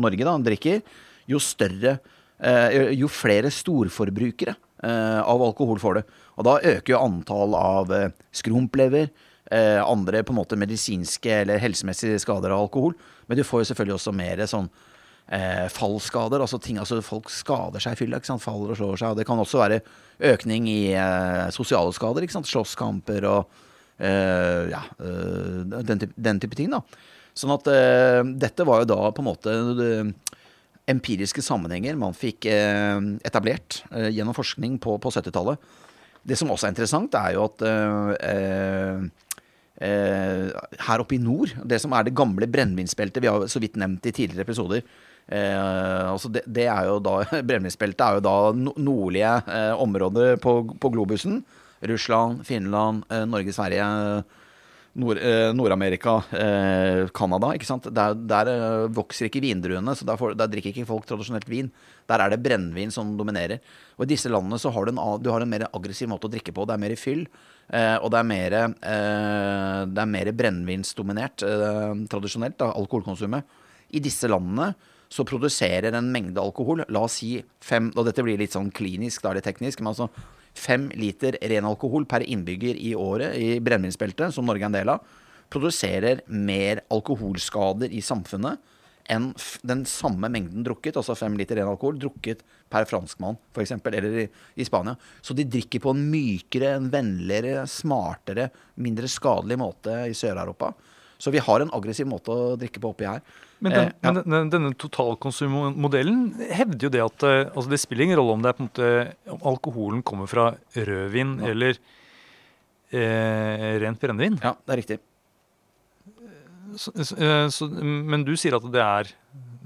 [0.00, 0.82] Norge da, drikker,
[1.28, 1.98] jo større
[2.40, 6.04] eh, Jo flere storforbrukere eh, av alkohol får det.
[6.38, 9.10] Og da øker jo antall av eh, skrumplever,
[9.50, 12.96] eh, andre på en måte medisinske eller helsemessige skader av alkohol.
[13.26, 14.68] Men du får jo selvfølgelig også mer sånn
[15.28, 16.42] eh, fallskader.
[16.44, 18.20] Altså ting, altså folk skader seg i fylla.
[18.20, 19.12] Faller og slår seg.
[19.12, 19.80] Og det kan også være
[20.32, 22.24] økning i eh, sosiale skader.
[22.24, 22.50] ikke sant?
[22.50, 23.60] Slåsskamper og
[23.98, 26.72] eh, ja, eh, den, type, den type ting.
[26.74, 26.82] da.
[27.38, 29.58] Sånn at eh, dette var jo da på en måte
[30.88, 35.60] empiriske sammenhenger man fikk etablert gjennom forskning på, på 70-tallet.
[36.24, 39.04] Det som også er interessant, er jo at eh,
[39.80, 40.48] eh,
[40.88, 44.06] her oppe i nord, det som er det gamle brennevinsbeltet, vi har så vidt nevnt
[44.06, 44.82] i tidligere episoder
[45.28, 48.36] eh, altså det, det er jo da, Brennevinsbeltet er jo da
[48.80, 51.42] nordlige eh, områder på, på globusen.
[51.86, 53.86] Russland, Finland, eh, Norge, Sverige,
[54.98, 57.52] Nord- eh, Nord-Amerika, eh, Canada.
[57.54, 57.86] ikke sant?
[57.94, 61.70] Der, der eh, vokser ikke vindruene, så der, får, der drikker ikke folk tradisjonelt vin.
[62.08, 63.60] Der er det brennevin som dominerer.
[63.98, 66.32] Og i disse landene så har du en, du har en mer aggressiv måte å
[66.32, 66.66] drikke på.
[66.66, 67.57] Det er mer fyll, eh,
[68.00, 70.30] og det er mer, eh, det er mer
[71.44, 73.44] eh, tradisjonelt, da, alkoholkonsumet.
[73.92, 74.72] I disse landene
[75.08, 79.22] så produserer en mengde alkohol, la oss si fem, og dette blir litt sånn klinisk,
[79.22, 80.08] da er det teknisk, men altså
[80.58, 84.92] fem liter ren alkohol per innbygger i året i brennevinsbeltet, som Norge er en del
[84.92, 85.04] av,
[85.48, 88.60] produserer mer alkoholskader i samfunnet
[89.08, 89.30] enn
[89.66, 94.28] den samme mengden drukket, altså fem liter ren alkohol, drukket per franskmann, f.eks., eller i,
[94.60, 94.94] i Spania.
[95.24, 100.74] Så de drikker på en mykere, en vennligere, smartere, mindre skadelig måte i Sør-Europa.
[101.18, 103.22] Så vi har en aggressiv måte å drikke på oppi her.
[103.58, 104.12] Men, den, Eh, ja.
[104.12, 106.20] men den, denne totalkonsummodellen
[106.54, 108.68] hevder jo det at eh, altså det spiller ingen rolle om det er på en
[108.68, 108.90] måte
[109.34, 110.44] om alkoholen kommer fra
[110.76, 111.48] rødvin Ja.
[111.50, 111.80] eller
[112.92, 114.38] eh, rent brennevin.
[114.42, 114.98] ja, det er riktig.
[116.78, 119.10] Så, så, eh, men du sier at det er,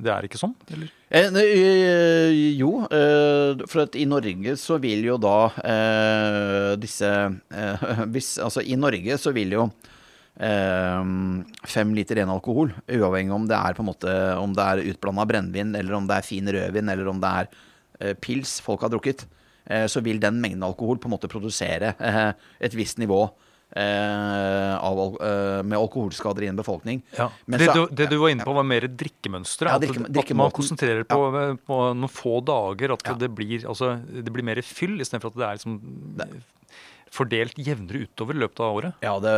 [0.03, 0.55] det er ikke sånn?
[0.73, 0.91] Eller?
[1.13, 7.89] Eh, eh, jo, eh, for at i Norge så vil jo da eh, disse eh,
[8.15, 9.69] hvis, Altså, i Norge så vil jo
[10.33, 15.27] fem liter ren alkohol, uavhengig om det er på en måte Om det er utblanda
[15.29, 19.27] brennevin, eller om det er fin rødvin, eller om det er pils folk har drukket,
[19.93, 23.21] så vil den mengden alkohol på en måte produsere et visst nivå
[23.77, 27.03] eh, av, eh, med alkoholskader i en befolkning.
[27.47, 29.69] Men det, så- du, det du var inne på, var mer drikkemønsteret.
[29.71, 30.57] Ja, at, drikke- at man drikkemåten.
[30.61, 32.93] konsentrerer på, på noen få dager.
[32.93, 33.15] At Ja.
[33.15, 35.79] det, blir, altså, det blir mer fyll, istedenfor at det er liksom
[37.13, 39.03] fordelt jevnere utover i løpet av året.
[39.05, 39.33] Ja, det,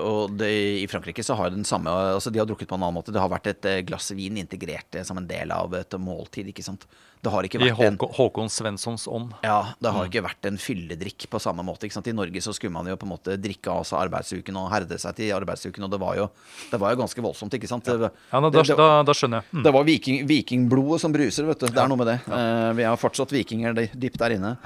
[0.00, 0.48] og det,
[0.80, 3.12] i Frankrike så har den samme Altså, de har drukket på en annen måte.
[3.12, 6.48] Det har vært et eh, glass vin integrert eh, som en del av et måltid,
[6.48, 6.86] ikke sant.
[7.18, 9.32] Det har ikke vært I Håkon, Håkon Svenssons ånd.
[9.42, 11.88] ja, det har ikke vært en fylledrikk på samme måte.
[11.88, 12.08] ikke sant?
[12.08, 15.00] I Norge så skulle man jo på en måte drikke av seg arbeidsuken og herde
[15.02, 16.28] seg til arbeidsuken, og det var jo,
[16.70, 17.88] det var jo ganske voldsomt, ikke sant?
[17.88, 19.50] Det, Ja, da, da, da, skjønner jeg.
[19.52, 19.64] Mm.
[19.66, 21.72] det var viking, vikingblodet som bruser, vet du.
[21.72, 22.20] Det er noe med det.
[22.24, 24.56] Eh, vi har fortsatt vikinger dypt der inne.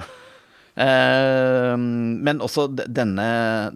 [0.73, 3.25] Eh, men også denne,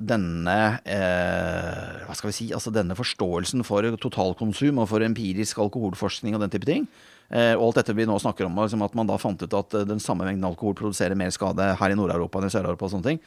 [0.01, 2.47] denne eh, Hva skal vi si?
[2.49, 6.87] Altså denne forståelsen for totalkonsum og for empirisk alkoholforskning og den type ting.
[7.29, 9.81] Eh, og alt dette vi nå snakker om, liksom at man da fant ut at
[9.89, 13.13] den samme mengden alkohol produserer mer skade her i Nord-Europa enn i Sør-Europa og sånne
[13.13, 13.21] ting.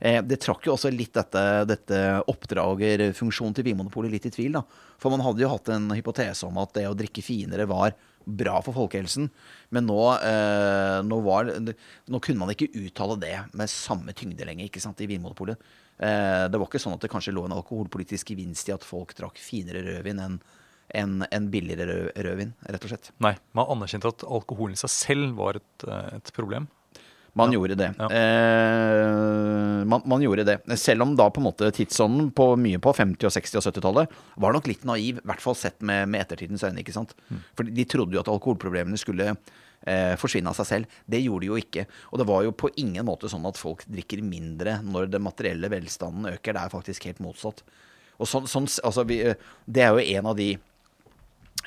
[0.00, 1.96] Det trakk jo også litt dette, dette
[2.32, 4.54] oppdragerfunksjonen til Vinmonopolet litt i tvil.
[4.56, 4.62] da.
[4.96, 7.92] For man hadde jo hatt en hypotese om at det å drikke finere var
[8.30, 9.28] bra for folkehelsen.
[9.74, 14.68] Men nå, eh, nå, var, nå kunne man ikke uttale det med samme tyngde lenger
[14.68, 15.60] ikke sant, i Vinmonopolet.
[16.00, 19.12] Eh, det var ikke sånn at det kanskje lå en alkoholpolitisk gevinst i at folk
[19.18, 20.40] drakk finere rødvin enn
[20.90, 23.12] enn en billigere rødvin, rett og slett.
[23.22, 26.66] Nei, man anerkjente at alkoholen i seg selv var et, eh, et problem.
[27.40, 27.88] Man gjorde det.
[28.16, 30.58] Eh, man, man gjorde det.
[30.80, 34.20] Selv om da på en måte tidsånden på mye på 50-, og 60- og 70-tallet
[34.44, 36.82] var nok litt naiv, i hvert fall sett med, med ettertidens øyne.
[36.84, 37.16] ikke sant?
[37.58, 40.98] For de trodde jo at alkoholproblemene skulle eh, forsvinne av seg selv.
[41.10, 41.86] Det gjorde de jo ikke.
[42.10, 45.70] Og det var jo på ingen måte sånn at folk drikker mindre når den materielle
[45.72, 46.56] velstanden øker.
[46.56, 47.62] Det er faktisk helt motsatt.
[48.20, 49.22] Og sånn, sånn, altså vi,
[49.64, 50.50] det er jo en av de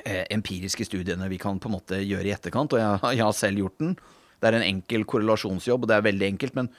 [0.05, 3.37] eh, empiriske studiene vi kan på en måte gjøre i etterkant, og jeg, jeg har
[3.37, 3.95] selv gjort den.
[4.43, 6.57] Det er en enkel korrelasjonsjobb, og det er veldig enkelt.
[6.59, 6.69] Men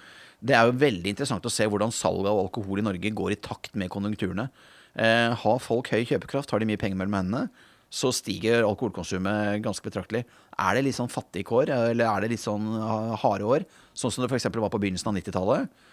[0.45, 3.41] det er jo veldig interessant å se hvordan salget av alkohol i Norge går i
[3.41, 4.51] takt med konjunkturene.
[4.95, 7.49] Eh, har folk høy kjøpekraft, har de mye penger mellom hendene,
[7.95, 10.25] så stiger alkoholkonsumet ganske betraktelig.
[10.59, 12.67] Er det litt sånn fattige kår, eller er det litt sånn
[13.23, 13.67] harde år,
[13.97, 14.51] sånn som det f.eks.
[14.53, 15.85] var på begynnelsen av 90-tallet,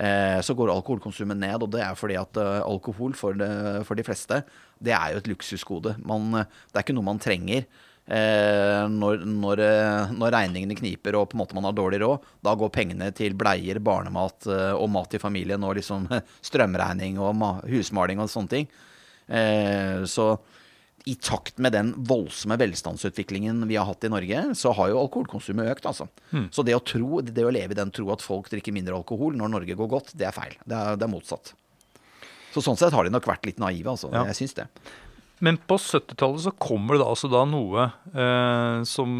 [0.00, 1.60] eh, så går alkoholkonsumet ned.
[1.62, 3.50] Og det er fordi at eh, alkohol for, de,
[3.86, 4.42] for de fleste,
[4.80, 5.94] det er jo et luksusgode.
[6.02, 7.68] Man, det er ikke noe man trenger.
[8.10, 12.24] Eh, når, når, eh, når, regningene kniper og på en måte man har dårlig råd,
[12.42, 16.08] da går pengene til bleier, barnemat eh, og mat til familien og liksom
[16.48, 18.72] strømregning og husmaling og sånne ting.
[19.30, 20.32] Eh, så
[21.08, 25.70] i takt med den voldsomme velstandsutviklingen vi har hatt i Norge, så har jo alkoholkonsumet
[25.72, 26.08] økt, altså.
[26.34, 26.48] Mm.
[26.52, 29.38] Så det å, tro, det å leve i den tro at folk drikker mindre alkohol
[29.38, 30.58] når Norge går godt, det er feil.
[30.66, 31.54] Det er, det er motsatt.
[32.50, 34.10] Så sånn sett har de nok vært litt naive, altså.
[34.12, 34.26] Ja.
[34.32, 34.66] Jeg syns det.
[35.40, 39.10] Men på 70-tallet så kommer det da altså da noe eh, som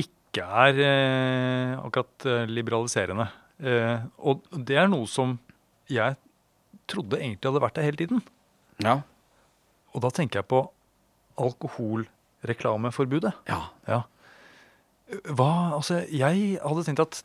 [0.00, 3.26] ikke er eh, akkurat eh, liberaliserende.
[3.60, 5.36] Eh, og det er noe som
[5.92, 6.16] jeg
[6.88, 8.22] trodde egentlig hadde vært der hele tiden.
[8.82, 9.02] Ja.
[9.92, 10.64] Og da tenker jeg på
[11.42, 13.34] alkoholreklameforbudet.
[13.48, 13.60] Ja.
[13.88, 14.00] ja.
[15.28, 17.22] Hva, altså, jeg hadde tenkt at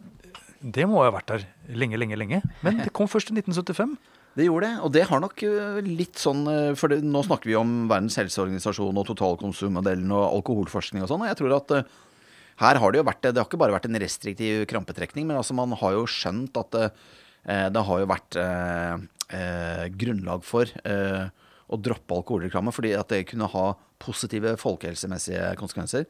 [0.60, 1.48] det må ha vært der
[1.80, 2.42] lenge, lenge, lenge.
[2.66, 3.96] Men det kom først i 1975.
[4.38, 7.50] Det gjorde det, og det har nok eh, litt sånn eh, For det, nå snakker
[7.50, 11.96] vi om Verdens helseorganisasjon og totalkonsummodellen og alkoholforskning og sånn, og jeg tror at uh,
[12.62, 15.58] her har det jo vært Det har ikke bare vært en restriktiv krampetrekning, men altså
[15.58, 17.08] man har jo skjønt at uh,
[17.48, 18.98] det har jo vært uh,
[19.96, 23.64] grunnlag for å droppe alkoholreklame fordi at det kunne ha
[24.00, 26.06] positive folkehelsemessige konsekvenser.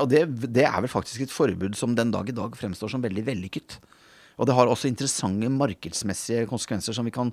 [0.00, 3.02] og det, det er vel faktisk et forbud som den dag i dag fremstår som
[3.02, 3.78] veldig vellykket.
[4.38, 7.30] Og det har også interessante markedsmessige konsekvenser som vi kan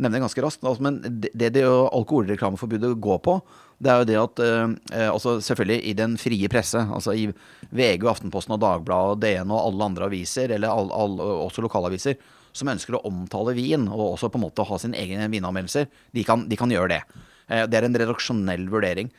[0.00, 0.64] nevne ganske raskt.
[0.64, 3.36] Altså, men det, det, jo alkoholreklameforbudet går på,
[3.80, 7.28] det er jo det at eh, altså Selvfølgelig i den frie presse, altså i
[7.70, 12.18] VG, Aftenposten og Dagbladet DN og alle andre aviser, eller all, all, også lokalaviser,
[12.56, 16.24] som ønsker å omtale vin, og også på en måte ha sine egne vinanmeldelser, de
[16.26, 17.02] kan, de kan gjøre det.
[17.48, 19.12] Eh, det er en redaksjonell vurdering.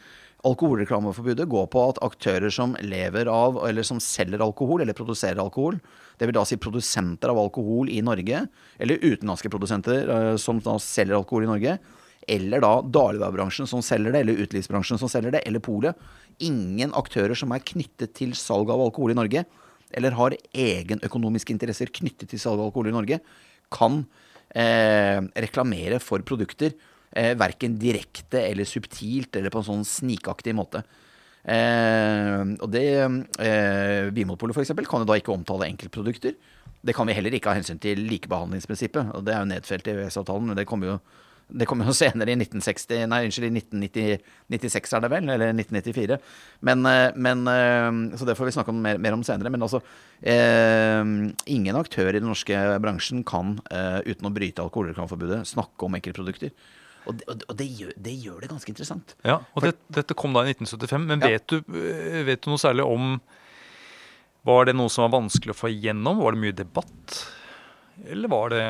[0.47, 5.77] Alkoholreklameforbudet går på at aktører som lever av, eller som selger alkohol, eller produserer alkohol,
[6.21, 8.43] det vil da si produsenter av alkohol i Norge,
[8.77, 11.79] eller utenlandske produsenter uh, som da selger alkohol i Norge,
[12.29, 15.97] eller da dagligvarebransjen som selger det, eller utelivsbransjen som selger det, eller polet.
[16.45, 19.47] Ingen aktører som er knyttet til salg av alkohol i Norge,
[19.97, 23.17] eller har egenøkonomiske interesser knyttet til salg av alkohol i Norge,
[23.73, 24.03] kan
[24.53, 26.75] eh, reklamere for produkter
[27.15, 30.83] eh, verken direkte eller subtilt eller på en sånn snikaktig måte.
[31.41, 34.75] Eh, og det eh, Vinmonopolet f.eks.
[34.85, 36.37] kan jo da ikke omtale enkeltprodukter.
[36.81, 39.11] Det kan vi heller ikke av hensyn til likebehandlingsprinsippet.
[39.15, 40.95] og Det er jo nedfelt i EØS-avtalen, det kommer jo,
[41.51, 46.19] det kom jo senere i 1960, nei, unnskyld, i 1996 er det vel, eller 1994.
[46.69, 49.53] Men, eh, men, eh, Så det får vi snakke om mer, mer om senere.
[49.53, 49.81] Men altså,
[50.21, 51.01] eh,
[51.53, 56.53] ingen aktør i den norske bransjen kan, eh, uten å bryte alkoholreklameforbudet, snakke om enkeltprodukter.
[57.09, 59.15] Og, det, og det, gjør, det, gjør, det ganske interessant.
[59.25, 61.07] Ja, og det, Dette kom da i 1975.
[61.09, 61.33] Men ja.
[61.33, 63.15] vet, du, eh, vet, du, noe særlig om
[64.47, 66.21] Var det noe som var vanskelig å få igjennom?
[66.21, 67.21] Var det mye debatt?
[68.09, 68.63] Eller var det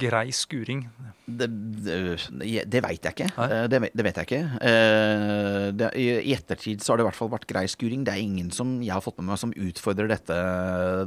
[0.00, 0.82] grei skuring?
[1.24, 3.28] Det, det veit jeg ikke.
[3.46, 4.42] Eh, det, vet jeg ikke.
[4.68, 8.04] Eh, I ettertid så har det i hvert fall vært grei skuring.
[8.04, 10.38] Det er ingen som jeg har fått med meg som utfordrer dette,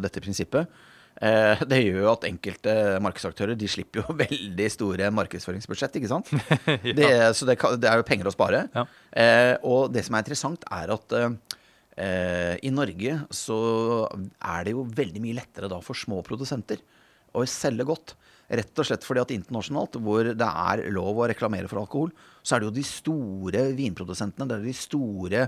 [0.02, 0.72] dette prinsippet.
[1.16, 2.74] Eh, det gjør jo at enkelte
[3.04, 6.00] markedsaktører de slipper jo veldig store markedsføringsbudsjett.
[6.00, 6.32] ikke sant?
[6.36, 6.96] ja.
[6.98, 8.66] det, så det, det, er jo penger å spare.
[8.76, 8.86] Ja.
[9.12, 13.60] Eh, og det som er interessant, er at eh, i Norge så
[14.12, 16.84] er det jo veldig mye lettere da for små produsenter
[17.36, 18.18] å selge godt.
[18.46, 22.12] Rett og slett fordi at internasjonalt, hvor det er lov å reklamere for alkohol,
[22.46, 25.48] så er det jo de store vinprodusentene, det er de store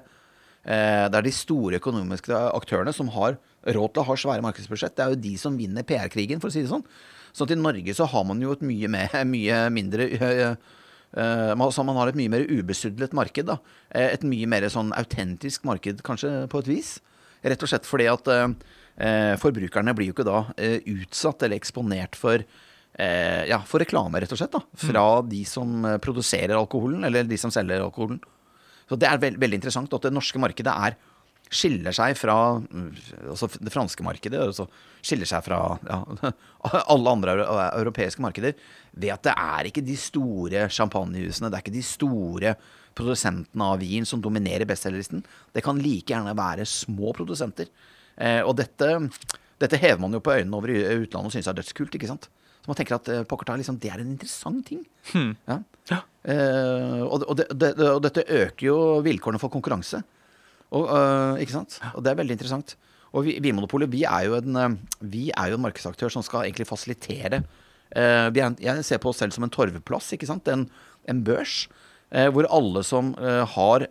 [0.68, 4.96] Eh, det er de store økonomiske aktørene som har råd til å ha svære markedsbudsjett.
[4.98, 6.86] Det er jo de som vinner PR-krigen, for å si det sånn.
[7.36, 10.54] Så i Norge så har man jo et mye, mer, mye mindre uh,
[11.72, 13.48] så man har et mye mer ubesudlet marked.
[13.48, 13.58] da.
[13.96, 16.98] Et mye mer sånn autentisk marked, kanskje, på et vis.
[17.48, 18.28] Rett og slett fordi at
[19.40, 20.40] forbrukerne blir jo ikke da
[20.90, 22.42] utsatt eller eksponert for
[22.98, 24.54] eh, ja, for reklame, rett og slett.
[24.54, 28.20] da, Fra de som eh, produserer alkoholen, eller de som selger alkoholen.
[28.90, 30.98] Så Det er veld, veldig interessant at det norske markedet er
[31.54, 32.90] skiller seg fra mm,
[33.32, 34.68] altså det franske markedet, altså
[35.06, 36.32] skiller seg fra ja,
[36.94, 37.38] alle andre
[37.78, 38.58] europeiske markeder
[38.98, 42.56] ved at det er ikke de store champagnehusene, det er ikke de store
[42.98, 45.22] produsentene av vin som dominerer bestselgerlisten.
[45.54, 47.70] Det kan like gjerne være små produsenter.
[48.18, 48.90] Eh, og dette,
[49.62, 51.94] dette, hever man jo på øynene over i utlandet og syns er dødskult.
[51.94, 52.30] ikke sant?
[52.64, 54.82] Så man tenker at eh, pokker liksom, det er en interessant ting.
[55.14, 55.36] Hmm.
[55.48, 55.62] Ja.
[55.92, 56.02] Ja.
[56.26, 60.02] Eh, og, og, det, det, og, dette øker jo vilkårene for konkurranse.
[60.76, 61.80] Og, uh, ikke sant?
[61.96, 62.76] Og det er veldig interessant.
[63.16, 66.68] Og Vinmonopolet vi, er jo en, eh, vi er jo en markedsaktør som skal egentlig
[66.68, 67.40] fasilitere.
[67.96, 70.50] Uh, er, jeg ser på oss selv som en torveplass, ikke sant?
[70.52, 70.68] En,
[71.08, 71.66] en børs.
[72.12, 73.14] Uh, hvor alle som
[73.56, 73.84] har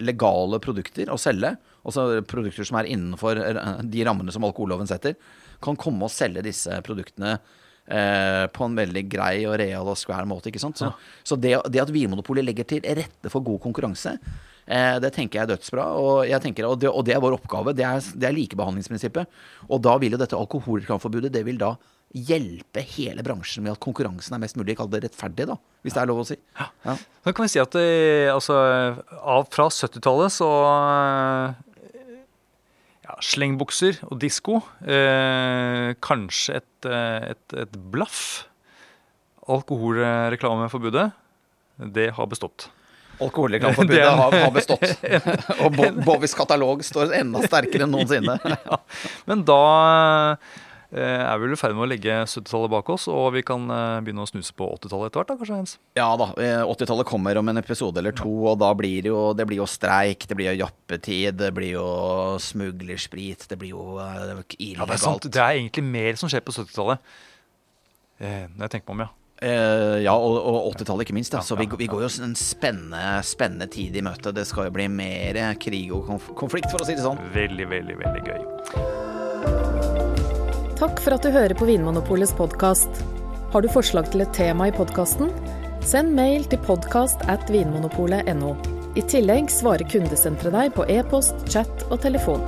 [0.00, 3.40] legale produkter å selge, altså produkter som er innenfor
[3.84, 5.16] de rammene som alkoholloven setter,
[5.60, 7.38] kan komme og selge disse produktene
[7.90, 10.48] på en veldig grei og real og square måte.
[10.48, 10.78] ikke sant?
[10.78, 11.16] Så, ja.
[11.26, 14.14] så det, det, at Vinmonopolet legger til rette for god konkurranse,
[14.66, 15.84] det tenker jeg er dødsbra.
[15.98, 17.72] Og, jeg tenker, og, det, og det er vår oppgave.
[17.74, 19.40] Det er, det er likebehandlingsprinsippet.
[19.66, 21.72] Og da vil jo dette alkoholreklameforbudet det vil da
[22.10, 26.02] hjelpe hele bransjen med at konkurransen er mest mulig kall det rettferdig, da, hvis det
[26.02, 26.36] er lov å si.
[26.58, 26.66] Ja.
[26.88, 26.96] Ja.
[27.26, 28.56] Da kan vi si at det, eh, altså,
[29.20, 30.50] av, fra 70-tallet så
[33.06, 34.58] ja, Slengbukser og disko.
[34.82, 38.48] Eh, kanskje et, eh, et, et blaff.
[39.50, 41.08] Alkoholreklameforbudet,
[41.94, 42.68] det har bestått.
[43.20, 45.04] Alkoholreklameforbudet har, har bestått.
[45.64, 48.38] og Bovis katalog står enda sterkere enn noensinne.
[48.44, 48.80] ja.
[49.28, 49.60] Men da
[50.90, 53.66] eh, er vi vel i ferd med å legge 70-tallet bak oss, og vi kan
[53.70, 55.32] eh, begynne å snuse på 80-tallet etter hvert?
[55.32, 55.76] da, kanskje, Jens?
[55.98, 56.30] Ja da.
[56.34, 59.62] 80-tallet eh, kommer om en episode eller to, og da blir det jo, det blir
[59.62, 61.88] jo streik, det blir jo jappetid, det blir jo
[62.42, 64.80] smuglersprit, det blir jo illegalt.
[64.80, 65.30] Ja, det er sant.
[65.30, 67.10] Det er egentlig mer som skjer på 70-tallet.
[68.20, 69.19] Eh, når jeg tenker meg om, ja.
[69.40, 71.32] Eh, ja, og, og 80-tallet ikke minst.
[71.32, 71.40] Da.
[71.44, 74.34] Så vi, vi, går jo en spennende, spennende tid i møte.
[74.36, 77.20] Det skal jo bli mer krig og konf konflikt, for å si det sånn.
[77.34, 78.40] Veldig, veldig, veldig gøy.
[80.80, 83.02] Takk for at du hører på Vinmonopolets podkast.
[83.52, 85.32] Har du forslag til et tema i podkasten?
[85.84, 88.52] Send mail til podkast at vinmonopolet.no.
[88.98, 92.42] I tillegg svarer kundesenteret deg på e-post, chat og telefon.